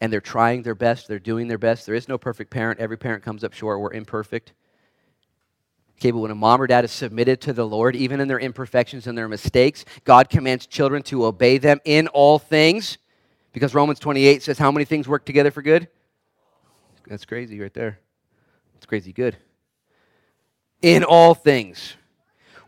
and 0.00 0.12
they're 0.12 0.20
trying 0.20 0.62
their 0.62 0.74
best, 0.74 1.08
they're 1.08 1.18
doing 1.18 1.48
their 1.48 1.58
best. 1.58 1.86
There 1.86 1.94
is 1.94 2.08
no 2.08 2.18
perfect 2.18 2.50
parent. 2.50 2.80
Every 2.80 2.96
parent 2.96 3.22
comes 3.22 3.44
up 3.44 3.52
short. 3.52 3.80
We're 3.80 3.92
imperfect. 3.92 4.52
Okay, 5.98 6.10
but 6.10 6.18
when 6.18 6.30
a 6.30 6.34
mom 6.34 6.60
or 6.60 6.66
dad 6.66 6.84
is 6.84 6.92
submitted 6.92 7.40
to 7.42 7.52
the 7.52 7.66
Lord, 7.66 7.94
even 7.96 8.20
in 8.20 8.28
their 8.28 8.40
imperfections 8.40 9.06
and 9.06 9.16
their 9.16 9.28
mistakes, 9.28 9.84
God 10.04 10.28
commands 10.28 10.66
children 10.66 11.02
to 11.04 11.24
obey 11.24 11.58
them 11.58 11.80
in 11.84 12.08
all 12.08 12.38
things. 12.38 12.98
Because 13.52 13.74
Romans 13.74 14.00
28 14.00 14.42
says, 14.42 14.58
How 14.58 14.72
many 14.72 14.84
things 14.84 15.06
work 15.06 15.24
together 15.24 15.50
for 15.50 15.62
good? 15.62 15.88
That's 17.06 17.24
crazy 17.24 17.60
right 17.60 17.72
there. 17.72 18.00
It's 18.76 18.86
crazy 18.86 19.12
good. 19.12 19.36
In 20.82 21.04
all 21.04 21.34
things. 21.34 21.94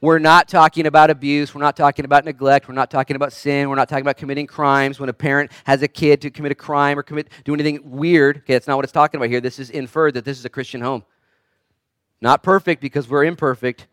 We're 0.07 0.21
not 0.21 0.47
talking 0.47 0.87
about 0.87 1.11
abuse. 1.11 1.53
We're 1.53 1.63
not 1.63 1.77
talking 1.77 2.05
about 2.05 2.25
neglect. 2.25 2.69
We're 2.69 2.75
not 2.75 2.93
talking 2.93 3.17
about 3.17 3.33
sin. 3.33 3.69
We're 3.69 3.75
not 3.75 3.89
talking 3.89 4.05
about 4.05 4.17
committing 4.17 4.47
crimes. 4.47 5.01
When 5.01 5.09
a 5.09 5.13
parent 5.13 5.51
has 5.65 5.83
a 5.83 5.89
kid 5.89 6.21
to 6.21 6.31
commit 6.31 6.53
a 6.53 6.55
crime 6.55 6.97
or 6.97 7.03
commit 7.03 7.29
do 7.43 7.53
anything 7.53 7.81
weird, 7.83 8.37
okay, 8.37 8.53
that's 8.53 8.69
not 8.69 8.77
what 8.77 8.85
it's 8.85 8.93
talking 8.93 9.19
about 9.19 9.31
here. 9.31 9.41
This 9.41 9.59
is 9.59 9.69
inferred 9.69 10.15
that 10.15 10.25
this 10.25 10.39
is 10.39 10.45
a 10.45 10.49
Christian 10.49 10.81
home. 10.81 11.03
Not 12.21 12.45
perfect 12.45 12.81
because 12.81 13.09
we're 13.09 13.25
imperfect, 13.25 13.89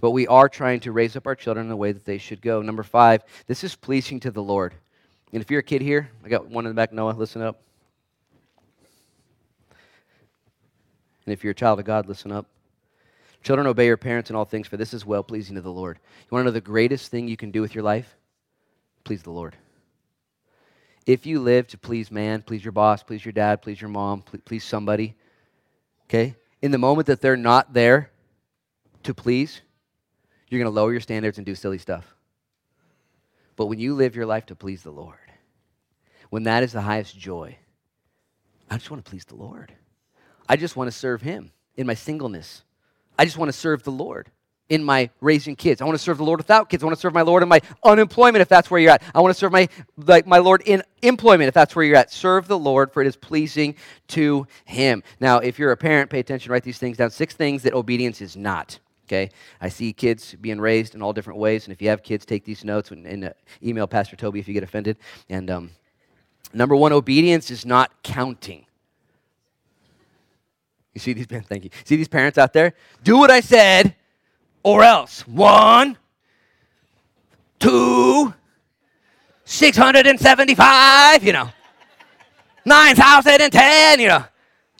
but 0.00 0.10
we 0.10 0.26
are 0.26 0.48
trying 0.48 0.80
to 0.80 0.90
raise 0.90 1.14
up 1.14 1.28
our 1.28 1.36
children 1.36 1.66
in 1.66 1.70
the 1.70 1.76
way 1.76 1.92
that 1.92 2.04
they 2.04 2.18
should 2.18 2.42
go. 2.42 2.60
Number 2.60 2.82
five, 2.82 3.22
this 3.46 3.62
is 3.62 3.76
pleasing 3.76 4.18
to 4.18 4.32
the 4.32 4.42
Lord. 4.42 4.74
And 5.32 5.40
if 5.40 5.48
you're 5.48 5.60
a 5.60 5.62
kid 5.62 5.80
here, 5.80 6.10
I 6.24 6.28
got 6.28 6.48
one 6.48 6.66
in 6.66 6.70
the 6.70 6.74
back, 6.74 6.92
Noah, 6.92 7.12
listen 7.12 7.40
up. 7.40 7.60
And 11.24 11.32
if 11.32 11.44
you're 11.44 11.52
a 11.52 11.54
child 11.54 11.78
of 11.78 11.84
God, 11.84 12.08
listen 12.08 12.32
up. 12.32 12.48
Children, 13.46 13.68
obey 13.68 13.86
your 13.86 13.96
parents 13.96 14.28
in 14.28 14.34
all 14.34 14.44
things, 14.44 14.66
for 14.66 14.76
this 14.76 14.92
is 14.92 15.06
well 15.06 15.22
pleasing 15.22 15.54
to 15.54 15.60
the 15.60 15.70
Lord. 15.70 16.00
You 16.18 16.26
want 16.32 16.40
to 16.40 16.46
know 16.46 16.50
the 16.50 16.60
greatest 16.60 17.12
thing 17.12 17.28
you 17.28 17.36
can 17.36 17.52
do 17.52 17.60
with 17.60 17.76
your 17.76 17.84
life? 17.84 18.16
Please 19.04 19.22
the 19.22 19.30
Lord. 19.30 19.54
If 21.06 21.26
you 21.26 21.38
live 21.38 21.68
to 21.68 21.78
please 21.78 22.10
man, 22.10 22.42
please 22.42 22.64
your 22.64 22.72
boss, 22.72 23.04
please 23.04 23.24
your 23.24 23.30
dad, 23.30 23.62
please 23.62 23.80
your 23.80 23.88
mom, 23.88 24.22
please 24.22 24.64
somebody, 24.64 25.14
okay? 26.08 26.34
In 26.60 26.72
the 26.72 26.78
moment 26.78 27.06
that 27.06 27.20
they're 27.20 27.36
not 27.36 27.72
there 27.72 28.10
to 29.04 29.14
please, 29.14 29.60
you're 30.48 30.58
going 30.58 30.68
to 30.68 30.74
lower 30.74 30.90
your 30.90 31.00
standards 31.00 31.38
and 31.38 31.46
do 31.46 31.54
silly 31.54 31.78
stuff. 31.78 32.16
But 33.54 33.66
when 33.66 33.78
you 33.78 33.94
live 33.94 34.16
your 34.16 34.26
life 34.26 34.46
to 34.46 34.56
please 34.56 34.82
the 34.82 34.90
Lord, 34.90 35.30
when 36.30 36.42
that 36.42 36.64
is 36.64 36.72
the 36.72 36.80
highest 36.80 37.16
joy, 37.16 37.58
I 38.68 38.76
just 38.76 38.90
want 38.90 39.04
to 39.04 39.08
please 39.08 39.24
the 39.24 39.36
Lord. 39.36 39.72
I 40.48 40.56
just 40.56 40.74
want 40.74 40.88
to 40.88 40.98
serve 40.98 41.22
Him 41.22 41.52
in 41.76 41.86
my 41.86 41.94
singleness. 41.94 42.64
I 43.18 43.24
just 43.24 43.38
want 43.38 43.48
to 43.48 43.56
serve 43.56 43.82
the 43.82 43.92
Lord 43.92 44.30
in 44.68 44.82
my 44.82 45.10
raising 45.20 45.54
kids. 45.54 45.80
I 45.80 45.84
want 45.84 45.96
to 45.96 46.02
serve 46.02 46.18
the 46.18 46.24
Lord 46.24 46.40
without 46.40 46.68
kids. 46.68 46.82
I 46.82 46.86
want 46.86 46.96
to 46.96 47.00
serve 47.00 47.14
my 47.14 47.22
Lord 47.22 47.42
in 47.42 47.48
my 47.48 47.60
unemployment 47.84 48.42
if 48.42 48.48
that's 48.48 48.70
where 48.70 48.80
you're 48.80 48.90
at. 48.90 49.02
I 49.14 49.20
want 49.20 49.32
to 49.32 49.38
serve 49.38 49.52
my 49.52 49.68
like 49.96 50.26
my 50.26 50.38
Lord 50.38 50.62
in 50.66 50.82
employment 51.02 51.48
if 51.48 51.54
that's 51.54 51.76
where 51.76 51.84
you're 51.84 51.96
at. 51.96 52.12
Serve 52.12 52.48
the 52.48 52.58
Lord 52.58 52.92
for 52.92 53.00
it 53.00 53.06
is 53.06 53.16
pleasing 53.16 53.76
to 54.08 54.46
him. 54.64 55.02
Now, 55.20 55.38
if 55.38 55.58
you're 55.58 55.72
a 55.72 55.76
parent, 55.76 56.10
pay 56.10 56.18
attention, 56.18 56.50
write 56.50 56.64
these 56.64 56.78
things 56.78 56.96
down. 56.96 57.10
Six 57.10 57.34
things 57.34 57.62
that 57.62 57.74
obedience 57.74 58.20
is 58.20 58.36
not. 58.36 58.78
Okay, 59.06 59.30
I 59.60 59.68
see 59.68 59.92
kids 59.92 60.34
being 60.40 60.60
raised 60.60 60.96
in 60.96 61.02
all 61.02 61.12
different 61.12 61.38
ways, 61.38 61.64
and 61.64 61.72
if 61.72 61.80
you 61.80 61.88
have 61.90 62.02
kids, 62.02 62.26
take 62.26 62.44
these 62.44 62.64
notes 62.64 62.90
and, 62.90 63.06
and 63.06 63.26
uh, 63.26 63.30
email 63.62 63.86
Pastor 63.86 64.16
Toby 64.16 64.40
if 64.40 64.48
you 64.48 64.54
get 64.54 64.64
offended. 64.64 64.96
And 65.28 65.48
um, 65.48 65.70
number 66.52 66.74
one, 66.74 66.92
obedience 66.92 67.52
is 67.52 67.64
not 67.64 67.92
counting. 68.02 68.65
You 70.96 71.00
see 71.00 71.12
these 71.12 71.26
thank 71.48 71.62
you. 71.62 71.70
See 71.84 71.96
these 71.96 72.08
parents 72.08 72.38
out 72.38 72.54
there? 72.54 72.72
Do 73.04 73.18
what 73.18 73.30
I 73.30 73.40
said 73.40 73.94
or 74.62 74.82
else. 74.82 75.28
One, 75.28 75.98
two, 77.58 78.32
675, 79.44 81.22
you 81.22 81.34
know. 81.34 81.50
9,010, 82.64 84.00
you 84.00 84.08
know. 84.08 84.24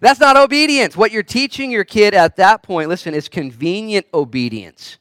That's 0.00 0.18
not 0.18 0.38
obedience. 0.38 0.96
What 0.96 1.12
you're 1.12 1.22
teaching 1.22 1.70
your 1.70 1.84
kid 1.84 2.14
at 2.14 2.36
that 2.36 2.62
point, 2.62 2.88
listen, 2.88 3.12
is 3.12 3.28
convenient 3.28 4.06
obedience. 4.14 4.96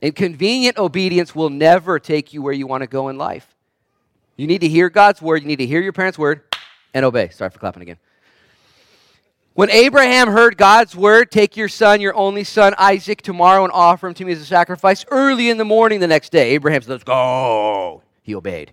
And 0.00 0.16
convenient 0.16 0.78
obedience 0.78 1.34
will 1.34 1.50
never 1.50 1.98
take 1.98 2.32
you 2.32 2.40
where 2.40 2.54
you 2.54 2.66
want 2.66 2.80
to 2.80 2.86
go 2.86 3.08
in 3.08 3.18
life. 3.18 3.54
You 4.36 4.46
need 4.46 4.62
to 4.62 4.68
hear 4.68 4.88
God's 4.88 5.20
word, 5.20 5.42
you 5.42 5.48
need 5.48 5.58
to 5.58 5.66
hear 5.66 5.82
your 5.82 5.92
parents' 5.92 6.18
word, 6.18 6.42
and 6.94 7.04
obey. 7.04 7.28
Sorry 7.28 7.50
for 7.50 7.58
clapping 7.58 7.82
again. 7.82 7.98
When 9.54 9.70
Abraham 9.70 10.28
heard 10.28 10.56
God's 10.56 10.96
word, 10.96 11.30
take 11.30 11.56
your 11.56 11.68
son, 11.68 12.00
your 12.00 12.14
only 12.16 12.42
son, 12.42 12.74
Isaac, 12.76 13.22
tomorrow 13.22 13.62
and 13.62 13.72
offer 13.72 14.08
him 14.08 14.14
to 14.14 14.24
me 14.24 14.32
as 14.32 14.40
a 14.40 14.44
sacrifice 14.44 15.04
early 15.12 15.48
in 15.48 15.58
the 15.58 15.64
morning 15.64 16.00
the 16.00 16.08
next 16.08 16.32
day. 16.32 16.50
Abraham 16.50 16.82
said, 16.82 16.90
Let's 16.90 17.04
go. 17.04 18.02
He 18.22 18.34
obeyed. 18.34 18.72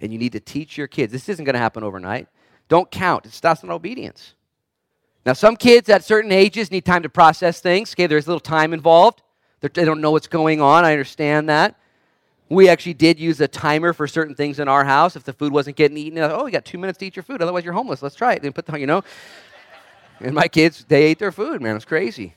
And 0.00 0.12
you 0.12 0.18
need 0.18 0.32
to 0.32 0.40
teach 0.40 0.76
your 0.76 0.88
kids. 0.88 1.12
This 1.12 1.28
isn't 1.28 1.44
going 1.44 1.54
to 1.54 1.60
happen 1.60 1.84
overnight. 1.84 2.26
Don't 2.68 2.90
count. 2.90 3.24
It's 3.24 3.40
not 3.42 3.62
obedience. 3.64 4.34
Now, 5.24 5.34
some 5.34 5.56
kids 5.56 5.88
at 5.88 6.02
certain 6.02 6.32
ages 6.32 6.72
need 6.72 6.84
time 6.84 7.04
to 7.04 7.08
process 7.08 7.60
things. 7.60 7.92
Okay, 7.94 8.08
there's 8.08 8.26
a 8.26 8.30
little 8.30 8.40
time 8.40 8.72
involved. 8.72 9.22
They're, 9.60 9.70
they 9.72 9.82
do 9.82 9.90
not 9.90 9.98
know 9.98 10.10
what's 10.10 10.26
going 10.26 10.60
on. 10.60 10.84
I 10.84 10.90
understand 10.90 11.48
that. 11.50 11.76
We 12.48 12.68
actually 12.68 12.94
did 12.94 13.20
use 13.20 13.40
a 13.40 13.46
timer 13.46 13.92
for 13.92 14.08
certain 14.08 14.34
things 14.34 14.58
in 14.58 14.66
our 14.66 14.84
house. 14.84 15.14
If 15.14 15.22
the 15.22 15.32
food 15.32 15.52
wasn't 15.52 15.76
getting 15.76 15.96
eaten, 15.96 16.18
oh, 16.18 16.46
you 16.46 16.52
got 16.52 16.64
two 16.64 16.78
minutes 16.78 16.98
to 16.98 17.06
eat 17.06 17.14
your 17.14 17.22
food. 17.22 17.40
Otherwise, 17.42 17.64
you're 17.64 17.74
homeless. 17.74 18.02
Let's 18.02 18.16
try 18.16 18.32
it. 18.32 18.42
Then 18.42 18.52
put 18.52 18.66
the, 18.66 18.76
you 18.76 18.88
know. 18.88 19.04
And 20.20 20.34
my 20.34 20.48
kids, 20.48 20.84
they 20.86 21.04
ate 21.04 21.18
their 21.18 21.32
food, 21.32 21.62
man. 21.62 21.76
It's 21.76 21.84
crazy. 21.84 22.34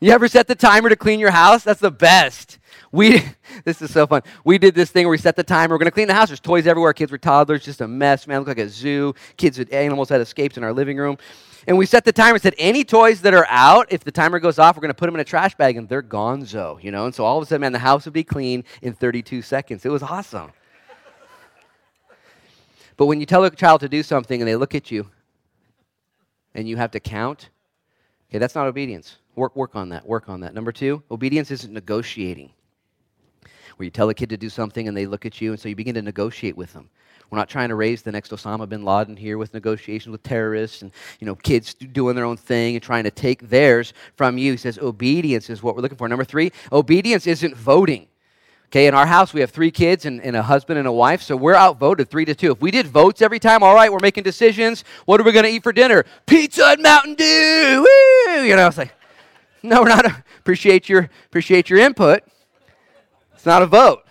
You 0.00 0.12
ever 0.12 0.28
set 0.28 0.46
the 0.46 0.54
timer 0.54 0.88
to 0.88 0.96
clean 0.96 1.20
your 1.20 1.30
house? 1.30 1.62
That's 1.62 1.80
the 1.80 1.90
best. 1.90 2.58
We, 2.90 3.22
this 3.64 3.82
is 3.82 3.92
so 3.92 4.06
fun. 4.06 4.22
We 4.44 4.56
did 4.56 4.74
this 4.74 4.90
thing 4.90 5.06
where 5.06 5.10
we 5.10 5.18
set 5.18 5.36
the 5.36 5.44
timer. 5.44 5.74
We're 5.74 5.78
going 5.78 5.86
to 5.86 5.92
clean 5.92 6.08
the 6.08 6.14
house. 6.14 6.28
There's 6.28 6.40
toys 6.40 6.66
everywhere. 6.66 6.92
Kids 6.94 7.12
were 7.12 7.18
toddlers, 7.18 7.64
just 7.64 7.82
a 7.82 7.88
mess, 7.88 8.26
man. 8.26 8.36
It 8.36 8.38
looked 8.40 8.48
like 8.48 8.66
a 8.66 8.68
zoo. 8.68 9.14
Kids 9.36 9.58
with 9.58 9.72
animals 9.72 10.08
had 10.08 10.22
escaped 10.22 10.56
in 10.56 10.64
our 10.64 10.72
living 10.72 10.96
room. 10.96 11.18
And 11.66 11.76
we 11.76 11.84
set 11.84 12.06
the 12.06 12.12
timer 12.12 12.34
and 12.34 12.42
said, 12.42 12.54
any 12.56 12.84
toys 12.84 13.20
that 13.20 13.34
are 13.34 13.46
out, 13.50 13.92
if 13.92 14.02
the 14.02 14.10
timer 14.10 14.40
goes 14.40 14.58
off, 14.58 14.76
we're 14.76 14.80
going 14.80 14.88
to 14.88 14.94
put 14.94 15.06
them 15.06 15.14
in 15.14 15.20
a 15.20 15.24
trash 15.24 15.54
bag 15.54 15.76
and 15.76 15.86
they're 15.86 16.02
gonzo, 16.02 16.82
you 16.82 16.90
know? 16.90 17.04
And 17.04 17.14
so 17.14 17.24
all 17.24 17.36
of 17.36 17.42
a 17.42 17.46
sudden, 17.46 17.60
man, 17.60 17.72
the 17.72 17.78
house 17.78 18.06
would 18.06 18.14
be 18.14 18.24
clean 18.24 18.64
in 18.80 18.94
32 18.94 19.42
seconds. 19.42 19.84
It 19.84 19.90
was 19.90 20.02
awesome. 20.02 20.52
but 22.96 23.06
when 23.06 23.20
you 23.20 23.26
tell 23.26 23.44
a 23.44 23.50
child 23.50 23.82
to 23.82 23.88
do 23.90 24.02
something 24.02 24.40
and 24.40 24.48
they 24.48 24.56
look 24.56 24.74
at 24.74 24.90
you 24.90 25.10
and 26.54 26.68
you 26.68 26.76
have 26.76 26.90
to 26.92 27.00
count, 27.00 27.50
okay, 28.30 28.38
that's 28.38 28.54
not 28.54 28.66
obedience. 28.66 29.16
Work, 29.36 29.56
work 29.56 29.76
on 29.76 29.88
that. 29.90 30.06
Work 30.06 30.28
on 30.28 30.40
that. 30.40 30.54
Number 30.54 30.72
two, 30.72 31.02
obedience 31.10 31.50
isn't 31.50 31.72
negotiating. 31.72 32.50
Where 33.76 33.84
you 33.84 33.90
tell 33.90 34.10
a 34.10 34.14
kid 34.14 34.28
to 34.30 34.36
do 34.36 34.50
something 34.50 34.88
and 34.88 34.96
they 34.96 35.06
look 35.06 35.24
at 35.24 35.40
you, 35.40 35.52
and 35.52 35.60
so 35.60 35.68
you 35.68 35.76
begin 35.76 35.94
to 35.94 36.02
negotiate 36.02 36.56
with 36.56 36.72
them. 36.72 36.90
We're 37.30 37.38
not 37.38 37.48
trying 37.48 37.68
to 37.68 37.76
raise 37.76 38.02
the 38.02 38.10
next 38.10 38.32
Osama 38.32 38.68
bin 38.68 38.84
Laden 38.84 39.16
here 39.16 39.38
with 39.38 39.54
negotiations 39.54 40.10
with 40.10 40.22
terrorists 40.24 40.82
and 40.82 40.90
you 41.20 41.26
know 41.26 41.36
kids 41.36 41.74
doing 41.74 42.16
their 42.16 42.24
own 42.24 42.36
thing 42.36 42.74
and 42.74 42.82
trying 42.82 43.04
to 43.04 43.10
take 43.10 43.48
theirs 43.48 43.92
from 44.16 44.36
you. 44.36 44.52
He 44.52 44.56
says 44.56 44.78
obedience 44.78 45.48
is 45.48 45.62
what 45.62 45.76
we're 45.76 45.82
looking 45.82 45.96
for. 45.96 46.08
Number 46.08 46.24
three, 46.24 46.50
obedience 46.72 47.26
isn't 47.28 47.56
voting. 47.56 48.08
Okay, 48.70 48.86
in 48.86 48.94
our 48.94 49.06
house, 49.06 49.34
we 49.34 49.40
have 49.40 49.50
three 49.50 49.72
kids 49.72 50.06
and, 50.06 50.22
and, 50.22 50.36
a 50.36 50.42
husband 50.42 50.78
and 50.78 50.86
a 50.86 50.92
wife, 50.92 51.22
so 51.22 51.36
we're 51.36 51.56
outvoted 51.56 52.08
three 52.08 52.24
to 52.24 52.36
two. 52.36 52.52
If 52.52 52.60
we 52.60 52.70
did 52.70 52.86
votes 52.86 53.20
every 53.20 53.40
time, 53.40 53.64
all 53.64 53.74
right, 53.74 53.90
we're 53.90 53.98
making 54.00 54.22
decisions. 54.22 54.84
What 55.06 55.20
are 55.20 55.24
we 55.24 55.32
going 55.32 55.44
to 55.44 55.50
eat 55.50 55.64
for 55.64 55.72
dinner? 55.72 56.04
Pizza 56.24 56.66
and 56.66 56.80
Mountain 56.80 57.16
Dew. 57.16 57.84
Woo! 57.84 58.44
You 58.44 58.54
know, 58.54 58.68
it's 58.68 58.78
like, 58.78 58.94
no, 59.64 59.82
we're 59.82 59.88
not. 59.88 60.06
A, 60.06 60.24
appreciate 60.38 60.88
your 60.88 61.10
appreciate 61.26 61.68
your 61.68 61.80
input. 61.80 62.22
It's 63.34 63.44
not 63.44 63.60
a 63.62 63.66
vote. 63.66 64.04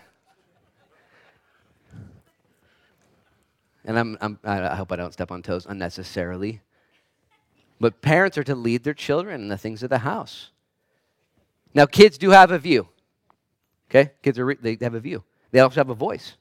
And 3.86 3.98
I'm, 3.98 4.18
I'm 4.20 4.40
I 4.44 4.76
hope 4.76 4.92
I 4.92 4.98
don't 4.98 5.14
step 5.14 5.32
on 5.32 5.42
toes 5.42 5.68
unnecessarily. 5.70 6.60
But 7.80 8.02
parents 8.02 8.38
are 8.38 8.44
to 8.44 8.56
lead 8.56 8.84
their 8.84 8.94
children 8.94 9.40
in 9.42 9.48
the 9.48 9.58
things 9.58 9.84
of 9.84 9.90
the 9.90 10.00
house. 10.00 10.50
Now, 11.74 11.86
kids 11.86 12.18
do 12.18 12.32
have 12.32 12.52
a 12.52 12.60
view. 12.60 12.90
Okay? 13.90 14.12
Kids 14.22 14.38
are 14.40 14.46
re- 14.46 14.58
they 14.62 14.78
have 14.82 14.94
a 14.94 15.00
view. 15.00 15.24
They 15.52 15.60
also 15.60 15.80
have 15.80 15.90
a 15.90 15.96
voice. 15.96 16.36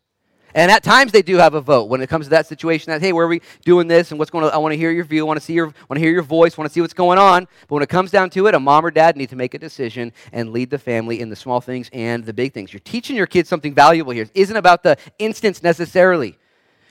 And 0.55 0.71
at 0.71 0.83
times 0.83 1.13
they 1.13 1.23
do 1.23 1.37
have 1.37 1.55
a 1.55 1.61
vote 1.61 1.89
when 1.89 2.01
it 2.01 2.09
comes 2.09 2.27
to 2.27 2.31
that 2.31 2.47
situation 2.47 2.91
that, 2.91 3.03
hey, 3.03 3.13
where 3.13 3.27
are 3.27 3.29
we 3.29 3.43
doing 3.65 3.87
this 3.87 4.11
and 4.11 4.19
what's 4.19 4.31
going 4.31 4.45
on? 4.45 4.51
I 4.51 4.57
want 4.57 4.73
to 4.73 4.79
hear 4.79 4.91
your 4.91 5.05
view, 5.05 5.25
I 5.25 5.27
want 5.27 5.39
to 5.39 5.45
see 5.45 5.53
your 5.53 5.67
want 5.67 5.95
to 5.95 6.01
hear 6.01 6.11
your 6.11 6.23
voice, 6.23 6.57
want 6.57 6.69
to 6.69 6.73
see 6.73 6.81
what's 6.81 6.95
going 6.95 7.19
on. 7.19 7.47
But 7.69 7.75
when 7.75 7.83
it 7.83 7.89
comes 7.89 8.11
down 8.11 8.31
to 8.31 8.47
it, 8.47 8.55
a 8.55 8.61
mom 8.61 8.85
or 8.85 8.91
dad 8.91 9.17
need 9.17 9.29
to 9.29 9.37
make 9.37 9.53
a 9.55 9.59
decision 9.59 10.13
and 10.33 10.51
lead 10.51 10.71
the 10.71 10.79
family 10.79 11.21
in 11.21 11.29
the 11.29 11.37
small 11.37 11.61
things 11.61 11.91
and 11.93 12.25
the 12.25 12.33
big 12.33 12.55
things. 12.55 12.73
You're 12.73 12.81
teaching 12.81 13.15
your 13.15 13.27
kids 13.27 13.49
something 13.49 13.75
valuable 13.75 14.13
here. 14.13 14.23
It 14.23 14.31
isn't 14.35 14.57
about 14.57 14.83
the 14.83 14.97
instance 15.19 15.63
necessarily. 15.63 16.39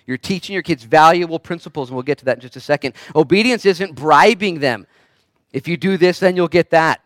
You're 0.06 0.18
teaching 0.18 0.54
your 0.54 0.64
kids 0.64 0.84
valuable 0.84 1.40
principles, 1.40 1.90
and 1.90 1.96
we'll 1.96 2.04
get 2.04 2.20
to 2.20 2.26
that 2.26 2.38
in 2.38 2.42
just 2.42 2.56
a 2.56 2.62
second. 2.62 2.94
Obedience 3.16 3.66
isn't 3.66 3.96
bribing 3.96 4.60
them. 4.60 4.88
If 5.52 5.68
you 5.68 5.78
do 5.78 5.98
this, 5.98 6.20
then 6.20 6.36
you'll 6.36 6.48
get 6.48 6.70
that. 6.70 7.02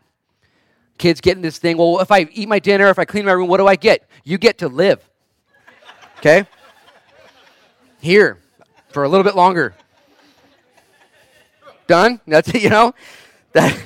Kids 1.02 1.20
getting 1.20 1.42
this 1.42 1.58
thing, 1.58 1.78
well, 1.78 1.98
if 1.98 2.12
I 2.12 2.28
eat 2.32 2.48
my 2.48 2.60
dinner, 2.60 2.88
if 2.88 2.96
I 2.96 3.04
clean 3.04 3.24
my 3.24 3.32
room, 3.32 3.48
what 3.48 3.56
do 3.56 3.66
I 3.66 3.74
get? 3.74 4.08
You 4.22 4.38
get 4.38 4.58
to 4.58 4.68
live. 4.68 5.00
Okay? 6.18 6.46
Here 8.00 8.38
for 8.90 9.02
a 9.02 9.08
little 9.08 9.24
bit 9.24 9.34
longer. 9.34 9.74
Done? 11.88 12.20
That's 12.24 12.50
it, 12.50 12.62
you 12.62 12.68
know? 12.68 12.94
That 13.50 13.76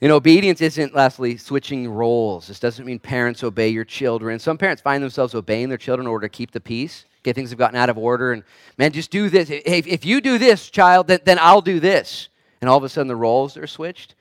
you 0.00 0.06
know, 0.06 0.14
obedience 0.14 0.60
isn't, 0.60 0.94
lastly, 0.94 1.36
switching 1.36 1.90
roles. 1.90 2.46
This 2.46 2.60
doesn't 2.60 2.86
mean 2.86 3.00
parents 3.00 3.42
obey 3.42 3.70
your 3.70 3.84
children. 3.84 4.38
Some 4.38 4.56
parents 4.56 4.80
find 4.80 5.02
themselves 5.02 5.34
obeying 5.34 5.68
their 5.68 5.78
children 5.78 6.06
in 6.06 6.12
order 6.12 6.28
to 6.28 6.32
keep 6.32 6.52
the 6.52 6.60
peace. 6.60 7.06
Okay, 7.22 7.32
things 7.32 7.50
have 7.50 7.58
gotten 7.58 7.76
out 7.76 7.90
of 7.90 7.98
order, 7.98 8.30
and 8.30 8.44
man, 8.78 8.92
just 8.92 9.10
do 9.10 9.30
this. 9.30 9.48
Hey, 9.48 9.62
if 9.66 10.04
you 10.04 10.20
do 10.20 10.38
this, 10.38 10.70
child, 10.70 11.08
then, 11.08 11.18
then 11.24 11.40
I'll 11.40 11.60
do 11.60 11.80
this. 11.80 12.28
And 12.60 12.70
all 12.70 12.78
of 12.78 12.84
a 12.84 12.88
sudden 12.88 13.08
the 13.08 13.16
roles 13.16 13.56
are 13.56 13.66
switched. 13.66 14.14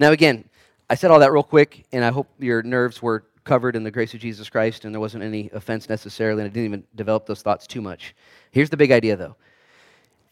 Now, 0.00 0.12
again, 0.12 0.48
I 0.88 0.94
said 0.94 1.10
all 1.10 1.20
that 1.20 1.30
real 1.30 1.42
quick, 1.42 1.84
and 1.92 2.02
I 2.02 2.10
hope 2.10 2.26
your 2.38 2.62
nerves 2.62 3.02
were 3.02 3.24
covered 3.44 3.76
in 3.76 3.84
the 3.84 3.90
grace 3.90 4.14
of 4.14 4.20
Jesus 4.20 4.48
Christ 4.48 4.84
and 4.84 4.94
there 4.94 5.00
wasn't 5.00 5.22
any 5.24 5.50
offense 5.52 5.88
necessarily, 5.88 6.42
and 6.42 6.50
I 6.50 6.54
didn't 6.54 6.64
even 6.64 6.84
develop 6.94 7.26
those 7.26 7.42
thoughts 7.42 7.66
too 7.66 7.82
much. 7.82 8.14
Here's 8.50 8.70
the 8.70 8.76
big 8.76 8.90
idea, 8.90 9.16
though 9.16 9.36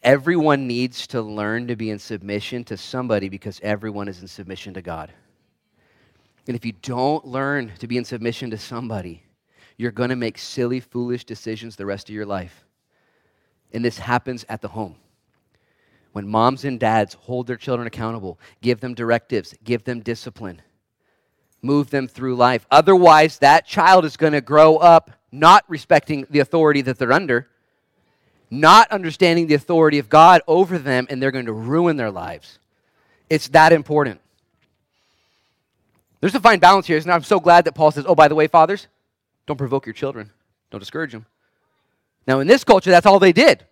everyone 0.01 0.65
needs 0.65 1.05
to 1.05 1.21
learn 1.21 1.67
to 1.67 1.75
be 1.75 1.89
in 1.89 1.99
submission 1.99 2.63
to 2.63 2.77
somebody 2.77 3.29
because 3.29 3.59
everyone 3.61 4.07
is 4.07 4.21
in 4.21 4.27
submission 4.27 4.73
to 4.73 4.81
God. 4.81 5.11
And 6.47 6.55
if 6.55 6.65
you 6.65 6.71
don't 6.81 7.25
learn 7.25 7.73
to 7.79 7.87
be 7.87 7.97
in 7.97 8.05
submission 8.05 8.49
to 8.51 8.57
somebody, 8.57 9.23
you're 9.77 9.91
going 9.91 10.09
to 10.09 10.15
make 10.15 10.37
silly, 10.37 10.79
foolish 10.79 11.25
decisions 11.25 11.75
the 11.75 11.85
rest 11.85 12.09
of 12.09 12.15
your 12.15 12.25
life. 12.25 12.65
And 13.73 13.83
this 13.83 13.99
happens 13.99 14.45
at 14.47 14.61
the 14.61 14.69
home. 14.69 14.95
When 16.11 16.27
moms 16.27 16.65
and 16.65 16.79
dads 16.79 17.13
hold 17.13 17.47
their 17.47 17.55
children 17.55 17.87
accountable, 17.87 18.39
give 18.61 18.79
them 18.79 18.93
directives, 18.93 19.53
give 19.63 19.83
them 19.83 19.99
discipline, 19.99 20.61
move 21.61 21.91
them 21.91 22.07
through 22.07 22.35
life. 22.35 22.65
Otherwise, 22.71 23.37
that 23.39 23.67
child 23.67 24.05
is 24.05 24.17
going 24.17 24.33
to 24.33 24.41
grow 24.41 24.77
up 24.77 25.11
not 25.31 25.63
respecting 25.67 26.25
the 26.29 26.39
authority 26.39 26.81
that 26.81 26.97
they're 26.97 27.11
under, 27.13 27.47
not 28.49 28.91
understanding 28.91 29.45
the 29.45 29.53
authority 29.53 29.99
of 29.99 30.09
God 30.09 30.41
over 30.47 30.79
them, 30.79 31.05
and 31.09 31.21
they're 31.21 31.31
going 31.31 31.45
to 31.45 31.53
ruin 31.53 31.97
their 31.97 32.09
lives. 32.09 32.57
It's 33.29 33.47
that 33.49 33.71
important. 33.71 34.19
There's 36.19 36.35
a 36.35 36.39
fine 36.39 36.59
balance 36.59 36.87
here. 36.87 36.97
And 36.97 37.11
I'm 37.11 37.23
so 37.23 37.39
glad 37.39 37.65
that 37.65 37.75
Paul 37.75 37.91
says, 37.91 38.05
oh, 38.07 38.15
by 38.15 38.27
the 38.27 38.35
way, 38.35 38.47
fathers, 38.47 38.87
don't 39.45 39.57
provoke 39.57 39.85
your 39.85 39.93
children, 39.93 40.31
don't 40.71 40.79
discourage 40.79 41.11
them. 41.11 41.25
Now, 42.27 42.39
in 42.39 42.47
this 42.47 42.63
culture, 42.63 42.89
that's 42.89 43.05
all 43.05 43.19
they 43.19 43.31
did. 43.31 43.65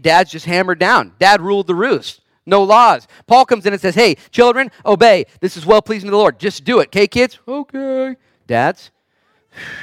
Dad's 0.00 0.30
just 0.30 0.46
hammered 0.46 0.78
down. 0.78 1.12
Dad 1.18 1.40
ruled 1.40 1.66
the 1.66 1.74
roost. 1.74 2.20
No 2.46 2.62
laws. 2.62 3.08
Paul 3.26 3.46
comes 3.46 3.64
in 3.64 3.72
and 3.72 3.80
says, 3.80 3.94
Hey, 3.94 4.16
children, 4.30 4.70
obey. 4.84 5.24
This 5.40 5.56
is 5.56 5.64
well 5.64 5.80
pleasing 5.80 6.08
to 6.08 6.10
the 6.10 6.18
Lord. 6.18 6.38
Just 6.38 6.64
do 6.64 6.80
it. 6.80 6.88
Okay, 6.88 7.06
kids? 7.06 7.38
Okay. 7.48 8.16
Dads, 8.46 8.90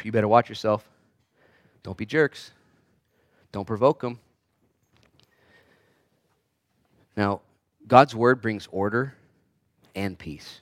you 0.03 0.11
better 0.11 0.27
watch 0.27 0.49
yourself. 0.49 0.87
Don't 1.81 1.97
be 1.97 2.05
jerks. 2.05 2.51
Don't 3.51 3.65
provoke 3.65 4.01
them. 4.01 4.19
Now, 7.17 7.41
God's 7.87 8.15
word 8.15 8.41
brings 8.41 8.67
order 8.71 9.15
and 9.95 10.17
peace. 10.17 10.61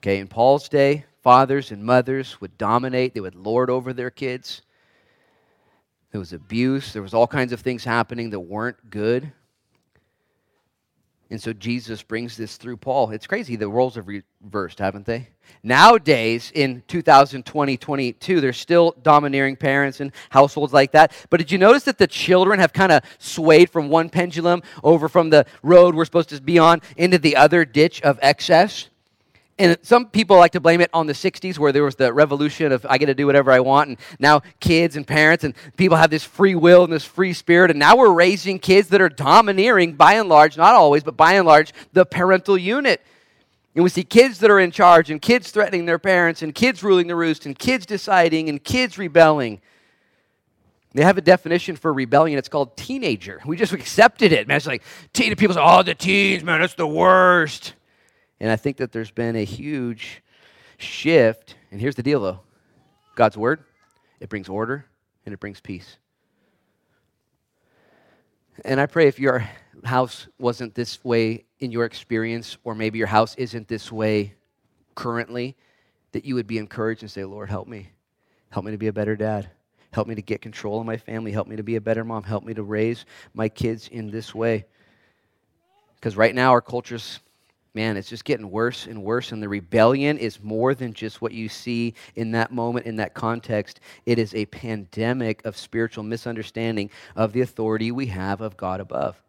Okay, 0.00 0.18
in 0.18 0.26
Paul's 0.26 0.68
day, 0.68 1.04
fathers 1.22 1.70
and 1.70 1.84
mothers 1.84 2.40
would 2.40 2.58
dominate, 2.58 3.14
they 3.14 3.20
would 3.20 3.36
lord 3.36 3.70
over 3.70 3.92
their 3.92 4.10
kids. 4.10 4.62
There 6.12 6.18
was 6.18 6.32
abuse, 6.32 6.92
there 6.92 7.02
was 7.02 7.14
all 7.14 7.26
kinds 7.26 7.52
of 7.52 7.60
things 7.60 7.84
happening 7.84 8.30
that 8.30 8.40
weren't 8.40 8.90
good. 8.90 9.32
And 11.30 11.40
so 11.40 11.54
Jesus 11.54 12.02
brings 12.02 12.36
this 12.36 12.58
through 12.58 12.76
Paul. 12.76 13.10
It's 13.10 13.26
crazy. 13.26 13.56
The 13.56 13.66
roles 13.66 13.94
have 13.94 14.06
reversed, 14.06 14.78
haven't 14.78 15.06
they? 15.06 15.30
Nowadays, 15.62 16.52
in 16.54 16.82
2020, 16.88 17.78
22, 17.78 18.40
there's 18.42 18.58
still 18.58 18.94
domineering 19.02 19.56
parents 19.56 20.00
and 20.00 20.12
households 20.28 20.74
like 20.74 20.92
that. 20.92 21.14
But 21.30 21.38
did 21.38 21.50
you 21.50 21.56
notice 21.56 21.84
that 21.84 21.96
the 21.96 22.06
children 22.06 22.60
have 22.60 22.74
kind 22.74 22.92
of 22.92 23.02
swayed 23.16 23.70
from 23.70 23.88
one 23.88 24.10
pendulum 24.10 24.62
over 24.84 25.08
from 25.08 25.30
the 25.30 25.46
road 25.62 25.94
we're 25.94 26.04
supposed 26.04 26.28
to 26.28 26.42
be 26.42 26.58
on 26.58 26.82
into 26.98 27.16
the 27.16 27.36
other 27.36 27.64
ditch 27.64 28.02
of 28.02 28.18
excess? 28.20 28.90
And 29.62 29.78
some 29.82 30.06
people 30.06 30.38
like 30.38 30.50
to 30.52 30.60
blame 30.60 30.80
it 30.80 30.90
on 30.92 31.06
the 31.06 31.12
60s 31.12 31.56
where 31.56 31.70
there 31.70 31.84
was 31.84 31.94
the 31.94 32.12
revolution 32.12 32.72
of 32.72 32.84
I 32.90 32.98
get 32.98 33.06
to 33.06 33.14
do 33.14 33.26
whatever 33.26 33.52
I 33.52 33.60
want. 33.60 33.90
And 33.90 33.98
now 34.18 34.42
kids 34.58 34.96
and 34.96 35.06
parents 35.06 35.44
and 35.44 35.54
people 35.76 35.96
have 35.96 36.10
this 36.10 36.24
free 36.24 36.56
will 36.56 36.82
and 36.82 36.92
this 36.92 37.04
free 37.04 37.32
spirit. 37.32 37.70
And 37.70 37.78
now 37.78 37.96
we're 37.96 38.12
raising 38.12 38.58
kids 38.58 38.88
that 38.88 39.00
are 39.00 39.08
domineering, 39.08 39.92
by 39.92 40.14
and 40.14 40.28
large, 40.28 40.56
not 40.56 40.74
always, 40.74 41.04
but 41.04 41.16
by 41.16 41.34
and 41.34 41.46
large, 41.46 41.72
the 41.92 42.04
parental 42.04 42.58
unit. 42.58 43.02
And 43.76 43.84
we 43.84 43.90
see 43.90 44.02
kids 44.02 44.40
that 44.40 44.50
are 44.50 44.58
in 44.58 44.72
charge 44.72 45.12
and 45.12 45.22
kids 45.22 45.52
threatening 45.52 45.86
their 45.86 46.00
parents 46.00 46.42
and 46.42 46.52
kids 46.52 46.82
ruling 46.82 47.06
the 47.06 47.14
roost 47.14 47.46
and 47.46 47.56
kids 47.56 47.86
deciding 47.86 48.48
and 48.48 48.64
kids 48.64 48.98
rebelling. 48.98 49.60
They 50.92 51.04
have 51.04 51.18
a 51.18 51.22
definition 51.22 51.76
for 51.76 51.92
rebellion. 51.92 52.36
It's 52.36 52.48
called 52.48 52.76
teenager. 52.76 53.40
We 53.46 53.56
just 53.56 53.72
accepted 53.72 54.32
it. 54.32 54.48
Man, 54.48 54.56
it's 54.56 54.66
like, 54.66 54.82
teen, 55.12 55.36
people 55.36 55.54
say, 55.54 55.62
oh, 55.62 55.84
the 55.84 55.94
teens, 55.94 56.42
man, 56.42 56.60
that's 56.60 56.74
the 56.74 56.84
worst. 56.84 57.74
And 58.42 58.50
I 58.50 58.56
think 58.56 58.78
that 58.78 58.90
there's 58.90 59.12
been 59.12 59.36
a 59.36 59.44
huge 59.44 60.20
shift. 60.76 61.54
And 61.70 61.80
here's 61.80 61.94
the 61.94 62.02
deal, 62.02 62.20
though 62.20 62.40
God's 63.14 63.38
word, 63.38 63.62
it 64.18 64.28
brings 64.28 64.48
order 64.48 64.84
and 65.24 65.32
it 65.32 65.38
brings 65.38 65.60
peace. 65.60 65.96
And 68.64 68.80
I 68.80 68.86
pray 68.86 69.06
if 69.06 69.20
your 69.20 69.48
house 69.84 70.26
wasn't 70.40 70.74
this 70.74 71.04
way 71.04 71.44
in 71.60 71.70
your 71.70 71.84
experience, 71.84 72.58
or 72.64 72.74
maybe 72.74 72.98
your 72.98 73.06
house 73.06 73.36
isn't 73.36 73.68
this 73.68 73.92
way 73.92 74.34
currently, 74.96 75.56
that 76.10 76.24
you 76.24 76.34
would 76.34 76.48
be 76.48 76.58
encouraged 76.58 77.02
and 77.02 77.10
say, 77.10 77.24
Lord, 77.24 77.48
help 77.48 77.68
me. 77.68 77.90
Help 78.50 78.64
me 78.64 78.72
to 78.72 78.78
be 78.78 78.88
a 78.88 78.92
better 78.92 79.14
dad. 79.14 79.50
Help 79.92 80.08
me 80.08 80.16
to 80.16 80.22
get 80.22 80.42
control 80.42 80.80
of 80.80 80.86
my 80.86 80.96
family. 80.96 81.30
Help 81.30 81.46
me 81.46 81.54
to 81.54 81.62
be 81.62 81.76
a 81.76 81.80
better 81.80 82.04
mom. 82.04 82.24
Help 82.24 82.42
me 82.42 82.54
to 82.54 82.64
raise 82.64 83.06
my 83.34 83.48
kids 83.48 83.86
in 83.86 84.10
this 84.10 84.34
way. 84.34 84.64
Because 85.94 86.16
right 86.16 86.34
now, 86.34 86.50
our 86.50 86.60
culture's 86.60 87.20
man, 87.74 87.96
it's 87.96 88.08
just 88.08 88.24
getting 88.24 88.50
worse 88.50 88.86
and 88.86 89.02
worse. 89.02 89.32
And 89.32 89.42
the 89.42 89.48
rebellion 89.48 90.18
is 90.18 90.42
more 90.42 90.74
than 90.74 90.92
just 90.92 91.22
what 91.22 91.32
you 91.32 91.48
see 91.48 91.94
in 92.16 92.32
that 92.32 92.52
moment, 92.52 92.86
in 92.86 92.96
that 92.96 93.14
context. 93.14 93.80
It 94.04 94.18
is 94.18 94.34
a 94.34 94.46
pandemic 94.46 95.44
of 95.44 95.56
spiritual 95.56 96.04
misunderstanding 96.04 96.90
of 97.16 97.32
the 97.32 97.40
authority 97.40 97.90
we 97.90 98.06
have 98.06 98.40
of 98.40 98.56
God 98.56 98.80
above. 98.80 99.22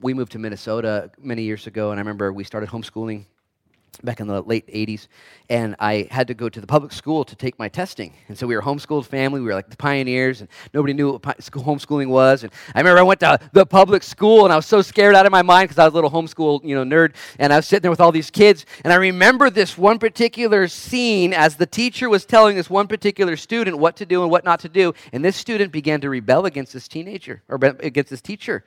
We 0.00 0.14
moved 0.14 0.32
to 0.32 0.38
Minnesota 0.38 1.10
many 1.18 1.42
years 1.42 1.66
ago, 1.66 1.90
and 1.90 1.98
I 1.98 2.00
remember 2.00 2.32
we 2.32 2.44
started 2.44 2.70
homeschooling 2.70 3.26
back 4.02 4.20
in 4.20 4.26
the 4.26 4.40
late 4.42 4.66
80s 4.68 5.06
and 5.50 5.76
i 5.78 6.08
had 6.10 6.26
to 6.26 6.34
go 6.34 6.48
to 6.48 6.60
the 6.60 6.66
public 6.66 6.92
school 6.92 7.24
to 7.24 7.36
take 7.36 7.58
my 7.58 7.68
testing. 7.68 8.14
And 8.28 8.38
so 8.38 8.46
we 8.46 8.54
were 8.54 8.62
a 8.62 8.64
homeschooled 8.64 9.04
family. 9.04 9.40
We 9.40 9.46
were 9.46 9.54
like 9.54 9.68
the 9.68 9.76
pioneers 9.76 10.40
and 10.40 10.48
nobody 10.72 10.94
knew 10.94 11.12
what 11.12 11.22
homeschooling 11.22 12.08
was. 12.08 12.42
And 12.42 12.52
i 12.74 12.80
remember 12.80 13.00
i 13.00 13.02
went 13.02 13.20
to 13.20 13.38
the 13.52 13.66
public 13.66 14.02
school 14.02 14.44
and 14.44 14.52
i 14.52 14.56
was 14.56 14.66
so 14.66 14.80
scared 14.80 15.14
out 15.14 15.26
of 15.26 15.32
my 15.32 15.42
mind 15.42 15.68
because 15.68 15.78
i 15.78 15.84
was 15.84 15.92
a 15.92 15.94
little 15.94 16.10
homeschool 16.10 16.64
you 16.64 16.74
know 16.74 16.84
nerd. 16.84 17.14
And 17.38 17.52
i 17.52 17.56
was 17.56 17.66
sitting 17.66 17.82
there 17.82 17.90
with 17.90 18.00
all 18.00 18.12
these 18.12 18.30
kids 18.30 18.64
and 18.82 18.92
i 18.92 18.96
remember 18.96 19.50
this 19.50 19.76
one 19.76 19.98
particular 19.98 20.68
scene 20.68 21.34
as 21.34 21.56
the 21.56 21.66
teacher 21.66 22.08
was 22.08 22.24
telling 22.24 22.56
this 22.56 22.70
one 22.70 22.86
particular 22.86 23.36
student 23.36 23.78
what 23.78 23.96
to 23.96 24.06
do 24.06 24.22
and 24.22 24.30
what 24.30 24.44
not 24.44 24.60
to 24.60 24.68
do. 24.68 24.94
And 25.12 25.24
this 25.24 25.36
student 25.36 25.70
began 25.70 26.00
to 26.00 26.08
rebel 26.08 26.46
against 26.46 26.72
this 26.72 26.88
teenager 26.88 27.42
or 27.48 27.56
against 27.80 28.10
this 28.10 28.22
teacher. 28.22 28.64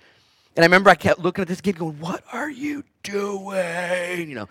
And 0.55 0.63
i 0.63 0.67
remember 0.67 0.91
i 0.91 0.95
kept 0.95 1.19
looking 1.19 1.41
at 1.41 1.47
this 1.47 1.61
kid 1.61 1.79
going 1.79 1.99
what 1.99 2.23
are 2.31 2.49
you 2.49 2.83
doing? 3.01 4.29
You 4.29 4.35
know 4.35 4.49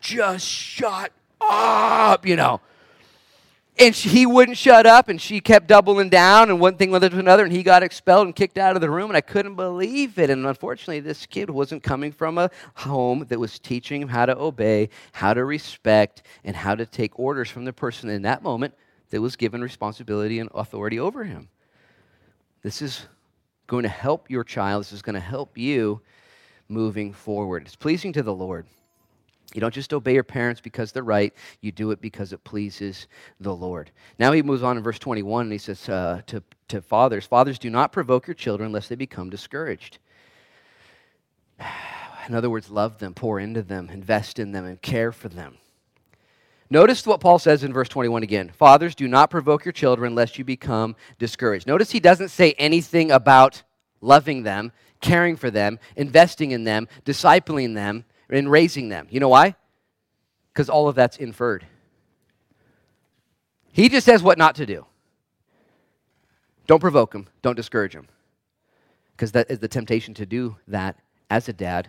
just 0.00 0.46
shut 0.46 1.12
up, 1.40 2.26
you 2.26 2.36
know. 2.36 2.60
And 3.80 3.94
she, 3.94 4.08
he 4.08 4.26
wouldn't 4.26 4.58
shut 4.58 4.86
up, 4.86 5.08
and 5.08 5.20
she 5.20 5.40
kept 5.40 5.68
doubling 5.68 6.08
down, 6.08 6.50
and 6.50 6.58
one 6.58 6.76
thing 6.76 6.90
led 6.90 7.08
to 7.10 7.18
another, 7.18 7.44
and 7.44 7.52
he 7.52 7.62
got 7.62 7.84
expelled 7.84 8.26
and 8.26 8.34
kicked 8.34 8.58
out 8.58 8.74
of 8.74 8.80
the 8.80 8.90
room, 8.90 9.08
and 9.08 9.16
I 9.16 9.20
couldn't 9.20 9.54
believe 9.54 10.18
it. 10.18 10.30
And 10.30 10.44
unfortunately, 10.46 10.98
this 10.98 11.26
kid 11.26 11.48
wasn't 11.48 11.84
coming 11.84 12.10
from 12.10 12.38
a 12.38 12.50
home 12.74 13.26
that 13.28 13.38
was 13.38 13.60
teaching 13.60 14.02
him 14.02 14.08
how 14.08 14.26
to 14.26 14.36
obey, 14.36 14.88
how 15.12 15.32
to 15.32 15.44
respect, 15.44 16.22
and 16.42 16.56
how 16.56 16.74
to 16.74 16.84
take 16.86 17.16
orders 17.20 17.48
from 17.50 17.64
the 17.64 17.72
person 17.72 18.10
in 18.10 18.22
that 18.22 18.42
moment 18.42 18.74
that 19.10 19.20
was 19.20 19.36
given 19.36 19.62
responsibility 19.62 20.40
and 20.40 20.50
authority 20.54 20.98
over 20.98 21.22
him. 21.22 21.48
This 22.62 22.82
is 22.82 23.06
going 23.68 23.84
to 23.84 23.88
help 23.88 24.28
your 24.28 24.42
child. 24.42 24.82
This 24.82 24.92
is 24.92 25.02
going 25.02 25.14
to 25.14 25.20
help 25.20 25.56
you 25.56 26.00
moving 26.68 27.12
forward. 27.12 27.62
It's 27.64 27.76
pleasing 27.76 28.12
to 28.14 28.22
the 28.24 28.34
Lord. 28.34 28.66
You 29.54 29.62
don't 29.62 29.72
just 29.72 29.94
obey 29.94 30.12
your 30.12 30.24
parents 30.24 30.60
because 30.60 30.92
they're 30.92 31.02
right, 31.02 31.32
you 31.62 31.72
do 31.72 31.90
it 31.90 32.00
because 32.02 32.32
it 32.32 32.44
pleases 32.44 33.06
the 33.40 33.54
Lord. 33.54 33.90
Now 34.18 34.32
he 34.32 34.42
moves 34.42 34.62
on 34.62 34.76
in 34.76 34.82
verse 34.82 34.98
21 34.98 35.46
and 35.46 35.52
he 35.52 35.58
says 35.58 35.88
uh, 35.88 36.20
to, 36.26 36.42
to 36.68 36.82
fathers, 36.82 37.24
Fathers, 37.24 37.58
do 37.58 37.70
not 37.70 37.90
provoke 37.90 38.26
your 38.26 38.34
children 38.34 38.72
lest 38.72 38.90
they 38.90 38.94
become 38.94 39.30
discouraged. 39.30 39.98
In 42.28 42.34
other 42.34 42.50
words, 42.50 42.68
love 42.68 42.98
them, 42.98 43.14
pour 43.14 43.40
into 43.40 43.62
them, 43.62 43.88
invest 43.90 44.38
in 44.38 44.52
them, 44.52 44.66
and 44.66 44.82
care 44.82 45.12
for 45.12 45.30
them. 45.30 45.56
Notice 46.68 47.06
what 47.06 47.20
Paul 47.20 47.38
says 47.38 47.64
in 47.64 47.72
verse 47.72 47.88
21 47.88 48.22
again 48.22 48.50
Fathers, 48.50 48.94
do 48.94 49.08
not 49.08 49.30
provoke 49.30 49.64
your 49.64 49.72
children 49.72 50.14
lest 50.14 50.36
you 50.36 50.44
become 50.44 50.94
discouraged. 51.18 51.66
Notice 51.66 51.90
he 51.90 52.00
doesn't 52.00 52.28
say 52.28 52.52
anything 52.58 53.10
about 53.10 53.62
loving 54.02 54.42
them, 54.42 54.72
caring 55.00 55.36
for 55.36 55.50
them, 55.50 55.78
investing 55.96 56.50
in 56.50 56.64
them, 56.64 56.86
discipling 57.06 57.74
them 57.74 58.04
in 58.30 58.48
raising 58.48 58.88
them. 58.88 59.06
You 59.10 59.20
know 59.20 59.28
why? 59.28 59.54
Because 60.52 60.68
all 60.68 60.88
of 60.88 60.94
that's 60.94 61.16
inferred. 61.16 61.66
He 63.72 63.88
just 63.88 64.04
says 64.04 64.22
what 64.22 64.38
not 64.38 64.56
to 64.56 64.66
do. 64.66 64.86
Don't 66.66 66.80
provoke 66.80 67.12
them, 67.12 67.26
don't 67.42 67.54
discourage 67.54 67.94
them. 67.94 68.08
Because 69.16 69.32
that 69.32 69.50
is 69.50 69.58
the 69.58 69.68
temptation 69.68 70.14
to 70.14 70.26
do 70.26 70.56
that 70.68 70.98
as 71.30 71.48
a 71.48 71.52
dad. 71.52 71.88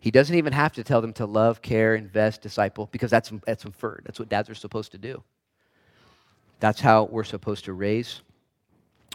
He 0.00 0.10
doesn't 0.10 0.34
even 0.34 0.52
have 0.52 0.72
to 0.72 0.84
tell 0.84 1.00
them 1.02 1.12
to 1.14 1.26
love, 1.26 1.60
care, 1.60 1.94
invest, 1.94 2.40
disciple, 2.40 2.88
because 2.90 3.10
that's, 3.10 3.30
that's 3.44 3.64
inferred. 3.64 4.02
That's 4.06 4.18
what 4.18 4.28
dads 4.28 4.48
are 4.48 4.54
supposed 4.54 4.92
to 4.92 4.98
do. 4.98 5.22
That's 6.58 6.80
how 6.80 7.04
we're 7.04 7.24
supposed 7.24 7.64
to 7.66 7.72
raise 7.72 8.22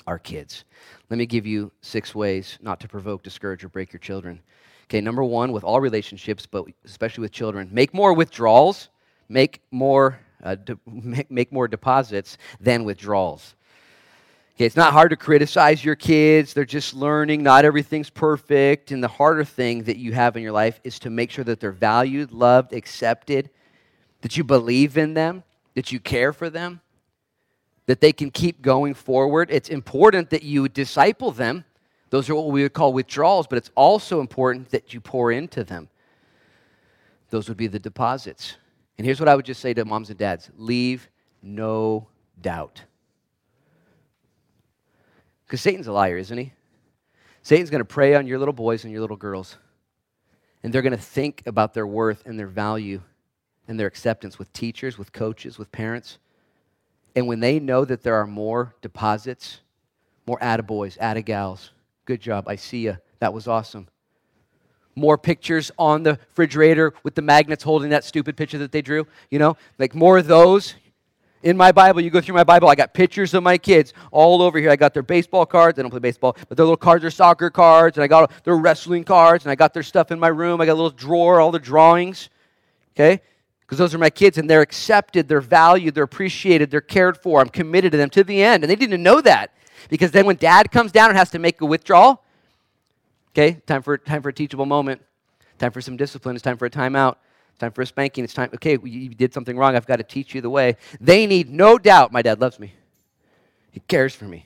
our 0.05 0.19
kids. 0.19 0.65
Let 1.09 1.17
me 1.17 1.25
give 1.25 1.45
you 1.45 1.71
six 1.81 2.13
ways 2.13 2.59
not 2.61 2.79
to 2.81 2.87
provoke, 2.87 3.23
discourage, 3.23 3.63
or 3.63 3.69
break 3.69 3.93
your 3.93 3.99
children. 3.99 4.41
Okay, 4.85 5.01
number 5.01 5.23
one, 5.23 5.51
with 5.51 5.63
all 5.63 5.81
relationships, 5.81 6.45
but 6.45 6.65
especially 6.83 7.23
with 7.23 7.31
children, 7.31 7.69
make 7.71 7.93
more 7.93 8.13
withdrawals, 8.13 8.89
make 9.27 9.61
more, 9.71 10.19
uh, 10.43 10.55
de- 10.55 10.77
make, 10.85 11.31
make 11.31 11.51
more 11.51 11.67
deposits 11.67 12.37
than 12.59 12.83
withdrawals. 12.83 13.55
Okay, 14.55 14.65
it's 14.65 14.77
not 14.77 14.93
hard 14.93 15.09
to 15.09 15.17
criticize 15.17 15.83
your 15.83 15.95
kids. 15.95 16.53
They're 16.53 16.63
just 16.63 16.93
learning. 16.93 17.43
Not 17.43 17.65
everything's 17.65 18.09
perfect. 18.09 18.91
And 18.91 19.03
the 19.03 19.09
harder 19.09 19.43
thing 19.43 19.83
that 19.83 19.97
you 19.97 20.13
have 20.13 20.37
in 20.37 20.43
your 20.43 20.53
life 20.53 20.79
is 20.83 20.97
to 20.99 21.09
make 21.09 21.29
sure 21.29 21.43
that 21.43 21.59
they're 21.59 21.73
valued, 21.73 22.31
loved, 22.31 22.71
accepted, 22.71 23.49
that 24.21 24.37
you 24.37 24.45
believe 24.45 24.97
in 24.97 25.13
them, 25.13 25.43
that 25.73 25.91
you 25.91 25.99
care 25.99 26.31
for 26.31 26.49
them, 26.49 26.79
that 27.87 27.99
they 27.99 28.13
can 28.13 28.31
keep 28.31 28.61
going 28.61 28.93
forward. 28.93 29.49
It's 29.51 29.67
important 29.67 30.29
that 30.29 30.43
you 30.43 30.69
disciple 30.69 31.31
them 31.31 31.65
those 32.15 32.29
are 32.29 32.35
what 32.35 32.47
we 32.47 32.61
would 32.61 32.71
call 32.71 32.93
withdrawals, 32.93 33.45
but 33.45 33.57
it's 33.57 33.71
also 33.75 34.21
important 34.21 34.69
that 34.69 34.93
you 34.93 35.01
pour 35.01 35.33
into 35.33 35.65
them. 35.65 35.89
Those 37.29 37.49
would 37.49 37.57
be 37.57 37.67
the 37.67 37.77
deposits. 37.77 38.55
And 38.97 39.03
here's 39.03 39.19
what 39.19 39.27
I 39.27 39.35
would 39.35 39.43
just 39.43 39.59
say 39.59 39.73
to 39.73 39.83
moms 39.83 40.09
and 40.09 40.17
dads 40.17 40.49
leave 40.55 41.09
no 41.43 42.07
doubt. 42.39 42.81
Because 45.45 45.59
Satan's 45.59 45.87
a 45.87 45.91
liar, 45.91 46.15
isn't 46.15 46.37
he? 46.37 46.53
Satan's 47.41 47.69
going 47.69 47.81
to 47.81 47.85
prey 47.85 48.15
on 48.15 48.27
your 48.27 48.39
little 48.39 48.53
boys 48.53 48.85
and 48.85 48.93
your 48.93 49.01
little 49.01 49.17
girls. 49.17 49.57
And 50.63 50.71
they're 50.71 50.81
going 50.81 50.95
to 50.95 50.97
think 50.97 51.43
about 51.45 51.73
their 51.73 51.85
worth 51.85 52.25
and 52.25 52.39
their 52.39 52.47
value 52.47 53.01
and 53.67 53.77
their 53.77 53.87
acceptance 53.87 54.39
with 54.39 54.53
teachers, 54.53 54.97
with 54.97 55.11
coaches, 55.11 55.59
with 55.59 55.69
parents. 55.73 56.17
And 57.13 57.27
when 57.27 57.41
they 57.41 57.59
know 57.59 57.83
that 57.83 58.03
there 58.03 58.15
are 58.15 58.25
more 58.25 58.73
deposits, 58.81 59.59
more 60.25 60.39
attaboys, 60.39 60.97
attagals, 60.99 61.71
Good 62.05 62.21
job. 62.21 62.47
I 62.47 62.55
see 62.55 62.79
you. 62.79 62.97
That 63.19 63.33
was 63.33 63.47
awesome. 63.47 63.87
More 64.95 65.17
pictures 65.17 65.71
on 65.77 66.03
the 66.03 66.11
refrigerator 66.11 66.93
with 67.03 67.15
the 67.15 67.21
magnets 67.21 67.63
holding 67.63 67.89
that 67.89 68.03
stupid 68.03 68.37
picture 68.37 68.59
that 68.59 68.71
they 68.71 68.81
drew. 68.81 69.07
You 69.29 69.39
know, 69.39 69.57
like 69.77 69.93
more 69.93 70.17
of 70.17 70.27
those. 70.27 70.75
In 71.43 71.57
my 71.57 71.71
Bible, 71.71 72.01
you 72.01 72.09
go 72.09 72.21
through 72.21 72.33
my 72.33 72.43
Bible, 72.43 72.69
I 72.69 72.75
got 72.75 72.93
pictures 72.93 73.35
of 73.35 73.43
my 73.43 73.57
kids 73.57 73.93
all 74.11 74.41
over 74.41 74.57
here. 74.57 74.71
I 74.71 74.75
got 74.75 74.95
their 74.95 75.03
baseball 75.03 75.45
cards. 75.45 75.75
They 75.75 75.83
don't 75.83 75.91
play 75.91 75.99
baseball, 75.99 76.35
but 76.47 76.57
their 76.57 76.65
little 76.65 76.77
cards 76.77 77.05
are 77.05 77.11
soccer 77.11 77.51
cards, 77.51 77.97
and 77.97 78.03
I 78.03 78.07
got 78.07 78.31
their 78.43 78.55
wrestling 78.55 79.03
cards, 79.03 79.45
and 79.45 79.51
I 79.51 79.55
got 79.55 79.71
their 79.71 79.83
stuff 79.83 80.11
in 80.11 80.19
my 80.19 80.29
room. 80.29 80.59
I 80.59 80.65
got 80.65 80.73
a 80.73 80.81
little 80.81 80.89
drawer, 80.89 81.39
all 81.39 81.51
the 81.51 81.59
drawings. 81.59 82.29
Okay? 82.95 83.21
Because 83.61 83.77
those 83.77 83.93
are 83.93 83.99
my 83.99 84.09
kids, 84.09 84.39
and 84.39 84.49
they're 84.49 84.61
accepted, 84.61 85.27
they're 85.27 85.41
valued, 85.41 85.93
they're 85.93 86.03
appreciated, 86.03 86.71
they're 86.71 86.81
cared 86.81 87.17
for. 87.17 87.41
I'm 87.41 87.49
committed 87.49 87.91
to 87.91 87.97
them 87.99 88.09
to 88.11 88.23
the 88.23 88.41
end. 88.41 88.63
And 88.63 88.71
they 88.71 88.75
didn't 88.75 89.03
know 89.03 89.21
that. 89.21 89.51
Because 89.89 90.11
then 90.11 90.25
when 90.25 90.35
dad 90.35 90.71
comes 90.71 90.91
down 90.91 91.09
and 91.09 91.17
has 91.17 91.29
to 91.31 91.39
make 91.39 91.61
a 91.61 91.65
withdrawal, 91.65 92.23
okay, 93.33 93.61
time 93.65 93.81
for, 93.81 93.97
time 93.97 94.21
for 94.21 94.29
a 94.29 94.33
teachable 94.33 94.65
moment, 94.65 95.01
time 95.59 95.71
for 95.71 95.81
some 95.81 95.97
discipline, 95.97 96.35
it's 96.35 96.43
time 96.43 96.57
for 96.57 96.65
a 96.65 96.69
timeout, 96.69 97.15
time 97.59 97.71
for 97.71 97.81
a 97.81 97.85
spanking, 97.85 98.23
it's 98.23 98.33
time, 98.33 98.49
okay, 98.53 98.77
you 98.83 99.09
did 99.09 99.33
something 99.33 99.57
wrong, 99.57 99.75
I've 99.75 99.85
got 99.85 99.97
to 99.97 100.03
teach 100.03 100.33
you 100.33 100.41
the 100.41 100.49
way. 100.49 100.77
They 100.99 101.25
need 101.27 101.49
no 101.49 101.77
doubt 101.77 102.11
my 102.11 102.21
dad 102.21 102.41
loves 102.41 102.59
me. 102.59 102.73
He 103.71 103.81
cares 103.81 104.15
for 104.15 104.25
me. 104.25 104.45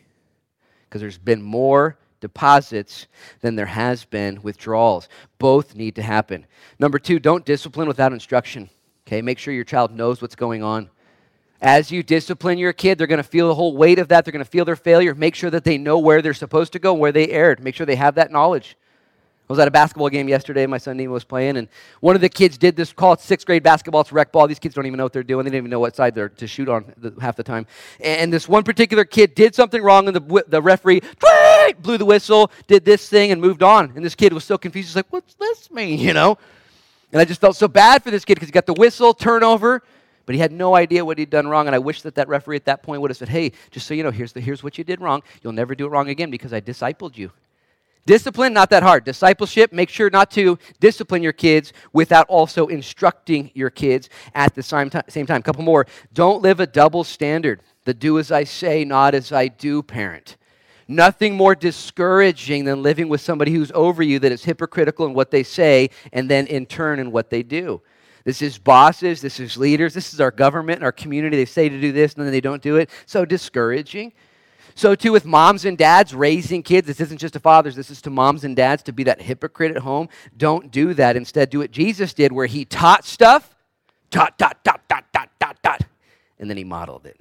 Because 0.87 1.01
there's 1.01 1.19
been 1.19 1.41
more 1.41 1.97
deposits 2.19 3.07
than 3.41 3.55
there 3.55 3.67
has 3.67 4.05
been 4.05 4.41
withdrawals. 4.41 5.07
Both 5.37 5.75
need 5.75 5.95
to 5.95 6.01
happen. 6.01 6.45
Number 6.79 6.99
two, 6.99 7.19
don't 7.19 7.45
discipline 7.45 7.87
without 7.87 8.11
instruction. 8.11 8.69
Okay, 9.07 9.21
make 9.21 9.39
sure 9.39 9.53
your 9.53 9.63
child 9.63 9.91
knows 9.91 10.21
what's 10.21 10.35
going 10.35 10.63
on. 10.63 10.89
As 11.61 11.91
you 11.91 12.03
discipline 12.03 12.57
your 12.57 12.71
kid, 12.71 12.97
they're 12.97 13.07
going 13.07 13.17
to 13.17 13.23
feel 13.23 13.49
the 13.49 13.55
whole 13.55 13.75
weight 13.75 13.99
of 13.99 14.07
that. 14.07 14.23
They're 14.23 14.31
going 14.31 14.43
to 14.43 14.49
feel 14.49 14.65
their 14.65 14.77
failure. 14.77 15.13
Make 15.13 15.35
sure 15.35 15.49
that 15.49 15.65
they 15.65 15.77
know 15.77 15.99
where 15.99 16.21
they're 16.21 16.33
supposed 16.33 16.71
to 16.73 16.79
go, 16.79 16.93
where 16.93 17.11
they 17.11 17.29
erred. 17.29 17.61
Make 17.61 17.75
sure 17.75 17.85
they 17.85 17.97
have 17.97 18.15
that 18.15 18.31
knowledge. 18.31 18.77
I 19.49 19.53
was 19.53 19.59
at 19.59 19.67
a 19.67 19.71
basketball 19.71 20.09
game 20.09 20.29
yesterday. 20.29 20.67
My 20.67 20.77
son 20.77 20.95
Nemo 20.95 21.11
was 21.11 21.23
playing, 21.23 21.57
and 21.57 21.67
one 22.01 22.13
of 22.13 22.21
the 22.21 22.29
kids 22.29 22.55
did 22.55 22.75
this. 22.75 22.93
Call 22.93 23.13
it 23.13 23.19
sixth 23.19 23.47
grade 23.47 23.63
basketball. 23.63 24.01
It's 24.01 24.11
rec 24.11 24.31
ball. 24.31 24.47
These 24.47 24.59
kids 24.59 24.75
don't 24.75 24.85
even 24.85 24.97
know 24.97 25.05
what 25.05 25.11
they're 25.11 25.23
doing. 25.23 25.43
They 25.43 25.49
don't 25.49 25.57
even 25.57 25.71
know 25.71 25.79
what 25.79 25.95
side 25.95 26.13
they're 26.13 26.29
to 26.29 26.45
shoot 26.45 26.69
on 26.69 26.93
the, 26.97 27.15
half 27.19 27.35
the 27.35 27.41
time. 27.41 27.65
And 27.99 28.31
this 28.31 28.47
one 28.47 28.63
particular 28.63 29.05
kid 29.05 29.33
did 29.33 29.55
something 29.55 29.81
wrong, 29.81 30.07
and 30.07 30.15
the, 30.15 30.43
the 30.47 30.61
referee 30.61 31.01
blew 31.81 31.97
the 31.97 32.05
whistle, 32.05 32.51
did 32.67 32.85
this 32.85 33.09
thing, 33.09 33.31
and 33.31 33.41
moved 33.41 33.63
on. 33.63 33.91
And 33.95 34.05
this 34.05 34.13
kid 34.13 34.33
was 34.33 34.43
so 34.43 34.55
confused. 34.55 34.89
He's 34.89 34.95
like, 34.95 35.11
"What's 35.11 35.33
this 35.33 35.71
mean?" 35.71 35.99
You 36.09 36.13
know. 36.13 36.37
And 37.11 37.19
I 37.19 37.25
just 37.25 37.41
felt 37.41 37.55
so 37.55 37.67
bad 37.67 38.03
for 38.03 38.11
this 38.11 38.23
kid 38.23 38.35
because 38.35 38.49
he 38.49 38.51
got 38.51 38.67
the 38.67 38.73
whistle, 38.73 39.15
turnover, 39.15 39.81
but 40.29 40.35
he 40.35 40.39
had 40.41 40.51
no 40.51 40.75
idea 40.75 41.03
what 41.03 41.17
he'd 41.17 41.31
done 41.31 41.47
wrong. 41.47 41.65
And 41.65 41.73
I 41.73 41.79
wish 41.79 42.03
that 42.03 42.13
that 42.13 42.27
referee 42.27 42.57
at 42.57 42.65
that 42.65 42.83
point 42.83 43.01
would 43.01 43.09
have 43.09 43.17
said, 43.17 43.29
hey, 43.29 43.51
just 43.71 43.87
so 43.87 43.95
you 43.95 44.03
know, 44.03 44.11
here's, 44.11 44.31
the, 44.31 44.39
here's 44.39 44.61
what 44.61 44.77
you 44.77 44.83
did 44.83 45.01
wrong. 45.01 45.23
You'll 45.41 45.53
never 45.53 45.73
do 45.73 45.87
it 45.87 45.89
wrong 45.89 46.07
again 46.09 46.29
because 46.29 46.53
I 46.53 46.61
discipled 46.61 47.17
you. 47.17 47.31
Discipline, 48.05 48.53
not 48.53 48.69
that 48.69 48.83
hard. 48.83 49.05
Discipleship, 49.05 49.73
make 49.73 49.89
sure 49.89 50.11
not 50.11 50.29
to 50.29 50.59
discipline 50.79 51.23
your 51.23 51.33
kids 51.33 51.73
without 51.93 52.27
also 52.27 52.67
instructing 52.67 53.49
your 53.55 53.71
kids 53.71 54.07
at 54.35 54.53
the 54.53 54.61
same 54.61 54.91
time. 54.91 55.01
Same 55.07 55.25
time. 55.25 55.41
Couple 55.41 55.63
more. 55.63 55.87
Don't 56.13 56.43
live 56.43 56.59
a 56.59 56.67
double 56.67 57.03
standard. 57.03 57.63
The 57.85 57.95
do 57.95 58.19
as 58.19 58.31
I 58.31 58.43
say, 58.43 58.85
not 58.85 59.15
as 59.15 59.31
I 59.31 59.47
do 59.47 59.81
parent. 59.81 60.37
Nothing 60.87 61.33
more 61.33 61.55
discouraging 61.55 62.65
than 62.65 62.83
living 62.83 63.09
with 63.09 63.21
somebody 63.21 63.51
who's 63.51 63.71
over 63.73 64.03
you 64.03 64.19
that 64.19 64.31
is 64.31 64.43
hypocritical 64.43 65.07
in 65.07 65.15
what 65.15 65.31
they 65.31 65.41
say 65.41 65.89
and 66.13 66.29
then 66.29 66.45
in 66.45 66.67
turn 66.67 66.99
in 66.99 67.11
what 67.11 67.31
they 67.31 67.41
do. 67.41 67.81
This 68.29 68.43
is 68.43 68.59
bosses, 68.59 69.21
this 69.21 69.39
is 69.39 69.57
leaders, 69.57 69.95
this 69.95 70.13
is 70.13 70.21
our 70.21 70.29
government, 70.29 70.83
our 70.83 70.91
community. 70.91 71.35
They 71.35 71.45
say 71.45 71.67
to 71.67 71.81
do 71.81 71.91
this 71.91 72.13
and 72.13 72.23
then 72.23 72.31
they 72.31 72.41
don't 72.41 72.61
do 72.61 72.75
it. 72.75 72.91
So 73.07 73.25
discouraging. 73.25 74.13
So, 74.75 74.93
too, 74.93 75.11
with 75.11 75.25
moms 75.25 75.65
and 75.65 75.75
dads 75.75 76.13
raising 76.13 76.61
kids, 76.61 76.85
this 76.85 76.99
isn't 76.99 77.17
just 77.17 77.33
to 77.33 77.39
fathers, 77.39 77.75
this 77.75 77.89
is 77.89 78.03
to 78.03 78.11
moms 78.11 78.43
and 78.43 78.55
dads 78.55 78.83
to 78.83 78.93
be 78.93 79.03
that 79.05 79.19
hypocrite 79.19 79.75
at 79.75 79.81
home. 79.81 80.09
Don't 80.37 80.69
do 80.69 80.93
that. 80.93 81.15
Instead, 81.15 81.49
do 81.49 81.57
what 81.57 81.71
Jesus 81.71 82.13
did, 82.13 82.31
where 82.31 82.45
he 82.45 82.65
taught 82.65 83.03
stuff, 83.03 83.55
taught, 84.11 84.37
taught, 84.37 84.63
taught, 84.63 84.87
taught, 84.87 85.11
taught, 85.11 85.29
taught, 85.39 85.63
taught, 85.63 85.81
and 86.37 86.47
then 86.51 86.57
he 86.57 86.63
modeled 86.63 87.07
it. 87.07 87.19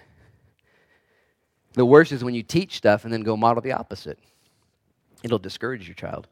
The 1.73 1.87
worst 1.87 2.13
is 2.13 2.23
when 2.23 2.35
you 2.35 2.43
teach 2.43 2.77
stuff 2.77 3.05
and 3.05 3.13
then 3.15 3.23
go 3.23 3.35
model 3.35 3.63
the 3.63 3.73
opposite. 3.73 4.19
It'll 5.23 5.39
discourage 5.39 5.89
your 5.89 5.95
child. 5.95 6.29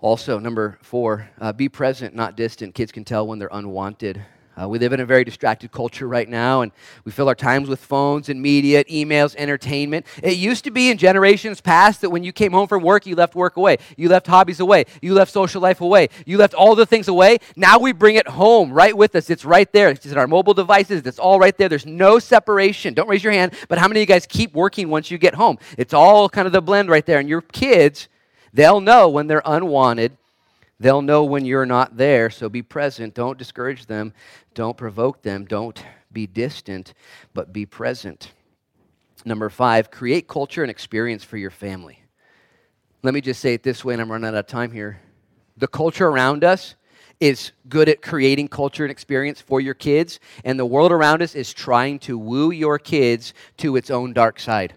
Also, 0.00 0.38
number 0.38 0.78
four, 0.80 1.28
uh, 1.40 1.52
be 1.52 1.68
present, 1.68 2.14
not 2.14 2.36
distant. 2.36 2.74
Kids 2.74 2.92
can 2.92 3.04
tell 3.04 3.26
when 3.26 3.40
they're 3.40 3.48
unwanted. 3.50 4.22
Uh, 4.56 4.68
we 4.68 4.78
live 4.78 4.92
in 4.92 5.00
a 5.00 5.06
very 5.06 5.24
distracted 5.24 5.72
culture 5.72 6.06
right 6.06 6.28
now, 6.28 6.62
and 6.62 6.70
we 7.04 7.10
fill 7.10 7.28
our 7.28 7.34
times 7.34 7.68
with 7.68 7.80
phones 7.80 8.28
and 8.28 8.40
media, 8.40 8.84
emails, 8.84 9.34
entertainment. 9.36 10.06
It 10.22 10.36
used 10.36 10.64
to 10.64 10.70
be 10.70 10.90
in 10.90 10.98
generations 10.98 11.60
past 11.60 12.00
that 12.00 12.10
when 12.10 12.22
you 12.22 12.32
came 12.32 12.52
home 12.52 12.68
from 12.68 12.82
work, 12.82 13.06
you 13.06 13.16
left 13.16 13.34
work 13.34 13.56
away, 13.56 13.78
you 13.96 14.08
left 14.08 14.26
hobbies 14.28 14.60
away, 14.60 14.84
you 15.02 15.14
left 15.14 15.32
social 15.32 15.60
life 15.60 15.80
away, 15.80 16.08
you 16.26 16.38
left 16.38 16.54
all 16.54 16.74
the 16.74 16.86
things 16.86 17.08
away. 17.08 17.38
Now 17.56 17.78
we 17.78 17.92
bring 17.92 18.16
it 18.16 18.26
home 18.26 18.72
right 18.72 18.96
with 18.96 19.16
us. 19.16 19.30
It's 19.30 19.44
right 19.44 19.72
there. 19.72 19.90
It's 19.90 20.06
in 20.06 20.18
our 20.18 20.28
mobile 20.28 20.54
devices. 20.54 21.02
It's 21.06 21.20
all 21.20 21.38
right 21.38 21.56
there. 21.56 21.68
There's 21.68 21.86
no 21.86 22.18
separation. 22.18 22.94
Don't 22.94 23.08
raise 23.08 23.22
your 23.22 23.32
hand, 23.32 23.54
but 23.68 23.78
how 23.78 23.88
many 23.88 24.00
of 24.00 24.02
you 24.02 24.06
guys 24.06 24.26
keep 24.26 24.54
working 24.54 24.90
once 24.90 25.10
you 25.10 25.18
get 25.18 25.34
home? 25.34 25.58
It's 25.76 25.94
all 25.94 26.28
kind 26.28 26.46
of 26.46 26.52
the 26.52 26.62
blend 26.62 26.88
right 26.88 27.04
there, 27.04 27.18
and 27.18 27.28
your 27.28 27.42
kids 27.42 28.08
They'll 28.52 28.80
know 28.80 29.08
when 29.08 29.26
they're 29.26 29.42
unwanted. 29.44 30.16
They'll 30.80 31.02
know 31.02 31.24
when 31.24 31.44
you're 31.44 31.66
not 31.66 31.96
there. 31.96 32.30
So 32.30 32.48
be 32.48 32.62
present. 32.62 33.14
Don't 33.14 33.38
discourage 33.38 33.86
them. 33.86 34.12
Don't 34.54 34.76
provoke 34.76 35.22
them. 35.22 35.44
Don't 35.44 35.82
be 36.12 36.26
distant, 36.26 36.94
but 37.34 37.52
be 37.52 37.66
present. 37.66 38.32
Number 39.24 39.50
five, 39.50 39.90
create 39.90 40.28
culture 40.28 40.62
and 40.62 40.70
experience 40.70 41.24
for 41.24 41.36
your 41.36 41.50
family. 41.50 42.02
Let 43.02 43.14
me 43.14 43.20
just 43.20 43.40
say 43.40 43.54
it 43.54 43.62
this 43.62 43.84
way, 43.84 43.94
and 43.94 44.00
I'm 44.00 44.10
running 44.10 44.28
out 44.28 44.34
of 44.34 44.46
time 44.46 44.72
here. 44.72 45.00
The 45.56 45.68
culture 45.68 46.06
around 46.06 46.44
us 46.44 46.76
is 47.20 47.50
good 47.68 47.88
at 47.88 48.00
creating 48.00 48.48
culture 48.48 48.84
and 48.84 48.90
experience 48.92 49.40
for 49.40 49.60
your 49.60 49.74
kids, 49.74 50.20
and 50.44 50.58
the 50.58 50.64
world 50.64 50.92
around 50.92 51.20
us 51.20 51.34
is 51.34 51.52
trying 51.52 51.98
to 51.98 52.16
woo 52.16 52.52
your 52.52 52.78
kids 52.78 53.34
to 53.56 53.76
its 53.76 53.90
own 53.90 54.12
dark 54.12 54.38
side. 54.38 54.74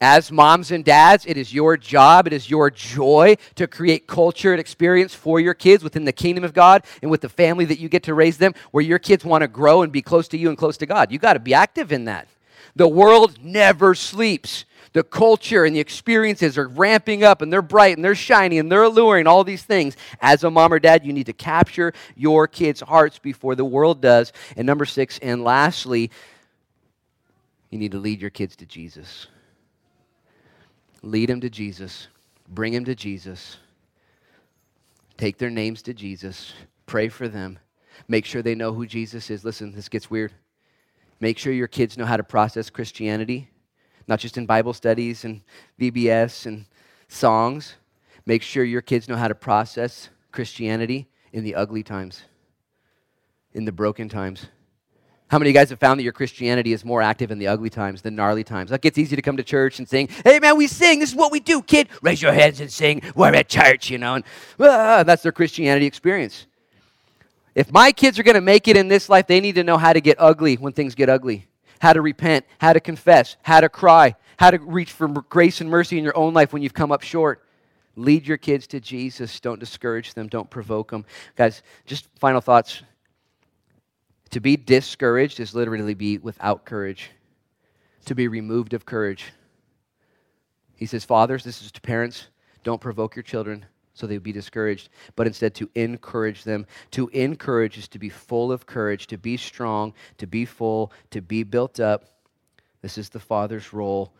As 0.00 0.32
moms 0.32 0.70
and 0.70 0.82
dads, 0.82 1.26
it 1.26 1.36
is 1.36 1.52
your 1.52 1.76
job, 1.76 2.26
it 2.26 2.32
is 2.32 2.48
your 2.48 2.70
joy 2.70 3.36
to 3.56 3.66
create 3.66 4.06
culture 4.06 4.52
and 4.52 4.58
experience 4.58 5.14
for 5.14 5.38
your 5.40 5.52
kids 5.52 5.84
within 5.84 6.06
the 6.06 6.12
kingdom 6.12 6.42
of 6.42 6.54
God 6.54 6.84
and 7.02 7.10
with 7.10 7.20
the 7.20 7.28
family 7.28 7.66
that 7.66 7.78
you 7.78 7.90
get 7.90 8.04
to 8.04 8.14
raise 8.14 8.38
them, 8.38 8.54
where 8.70 8.82
your 8.82 8.98
kids 8.98 9.26
want 9.26 9.42
to 9.42 9.48
grow 9.48 9.82
and 9.82 9.92
be 9.92 10.00
close 10.00 10.26
to 10.28 10.38
you 10.38 10.48
and 10.48 10.56
close 10.56 10.78
to 10.78 10.86
God. 10.86 11.12
You 11.12 11.18
got 11.18 11.34
to 11.34 11.38
be 11.38 11.52
active 11.52 11.92
in 11.92 12.06
that. 12.06 12.28
The 12.76 12.88
world 12.88 13.38
never 13.42 13.94
sleeps. 13.94 14.64
The 14.92 15.04
culture 15.04 15.64
and 15.64 15.76
the 15.76 15.80
experiences 15.80 16.56
are 16.56 16.66
ramping 16.66 17.22
up 17.22 17.42
and 17.42 17.52
they're 17.52 17.62
bright 17.62 17.96
and 17.96 18.04
they're 18.04 18.14
shiny 18.14 18.58
and 18.58 18.72
they're 18.72 18.82
alluring, 18.84 19.26
all 19.26 19.44
these 19.44 19.62
things. 19.62 19.96
As 20.20 20.42
a 20.44 20.50
mom 20.50 20.72
or 20.72 20.78
dad, 20.78 21.04
you 21.04 21.12
need 21.12 21.26
to 21.26 21.32
capture 21.32 21.92
your 22.16 22.48
kids' 22.48 22.80
hearts 22.80 23.18
before 23.18 23.54
the 23.54 23.64
world 23.64 24.00
does. 24.00 24.32
And 24.56 24.66
number 24.66 24.86
six, 24.86 25.18
and 25.20 25.44
lastly, 25.44 26.10
you 27.68 27.78
need 27.78 27.92
to 27.92 27.98
lead 27.98 28.20
your 28.20 28.30
kids 28.30 28.56
to 28.56 28.66
Jesus. 28.66 29.26
Lead 31.02 31.28
them 31.28 31.40
to 31.40 31.50
Jesus. 31.50 32.08
Bring 32.48 32.72
them 32.72 32.84
to 32.84 32.94
Jesus. 32.94 33.58
Take 35.16 35.38
their 35.38 35.50
names 35.50 35.82
to 35.82 35.94
Jesus. 35.94 36.52
Pray 36.86 37.08
for 37.08 37.28
them. 37.28 37.58
Make 38.08 38.24
sure 38.24 38.42
they 38.42 38.54
know 38.54 38.72
who 38.72 38.86
Jesus 38.86 39.30
is. 39.30 39.44
Listen, 39.44 39.72
this 39.72 39.88
gets 39.88 40.10
weird. 40.10 40.32
Make 41.20 41.38
sure 41.38 41.52
your 41.52 41.68
kids 41.68 41.98
know 41.98 42.06
how 42.06 42.16
to 42.16 42.24
process 42.24 42.70
Christianity, 42.70 43.48
not 44.08 44.18
just 44.18 44.38
in 44.38 44.46
Bible 44.46 44.72
studies 44.72 45.24
and 45.24 45.42
VBS 45.78 46.46
and 46.46 46.64
songs. 47.08 47.76
Make 48.24 48.42
sure 48.42 48.64
your 48.64 48.80
kids 48.80 49.08
know 49.08 49.16
how 49.16 49.28
to 49.28 49.34
process 49.34 50.08
Christianity 50.32 51.08
in 51.32 51.44
the 51.44 51.54
ugly 51.54 51.82
times, 51.82 52.24
in 53.52 53.64
the 53.64 53.72
broken 53.72 54.08
times. 54.08 54.46
How 55.30 55.38
many 55.38 55.50
of 55.50 55.54
you 55.54 55.60
guys 55.60 55.70
have 55.70 55.78
found 55.78 56.00
that 56.00 56.02
your 56.02 56.12
Christianity 56.12 56.72
is 56.72 56.84
more 56.84 57.00
active 57.00 57.30
in 57.30 57.38
the 57.38 57.46
ugly 57.46 57.70
times 57.70 58.02
than 58.02 58.16
gnarly 58.16 58.42
times? 58.42 58.72
Like 58.72 58.84
it's 58.84 58.98
easy 58.98 59.14
to 59.14 59.22
come 59.22 59.36
to 59.36 59.44
church 59.44 59.78
and 59.78 59.88
sing, 59.88 60.08
"Hey 60.24 60.40
man, 60.40 60.56
we 60.56 60.66
sing. 60.66 60.98
This 60.98 61.10
is 61.10 61.14
what 61.14 61.30
we 61.30 61.38
do, 61.38 61.62
kid. 61.62 61.88
Raise 62.02 62.20
your 62.20 62.32
hands 62.32 62.60
and 62.60 62.68
sing. 62.68 63.00
We're 63.14 63.32
at 63.32 63.48
church," 63.48 63.90
you 63.90 63.98
know. 63.98 64.16
And 64.16 64.24
ah, 64.58 65.04
that's 65.04 65.22
their 65.22 65.30
Christianity 65.30 65.86
experience. 65.86 66.46
If 67.54 67.70
my 67.70 67.92
kids 67.92 68.18
are 68.18 68.24
going 68.24 68.34
to 68.34 68.40
make 68.40 68.66
it 68.66 68.76
in 68.76 68.88
this 68.88 69.08
life, 69.08 69.28
they 69.28 69.40
need 69.40 69.54
to 69.54 69.62
know 69.62 69.78
how 69.78 69.92
to 69.92 70.00
get 70.00 70.16
ugly 70.18 70.56
when 70.56 70.72
things 70.72 70.96
get 70.96 71.08
ugly, 71.08 71.46
how 71.78 71.92
to 71.92 72.02
repent, 72.02 72.44
how 72.58 72.72
to 72.72 72.80
confess, 72.80 73.36
how 73.42 73.60
to 73.60 73.68
cry, 73.68 74.16
how 74.36 74.50
to 74.50 74.58
reach 74.58 74.90
for 74.90 75.06
grace 75.06 75.60
and 75.60 75.70
mercy 75.70 75.96
in 75.96 76.02
your 76.02 76.16
own 76.16 76.34
life 76.34 76.52
when 76.52 76.60
you've 76.60 76.74
come 76.74 76.90
up 76.90 77.02
short. 77.02 77.44
Lead 77.94 78.26
your 78.26 78.36
kids 78.36 78.66
to 78.66 78.80
Jesus. 78.80 79.38
Don't 79.38 79.60
discourage 79.60 80.14
them. 80.14 80.26
Don't 80.26 80.50
provoke 80.50 80.90
them. 80.90 81.04
Guys, 81.36 81.62
just 81.86 82.08
final 82.18 82.40
thoughts 82.40 82.82
to 84.30 84.40
be 84.40 84.56
discouraged 84.56 85.40
is 85.40 85.54
literally 85.54 85.94
be 85.94 86.18
without 86.18 86.64
courage, 86.64 87.10
to 88.04 88.14
be 88.14 88.28
removed 88.28 88.74
of 88.74 88.86
courage. 88.86 89.32
He 90.76 90.86
says, 90.86 91.04
Fathers, 91.04 91.44
this 91.44 91.62
is 91.62 91.72
to 91.72 91.80
parents, 91.80 92.28
don't 92.64 92.80
provoke 92.80 93.16
your 93.16 93.22
children 93.22 93.66
so 93.94 94.06
they 94.06 94.14
would 94.14 94.22
be 94.22 94.32
discouraged, 94.32 94.88
but 95.14 95.26
instead 95.26 95.54
to 95.56 95.68
encourage 95.74 96.44
them. 96.44 96.66
To 96.92 97.08
encourage 97.08 97.76
is 97.76 97.88
to 97.88 97.98
be 97.98 98.08
full 98.08 98.50
of 98.50 98.64
courage, 98.64 99.06
to 99.08 99.18
be 99.18 99.36
strong, 99.36 99.92
to 100.18 100.26
be 100.26 100.44
full, 100.44 100.92
to 101.10 101.20
be 101.20 101.42
built 101.42 101.80
up. 101.80 102.04
This 102.80 102.96
is 102.96 103.10
the 103.10 103.20
father's 103.20 103.72
role. 103.72 104.14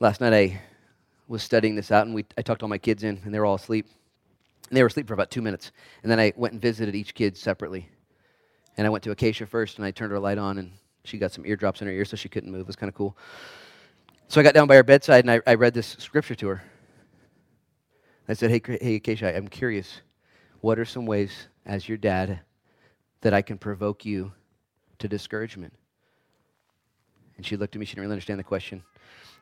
Last 0.00 0.20
night 0.20 0.32
I 0.32 0.60
was 1.28 1.42
studying 1.42 1.76
this 1.76 1.92
out, 1.92 2.06
and 2.06 2.14
we, 2.14 2.24
I 2.36 2.42
tucked 2.42 2.62
all 2.62 2.68
my 2.68 2.78
kids 2.78 3.04
in, 3.04 3.20
and 3.24 3.32
they 3.32 3.38
were 3.38 3.46
all 3.46 3.54
asleep. 3.54 3.86
And 4.68 4.76
they 4.76 4.82
were 4.82 4.88
asleep 4.88 5.06
for 5.06 5.14
about 5.14 5.30
two 5.30 5.42
minutes. 5.42 5.70
And 6.02 6.10
then 6.10 6.18
I 6.18 6.32
went 6.36 6.52
and 6.52 6.60
visited 6.60 6.94
each 6.94 7.14
kid 7.14 7.36
separately. 7.36 7.88
And 8.78 8.86
I 8.86 8.90
went 8.90 9.04
to 9.04 9.10
Acacia 9.10 9.44
first, 9.44 9.76
and 9.76 9.84
I 9.84 9.90
turned 9.90 10.12
her 10.12 10.20
light 10.20 10.38
on, 10.38 10.56
and 10.56 10.70
she 11.04 11.18
got 11.18 11.32
some 11.32 11.44
eardrops 11.44 11.82
in 11.82 11.88
her 11.88 11.92
ear, 11.92 12.04
so 12.04 12.16
she 12.16 12.28
couldn't 12.28 12.50
move. 12.50 12.62
It 12.62 12.66
was 12.68 12.76
kind 12.76 12.88
of 12.88 12.94
cool. 12.94 13.16
So 14.28 14.40
I 14.40 14.44
got 14.44 14.54
down 14.54 14.68
by 14.68 14.76
her 14.76 14.84
bedside, 14.84 15.24
and 15.24 15.30
I, 15.32 15.40
I 15.46 15.54
read 15.54 15.74
this 15.74 15.96
scripture 15.98 16.36
to 16.36 16.48
her. 16.48 16.62
I 18.28 18.34
said, 18.34 18.50
Hey, 18.50 18.60
hey, 18.80 18.94
Acacia, 18.94 19.36
I'm 19.36 19.48
curious. 19.48 20.00
What 20.60 20.78
are 20.78 20.84
some 20.84 21.06
ways, 21.06 21.48
as 21.66 21.88
your 21.88 21.98
dad, 21.98 22.40
that 23.22 23.34
I 23.34 23.42
can 23.42 23.58
provoke 23.58 24.04
you 24.04 24.32
to 25.00 25.08
discouragement? 25.08 25.72
And 27.36 27.44
she 27.44 27.56
looked 27.56 27.74
at 27.74 27.80
me. 27.80 27.86
She 27.86 27.92
didn't 27.92 28.02
really 28.02 28.12
understand 28.12 28.38
the 28.38 28.44
question. 28.44 28.82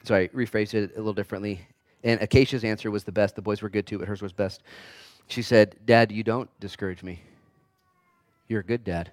So 0.04 0.14
I 0.14 0.28
rephrased 0.28 0.74
it 0.74 0.92
a 0.94 0.98
little 0.98 1.12
differently. 1.12 1.60
And 2.04 2.22
Acacia's 2.22 2.64
answer 2.64 2.90
was 2.90 3.04
the 3.04 3.12
best. 3.12 3.34
The 3.34 3.42
boys 3.42 3.60
were 3.60 3.68
good 3.68 3.86
too, 3.86 3.98
but 3.98 4.08
hers 4.08 4.22
was 4.22 4.32
best. 4.32 4.62
She 5.26 5.42
said, 5.42 5.76
Dad, 5.84 6.12
you 6.12 6.22
don't 6.22 6.48
discourage 6.60 7.02
me. 7.02 7.22
You're 8.48 8.60
a 8.60 8.64
good 8.64 8.84
dad. 8.84 9.10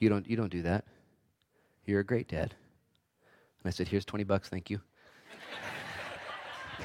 You 0.00 0.08
don't, 0.08 0.28
you 0.28 0.36
don't 0.36 0.50
do 0.50 0.62
that. 0.62 0.84
You're 1.84 2.00
a 2.00 2.04
great 2.04 2.26
dad. 2.26 2.54
And 3.62 3.68
I 3.68 3.70
said, 3.70 3.86
Here's 3.86 4.04
20 4.04 4.24
bucks, 4.24 4.48
thank 4.48 4.70
you. 4.70 4.80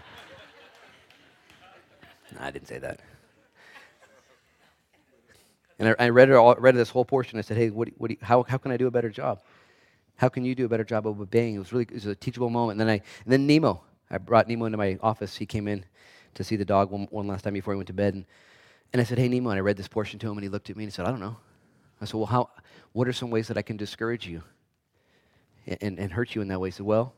no, 2.34 2.40
I 2.42 2.52
didn't 2.52 2.68
say 2.68 2.78
that. 2.78 3.00
And 5.80 5.90
I, 5.90 5.96
I 6.00 6.10
read, 6.10 6.30
it 6.30 6.36
all, 6.36 6.56
read 6.56 6.76
this 6.76 6.90
whole 6.90 7.06
portion. 7.06 7.40
I 7.40 7.42
said, 7.42 7.58
Hey, 7.58 7.70
what, 7.70 7.88
what 7.98 8.12
you, 8.12 8.18
how, 8.22 8.44
how 8.44 8.58
can 8.58 8.72
I 8.72 8.78
do 8.78 8.88
a 8.88 8.92
better 8.92 9.10
job? 9.10 9.42
How 10.18 10.30
can 10.30 10.46
you 10.46 10.54
do 10.56 10.66
a 10.66 10.70
better 10.70 10.84
job 10.84 11.08
of 11.08 11.20
obeying? 11.20 11.56
It 11.56 11.60
was 11.60 11.72
really 11.74 11.86
it 11.86 11.94
was 11.94 12.06
a 12.06 12.16
teachable 12.16 12.50
moment. 12.50 12.80
And 12.80 12.88
then, 12.88 12.94
I, 12.96 13.02
and 13.24 13.34
then 13.34 13.48
Nemo, 13.48 13.82
I 14.10 14.18
brought 14.18 14.48
Nemo 14.48 14.66
into 14.66 14.78
my 14.78 14.98
office. 15.02 15.38
He 15.38 15.46
came 15.46 15.68
in 15.68 15.86
to 16.36 16.44
see 16.44 16.58
the 16.58 16.66
dog 16.66 16.92
one, 16.92 17.08
one 17.12 17.28
last 17.28 17.44
time 17.44 17.54
before 17.54 17.74
he 17.74 17.78
went 17.78 17.88
to 17.88 17.94
bed. 17.94 18.14
And, 18.14 18.26
and 18.92 19.02
I 19.02 19.06
said, 19.06 19.18
Hey, 19.18 19.30
Nemo. 19.30 19.50
And 19.52 19.58
I 19.58 19.62
read 19.62 19.78
this 19.78 19.88
portion 19.88 20.20
to 20.20 20.28
him, 20.28 20.34
and 20.34 20.44
he 20.44 20.50
looked 20.50 20.70
at 20.70 20.76
me 20.76 20.84
and 20.84 20.92
he 20.92 20.96
said, 20.96 21.06
I 21.06 21.12
don't 21.12 21.20
know. 21.22 21.38
I 22.02 22.06
said, 22.06 22.16
Well, 22.16 22.26
how, 22.26 22.50
what 22.96 23.10
are 23.10 23.14
some 23.14 23.30
ways 23.30 23.50
that 23.50 23.58
I 23.58 23.62
can 23.62 23.76
discourage 23.76 24.26
you 24.26 24.42
and, 25.68 26.00
and, 26.00 26.14
hurt 26.14 26.34
you 26.34 26.42
in 26.42 26.48
that 26.48 26.62
way? 26.62 26.70
He 26.70 26.72
said, 26.72 26.86
Well, 26.86 27.14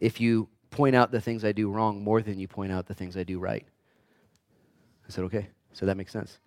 if 0.00 0.18
you 0.18 0.48
point 0.70 0.96
out 0.96 1.12
the 1.12 1.20
things 1.20 1.44
I 1.44 1.52
do 1.52 1.68
wrong 1.70 2.02
more 2.02 2.22
than 2.22 2.38
you 2.38 2.48
point 2.48 2.72
out 2.72 2.86
the 2.86 2.94
things 2.94 3.18
I 3.18 3.22
do 3.22 3.38
right. 3.38 3.66
I 5.06 5.10
said, 5.12 5.24
Okay. 5.24 5.48
So 5.74 5.84
that 5.84 5.98
makes 5.98 6.10
sense. 6.10 6.38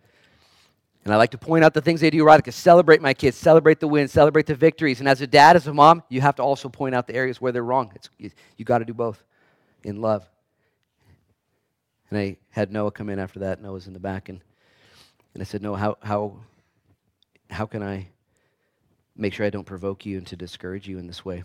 And 1.05 1.13
I 1.13 1.17
like 1.17 1.29
to 1.31 1.37
point 1.37 1.63
out 1.63 1.75
the 1.75 1.81
things 1.81 2.01
they 2.01 2.09
do 2.09 2.23
right. 2.23 2.39
I 2.39 2.41
can 2.41 2.51
celebrate 2.51 2.99
my 2.99 3.13
kids, 3.13 3.37
celebrate 3.37 3.79
the 3.79 3.87
wins, 3.87 4.11
celebrate 4.11 4.47
the 4.47 4.55
victories. 4.55 4.99
And 5.01 5.07
as 5.07 5.21
a 5.21 5.27
dad, 5.27 5.55
as 5.55 5.67
a 5.67 5.73
mom, 5.73 6.01
you 6.09 6.21
have 6.21 6.35
to 6.37 6.41
also 6.41 6.67
point 6.67 6.95
out 6.95 7.05
the 7.05 7.13
areas 7.13 7.39
where 7.39 7.51
they're 7.51 7.63
wrong. 7.63 7.91
It's, 7.93 8.09
you 8.17 8.31
you 8.57 8.65
got 8.65 8.79
to 8.79 8.85
do 8.85 8.95
both 8.95 9.23
in 9.83 10.01
love. 10.01 10.27
And 12.09 12.17
I 12.17 12.37
had 12.49 12.71
Noah 12.71 12.91
come 12.91 13.09
in 13.09 13.19
after 13.19 13.37
that. 13.41 13.61
Noah's 13.61 13.85
in 13.85 13.93
the 13.93 13.99
back. 13.99 14.29
And, 14.29 14.41
and 15.35 15.43
I 15.43 15.45
said, 15.45 15.61
Noah, 15.61 15.77
how, 15.77 15.97
how 16.01 16.39
how 17.51 17.67
can 17.67 17.83
I 17.83 18.07
make 19.15 19.33
sure 19.33 19.45
I 19.45 19.49
don't 19.49 19.65
provoke 19.65 20.05
you 20.05 20.17
and 20.17 20.27
to 20.27 20.35
discourage 20.35 20.87
you 20.87 20.97
in 20.97 21.07
this 21.07 21.23
way? 21.23 21.43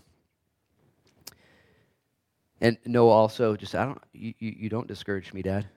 And 2.60 2.76
Noah, 2.84 3.10
also, 3.12 3.56
just 3.56 3.74
I 3.74 3.84
don't. 3.84 4.02
You, 4.12 4.34
you, 4.38 4.68
don't 4.68 4.88
discourage 4.88 5.32
me, 5.32 5.42
Dad. 5.42 5.68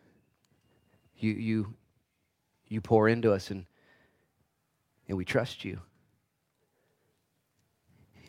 You 1.18 1.32
you 1.34 1.74
you 2.68 2.82
pour 2.82 3.08
into 3.08 3.32
us, 3.32 3.52
and 3.52 3.66
and 5.08 5.18
we 5.18 5.26
trust 5.26 5.64
you. 5.64 5.80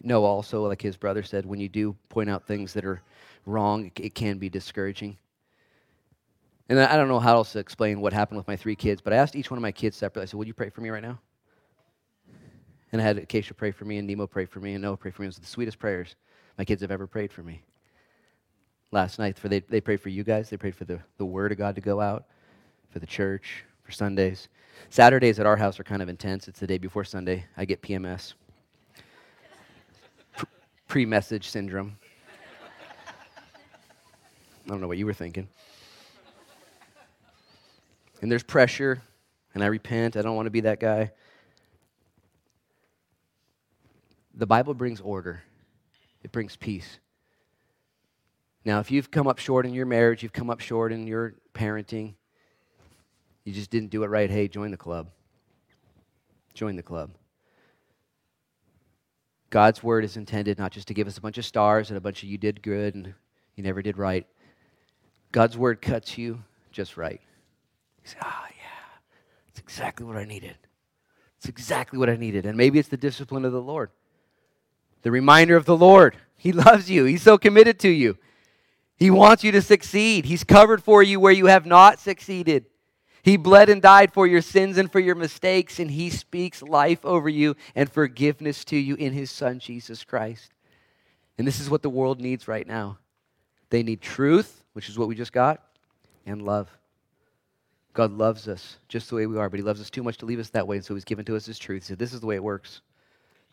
Noah, 0.03 0.27
also, 0.27 0.67
like 0.67 0.83
his 0.83 0.97
brother 0.97 1.23
said, 1.23 1.47
when 1.47 1.61
you 1.61 1.69
do 1.69 1.97
point 2.09 2.29
out 2.29 2.47
things 2.47 2.73
that 2.75 2.85
are 2.85 3.01
wrong, 3.47 3.87
it, 3.87 4.01
it 4.01 4.15
can 4.15 4.39
be 4.39 4.49
discouraging. 4.49 5.17
And 6.69 6.79
I 6.81 6.97
don't 6.97 7.09
know 7.09 7.21
how 7.21 7.37
else 7.37 7.53
to 7.53 7.59
explain 7.61 8.01
what 8.01 8.13
happened 8.13 8.39
with 8.39 8.49
my 8.49 8.57
three 8.57 8.75
kids, 8.75 9.01
but 9.01 9.13
I 9.13 9.17
asked 9.17 9.37
each 9.37 9.51
one 9.51 9.59
of 9.59 9.63
my 9.63 9.73
kids 9.73 9.97
separately. 9.97 10.25
I 10.25 10.27
said, 10.27 10.39
"Would 10.39 10.49
you 10.49 10.55
pray 10.55 10.71
for 10.71 10.81
me 10.81 10.91
right 10.91 11.03
now?" 11.03 11.21
And 12.93 13.01
I 13.01 13.05
had 13.05 13.19
Acacia 13.19 13.55
pray 13.55 13.71
for 13.71 13.87
me, 13.87 13.99
and 13.99 14.07
Nemo 14.07 14.27
pray 14.27 14.45
for 14.45 14.61
me, 14.61 14.75
and 14.75 14.83
Noah 14.83 14.99
pray 14.99 15.11
for 15.11 15.23
me. 15.23 15.27
It 15.27 15.31
was 15.31 15.39
the 15.39 15.47
sweetest 15.47 15.79
prayers 15.79 16.15
my 16.59 16.65
kids 16.65 16.83
have 16.83 16.91
ever 16.91 17.07
prayed 17.07 17.33
for 17.33 17.43
me. 17.43 17.63
Last 18.91 19.19
night, 19.19 19.39
for 19.39 19.49
they, 19.49 19.61
they 19.61 19.81
prayed 19.81 20.01
for 20.01 20.11
you 20.11 20.23
guys. 20.23 20.51
They 20.51 20.59
prayed 20.59 20.77
for 20.77 20.85
the, 20.85 21.01
the 21.17 21.25
Word 21.25 21.51
of 21.51 21.59
God 21.59 21.75
to 21.77 21.81
go 21.81 22.01
out, 22.01 22.27
for 22.91 22.99
the 22.99 23.07
church, 23.07 23.65
for 23.83 23.93
Sundays. 23.93 24.49
Saturdays 24.91 25.41
at 25.41 25.47
our 25.47 25.57
house 25.57 25.81
are 25.81 25.85
kind 25.85 26.03
of 26.03 26.11
intense. 26.11 26.47
It's 26.49 26.61
the 26.61 26.67
day 26.67 26.77
before 26.77 27.05
Sunday. 27.05 27.47
I 27.57 27.65
get 27.65 27.81
PMS, 27.81 28.35
pre 30.89 31.07
message 31.07 31.49
syndrome. 31.49 31.97
I 34.65 34.69
don't 34.69 34.81
know 34.81 34.89
what 34.89 34.99
you 34.99 35.07
were 35.07 35.15
thinking. 35.15 35.49
And 38.21 38.31
there's 38.31 38.45
pressure, 38.45 39.03
and 39.55 39.65
I 39.65 39.67
repent. 39.67 40.17
I 40.17 40.23
don't 40.23 40.37
want 40.37 40.47
to 40.47 40.51
be 40.51 40.61
that 40.61 40.79
guy. 40.79 41.11
The 44.35 44.47
Bible 44.47 44.75
brings 44.75 45.01
order, 45.01 45.43
it 46.23 46.33
brings 46.33 46.57
peace. 46.57 46.99
Now, 48.65 48.79
if 48.79 48.91
you've 48.91 49.11
come 49.11 49.27
up 49.27 49.39
short 49.39 49.67
in 49.67 49.75
your 49.75 49.87
marriage, 49.87 50.23
you've 50.23 50.33
come 50.33 50.49
up 50.49 50.61
short 50.61 50.93
in 50.93 51.07
your 51.07 51.35
parenting, 51.53 52.15
you 53.45 53.53
just 53.53 53.71
didn't 53.71 53.91
do 53.91 54.05
it 54.05 54.07
right, 54.07 54.31
hey, 54.31 54.47
join 54.47 54.71
the 54.71 54.77
club. 54.77 55.09
Join 56.55 56.77
the 56.77 56.83
club. 56.83 57.11
God's 59.51 59.83
word 59.83 60.05
is 60.05 60.17
intended 60.17 60.59
not 60.59 60.71
just 60.71 60.89
to 60.89 60.95
give 60.95 61.07
us 61.07 61.19
a 61.19 61.21
bunch 61.21 61.39
of 61.39 61.45
stars 61.45 61.91
and 61.91 61.99
a 61.99 62.01
bunch 62.01 62.23
of 62.23 62.29
you 62.29 62.39
did 62.39 62.63
good 62.63 62.95
and 62.95 63.13
you 63.57 63.63
never 63.63 63.83
did 63.83 63.99
right. 63.99 64.27
God's 65.33 65.59
word 65.59 65.83
cuts 65.83 66.17
you 66.17 66.43
just 66.71 66.97
right. 66.97 67.21
You 68.03 68.11
say, 68.11 68.19
ah, 68.23 68.45
oh, 68.45 68.55
yeah, 68.57 69.11
it's 69.49 69.59
exactly 69.59 70.07
what 70.07 70.17
I 70.17 70.25
needed. 70.25 70.57
It's 71.39 71.49
exactly 71.49 71.99
what 71.99 72.09
I 72.09 72.17
needed. 72.17 72.47
And 72.47 72.57
maybe 72.57 72.79
it's 72.79 72.89
the 72.89 72.97
discipline 72.97 73.45
of 73.45 73.53
the 73.53 73.61
Lord 73.61 73.91
the 75.03 75.11
reminder 75.11 75.57
of 75.57 75.65
the 75.65 75.77
Lord. 75.77 76.17
He 76.37 76.53
loves 76.53 76.91
you, 76.91 77.05
He's 77.05 77.23
so 77.23 77.39
committed 77.39 77.79
to 77.81 77.89
you. 77.89 78.19
He 78.97 79.11
wants 79.11 79.43
you 79.43 79.51
to 79.53 79.63
succeed. 79.63 80.25
He's 80.25 80.45
covered 80.45 80.83
for 80.83 81.03
you 81.03 81.19
where 81.19 81.33
you 81.33 81.47
have 81.47 81.67
not 81.67 81.99
succeeded. 81.99 82.67
He 83.23 83.37
bled 83.37 83.69
and 83.69 83.81
died 83.81 84.13
for 84.13 84.27
your 84.27 84.43
sins 84.43 84.79
and 84.79 84.91
for 84.91 84.99
your 84.99 85.15
mistakes, 85.15 85.79
and 85.79 85.91
He 85.91 86.11
speaks 86.11 86.63
life 86.63 87.05
over 87.05 87.29
you 87.29 87.57
and 87.75 87.91
forgiveness 87.91 88.65
to 88.67 88.77
you 88.77 88.97
in 88.97 89.13
His 89.13 89.31
Son, 89.31 89.61
Jesus 89.61 90.03
Christ. 90.05 90.53
And 91.39 91.47
this 91.47 91.61
is 91.61 91.71
what 91.71 91.83
the 91.83 91.91
world 91.91 92.21
needs 92.21 92.49
right 92.49 92.67
now. 92.67 92.99
They 93.71 93.83
need 93.83 94.01
truth, 94.01 94.65
which 94.73 94.89
is 94.89 94.99
what 94.99 95.09
we 95.09 95.15
just 95.15 95.33
got, 95.33 95.63
and 96.27 96.43
love. 96.43 96.69
God 97.95 98.13
loves 98.13 98.49
us 98.49 98.77
just 98.89 99.09
the 99.09 99.17
way 99.17 99.27
we 99.27 99.39
are, 99.39 99.49
but 99.49 99.59
He 99.59 99.65
loves 99.65 99.81
us 99.81 99.91
too 99.91 100.03
much 100.03 100.19
to 100.19 100.27
leave 100.27 100.41
us 100.41 100.51
that 100.51 100.67
way, 100.67 100.77
and 100.77 100.85
so 100.85 100.95
He's 100.95 101.05
given 101.05 101.25
to 101.27 101.37
us 101.37 101.47
His 101.47 101.59
truth. 101.59 101.85
He 101.85 101.87
said, 101.89 101.99
This 101.99 102.13
is 102.13 102.21
the 102.21 102.27
way 102.27 102.37
it 102.37 102.45
works. 102.45 102.81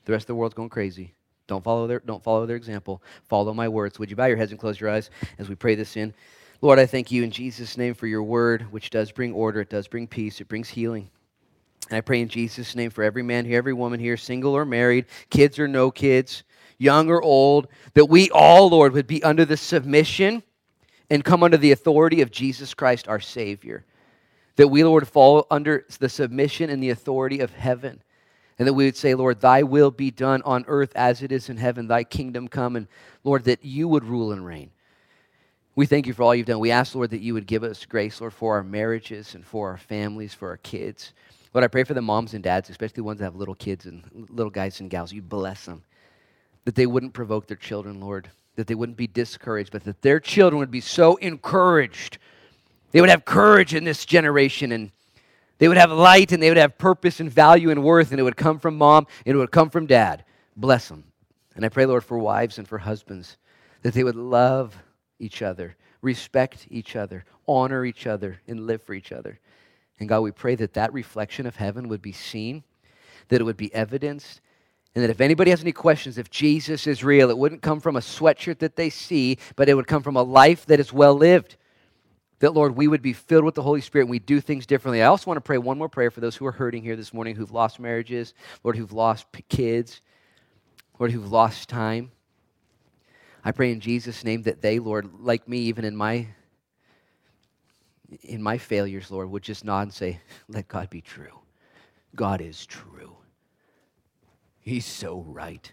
The 0.05 0.11
rest 0.13 0.23
of 0.23 0.27
the 0.27 0.35
world's 0.35 0.55
going 0.55 0.69
crazy. 0.69 1.13
Don't 1.49 1.63
follow 1.63 1.87
their, 1.87 1.99
don't 1.99 2.23
follow 2.23 2.45
their 2.45 2.55
example. 2.55 3.01
Follow 3.27 3.53
my 3.53 3.67
words. 3.67 3.99
Would 3.99 4.09
you 4.09 4.15
bow 4.15 4.27
your 4.27 4.37
heads 4.37 4.51
and 4.51 4.59
close 4.59 4.79
your 4.79 4.89
eyes 4.89 5.09
as 5.37 5.49
we 5.49 5.55
pray 5.55 5.75
this 5.75 5.97
in? 5.97 6.13
Lord, 6.61 6.79
I 6.79 6.85
thank 6.85 7.11
you 7.11 7.23
in 7.23 7.31
Jesus' 7.31 7.77
name 7.77 7.93
for 7.93 8.07
your 8.07 8.23
word, 8.23 8.63
which 8.71 8.89
does 8.89 9.11
bring 9.11 9.33
order, 9.33 9.61
it 9.61 9.69
does 9.69 9.87
bring 9.87 10.07
peace, 10.07 10.39
it 10.39 10.47
brings 10.47 10.69
healing. 10.69 11.09
And 11.89 11.97
I 11.97 12.01
pray 12.01 12.21
in 12.21 12.29
Jesus' 12.29 12.75
name 12.75 12.91
for 12.91 13.03
every 13.03 13.23
man 13.23 13.45
here, 13.45 13.57
every 13.57 13.73
woman 13.73 13.99
here, 13.99 14.15
single 14.15 14.55
or 14.55 14.65
married, 14.65 15.05
kids 15.29 15.59
or 15.59 15.67
no 15.67 15.91
kids, 15.91 16.43
young 16.77 17.09
or 17.09 17.21
old, 17.21 17.67
that 17.95 18.05
we 18.05 18.29
all, 18.29 18.69
Lord, 18.69 18.93
would 18.93 19.07
be 19.07 19.23
under 19.23 19.43
the 19.43 19.57
submission 19.57 20.43
and 21.09 21.25
come 21.25 21.43
under 21.43 21.57
the 21.57 21.71
authority 21.71 22.21
of 22.21 22.31
Jesus 22.31 22.73
Christ, 22.73 23.07
our 23.07 23.19
Savior 23.19 23.85
that 24.59 24.67
we, 24.67 24.83
Lord, 24.83 25.07
fall 25.07 25.47
under 25.49 25.85
the 25.99 26.09
submission 26.09 26.69
and 26.69 26.83
the 26.83 26.89
authority 26.89 27.39
of 27.39 27.49
heaven. 27.53 28.03
And 28.59 28.67
that 28.67 28.73
we 28.73 28.85
would 28.85 28.97
say, 28.97 29.15
Lord, 29.15 29.39
thy 29.39 29.63
will 29.63 29.89
be 29.89 30.11
done 30.11 30.41
on 30.43 30.65
earth 30.67 30.91
as 30.95 31.23
it 31.23 31.31
is 31.31 31.49
in 31.49 31.55
heaven, 31.55 31.87
thy 31.87 32.03
kingdom 32.03 32.49
come. 32.49 32.75
And 32.75 32.87
Lord, 33.23 33.45
that 33.45 33.63
you 33.63 33.87
would 33.87 34.03
rule 34.03 34.33
and 34.33 34.45
reign. 34.45 34.69
We 35.75 35.85
thank 35.85 36.07
you 36.07 36.13
for 36.13 36.23
all 36.23 36.35
you've 36.35 36.45
done. 36.45 36.59
We 36.59 36.71
ask, 36.71 36.93
Lord, 36.93 37.11
that 37.11 37.21
you 37.21 37.33
would 37.33 37.47
give 37.47 37.63
us 37.63 37.85
grace, 37.85 38.19
Lord, 38.19 38.33
for 38.33 38.55
our 38.55 38.63
marriages 38.63 39.33
and 39.33 39.45
for 39.45 39.69
our 39.69 39.77
families, 39.77 40.33
for 40.33 40.49
our 40.49 40.57
kids. 40.57 41.13
Lord, 41.53 41.63
I 41.63 41.67
pray 41.69 41.85
for 41.85 41.93
the 41.93 42.01
moms 42.01 42.33
and 42.33 42.43
dads, 42.43 42.69
especially 42.69 42.95
the 42.95 43.03
ones 43.03 43.19
that 43.19 43.25
have 43.25 43.37
little 43.37 43.55
kids 43.55 43.85
and 43.85 44.03
little 44.29 44.51
guys 44.51 44.81
and 44.81 44.89
gals. 44.89 45.13
You 45.13 45.21
bless 45.21 45.63
them. 45.63 45.83
That 46.65 46.75
they 46.75 46.85
wouldn't 46.85 47.13
provoke 47.13 47.47
their 47.47 47.55
children, 47.55 48.01
Lord. 48.01 48.29
That 48.57 48.67
they 48.67 48.75
wouldn't 48.75 48.97
be 48.97 49.07
discouraged, 49.07 49.71
but 49.71 49.85
that 49.85 50.01
their 50.01 50.19
children 50.19 50.59
would 50.59 50.69
be 50.69 50.81
so 50.81 51.15
encouraged. 51.15 52.17
They 52.91 52.99
would 52.99 53.09
have 53.09 53.23
courage 53.23 53.73
in 53.73 53.85
this 53.85 54.05
generation 54.05 54.73
and 54.73 54.91
they 55.59 55.67
would 55.67 55.77
have 55.77 55.91
light 55.91 56.31
and 56.31 56.41
they 56.41 56.49
would 56.49 56.57
have 56.57 56.77
purpose 56.77 57.19
and 57.19 57.31
value 57.31 57.69
and 57.69 57.83
worth, 57.83 58.11
and 58.11 58.19
it 58.19 58.23
would 58.23 58.37
come 58.37 58.59
from 58.59 58.77
mom 58.77 59.05
and 59.25 59.35
it 59.35 59.37
would 59.37 59.51
come 59.51 59.69
from 59.69 59.85
dad. 59.85 60.25
Bless 60.55 60.89
them. 60.89 61.03
And 61.55 61.63
I 61.63 61.69
pray, 61.69 61.85
Lord, 61.85 62.03
for 62.03 62.17
wives 62.17 62.57
and 62.57 62.67
for 62.67 62.79
husbands, 62.79 63.37
that 63.83 63.93
they 63.93 64.03
would 64.03 64.15
love 64.15 64.77
each 65.19 65.41
other, 65.41 65.75
respect 66.01 66.65
each 66.69 66.95
other, 66.95 67.25
honor 67.47 67.85
each 67.85 68.07
other, 68.07 68.39
and 68.47 68.65
live 68.65 68.81
for 68.81 68.93
each 68.93 69.11
other. 69.11 69.39
And 69.99 70.07
God, 70.07 70.21
we 70.21 70.31
pray 70.31 70.55
that 70.55 70.73
that 70.73 70.93
reflection 70.93 71.45
of 71.45 71.57
heaven 71.57 71.89
would 71.89 72.01
be 72.01 72.13
seen, 72.13 72.63
that 73.27 73.41
it 73.41 73.43
would 73.43 73.57
be 73.57 73.73
evidenced, 73.73 74.39
and 74.95 75.03
that 75.03 75.09
if 75.09 75.19
anybody 75.21 75.51
has 75.51 75.61
any 75.61 75.73
questions, 75.73 76.17
if 76.17 76.29
Jesus 76.29 76.87
is 76.87 77.03
real, 77.03 77.29
it 77.29 77.37
wouldn't 77.37 77.61
come 77.61 77.81
from 77.81 77.97
a 77.97 78.01
sweatshirt 78.01 78.59
that 78.59 78.77
they 78.77 78.89
see, 78.89 79.37
but 79.57 79.67
it 79.67 79.75
would 79.75 79.87
come 79.87 80.03
from 80.03 80.15
a 80.15 80.23
life 80.23 80.65
that 80.67 80.79
is 80.79 80.93
well 80.93 81.13
lived 81.13 81.57
that, 82.39 82.53
Lord, 82.53 82.75
we 82.75 82.87
would 82.87 83.01
be 83.01 83.13
filled 83.13 83.43
with 83.43 83.55
the 83.55 83.61
Holy 83.61 83.81
Spirit 83.81 84.03
and 84.03 84.11
we 84.11 84.19
do 84.19 84.39
things 84.41 84.65
differently. 84.65 85.01
I 85.01 85.07
also 85.07 85.29
want 85.29 85.37
to 85.37 85.41
pray 85.41 85.57
one 85.57 85.77
more 85.77 85.89
prayer 85.89 86.11
for 86.11 86.21
those 86.21 86.35
who 86.35 86.45
are 86.45 86.51
hurting 86.51 86.83
here 86.83 86.95
this 86.95 87.13
morning, 87.13 87.35
who've 87.35 87.51
lost 87.51 87.79
marriages, 87.79 88.33
Lord, 88.63 88.77
who've 88.77 88.93
lost 88.93 89.27
kids, 89.49 90.01
Lord, 90.97 91.11
who've 91.11 91.31
lost 91.31 91.69
time. 91.69 92.11
I 93.43 93.51
pray 93.51 93.71
in 93.71 93.79
Jesus' 93.79 94.23
name 94.23 94.43
that 94.43 94.61
they, 94.61 94.79
Lord, 94.79 95.09
like 95.19 95.47
me, 95.47 95.59
even 95.59 95.85
in 95.85 95.95
my 95.95 96.27
in 98.23 98.41
my 98.41 98.57
failures, 98.57 99.11
Lord, 99.11 99.29
would 99.29 99.43
just 99.43 99.63
nod 99.63 99.81
and 99.83 99.93
say, 99.93 100.19
Let 100.47 100.67
God 100.67 100.89
be 100.89 101.01
true. 101.01 101.39
God 102.15 102.41
is 102.41 102.65
true. 102.65 103.17
He's 104.59 104.85
so 104.85 105.21
right. 105.27 105.71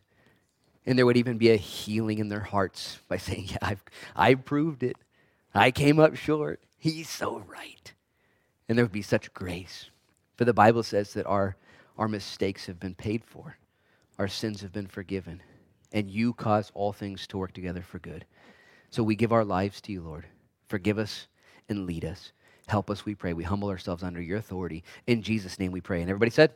And 0.84 0.96
there 0.96 1.06
would 1.06 1.16
even 1.16 1.38
be 1.38 1.50
a 1.50 1.56
healing 1.56 2.18
in 2.18 2.28
their 2.28 2.40
hearts 2.40 2.98
by 3.08 3.16
saying, 3.16 3.46
Yeah, 3.50 3.58
I've, 3.62 3.82
I've 4.14 4.44
proved 4.44 4.82
it. 4.82 4.96
I 5.58 5.70
came 5.70 5.98
up 5.98 6.16
short. 6.16 6.60
He's 6.78 7.08
so 7.08 7.42
right. 7.46 7.92
And 8.68 8.76
there 8.76 8.84
would 8.84 8.92
be 8.92 9.02
such 9.02 9.32
grace. 9.32 9.90
For 10.36 10.44
the 10.44 10.54
Bible 10.54 10.82
says 10.82 11.12
that 11.14 11.26
our, 11.26 11.56
our 11.96 12.08
mistakes 12.08 12.66
have 12.66 12.78
been 12.78 12.94
paid 12.94 13.24
for, 13.24 13.56
our 14.18 14.28
sins 14.28 14.60
have 14.60 14.72
been 14.72 14.86
forgiven, 14.86 15.42
and 15.92 16.10
you 16.10 16.32
cause 16.34 16.70
all 16.74 16.92
things 16.92 17.26
to 17.28 17.38
work 17.38 17.52
together 17.52 17.82
for 17.82 17.98
good. 17.98 18.26
So 18.90 19.02
we 19.02 19.16
give 19.16 19.32
our 19.32 19.44
lives 19.44 19.80
to 19.82 19.92
you, 19.92 20.02
Lord. 20.02 20.26
Forgive 20.68 20.98
us 20.98 21.26
and 21.68 21.86
lead 21.86 22.04
us. 22.04 22.32
Help 22.66 22.90
us, 22.90 23.04
we 23.04 23.14
pray. 23.14 23.32
We 23.32 23.44
humble 23.44 23.68
ourselves 23.68 24.02
under 24.02 24.20
your 24.20 24.38
authority. 24.38 24.82
In 25.06 25.22
Jesus' 25.22 25.58
name 25.58 25.72
we 25.72 25.80
pray. 25.80 26.00
And 26.00 26.10
everybody 26.10 26.30
said, 26.30 26.52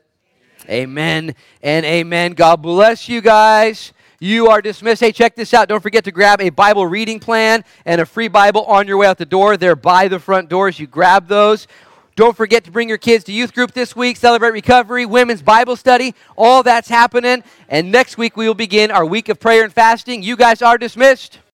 amen 0.69 1.35
and 1.61 1.85
amen. 1.85 2.33
God 2.33 2.61
bless 2.61 3.09
you 3.09 3.21
guys. 3.21 3.93
You 4.19 4.49
are 4.49 4.61
dismissed. 4.61 5.01
Hey, 5.01 5.11
check 5.11 5.35
this 5.35 5.53
out. 5.53 5.67
Don't 5.67 5.81
forget 5.81 6.03
to 6.03 6.11
grab 6.11 6.41
a 6.41 6.49
Bible 6.49 6.85
reading 6.85 7.19
plan 7.19 7.63
and 7.85 7.99
a 7.99 8.05
free 8.05 8.27
Bible 8.27 8.63
on 8.65 8.87
your 8.87 8.97
way 8.97 9.07
out 9.07 9.17
the 9.17 9.25
door. 9.25 9.57
They're 9.57 9.75
by 9.75 10.07
the 10.07 10.19
front 10.19 10.47
doors. 10.47 10.79
You 10.79 10.85
grab 10.85 11.27
those. 11.27 11.67
Don't 12.15 12.37
forget 12.37 12.63
to 12.65 12.71
bring 12.71 12.87
your 12.87 12.99
kids 12.99 13.23
to 13.23 13.31
youth 13.31 13.53
group 13.53 13.71
this 13.71 13.95
week, 13.95 14.17
celebrate 14.17 14.51
recovery, 14.51 15.07
women's 15.07 15.41
Bible 15.41 15.75
study. 15.75 16.13
All 16.37 16.61
that's 16.61 16.87
happening. 16.87 17.43
And 17.67 17.91
next 17.91 18.17
week 18.17 18.37
we 18.37 18.47
will 18.47 18.53
begin 18.53 18.91
our 18.91 19.05
week 19.05 19.27
of 19.29 19.39
prayer 19.39 19.63
and 19.63 19.73
fasting. 19.73 20.21
You 20.21 20.35
guys 20.35 20.61
are 20.61 20.77
dismissed. 20.77 21.39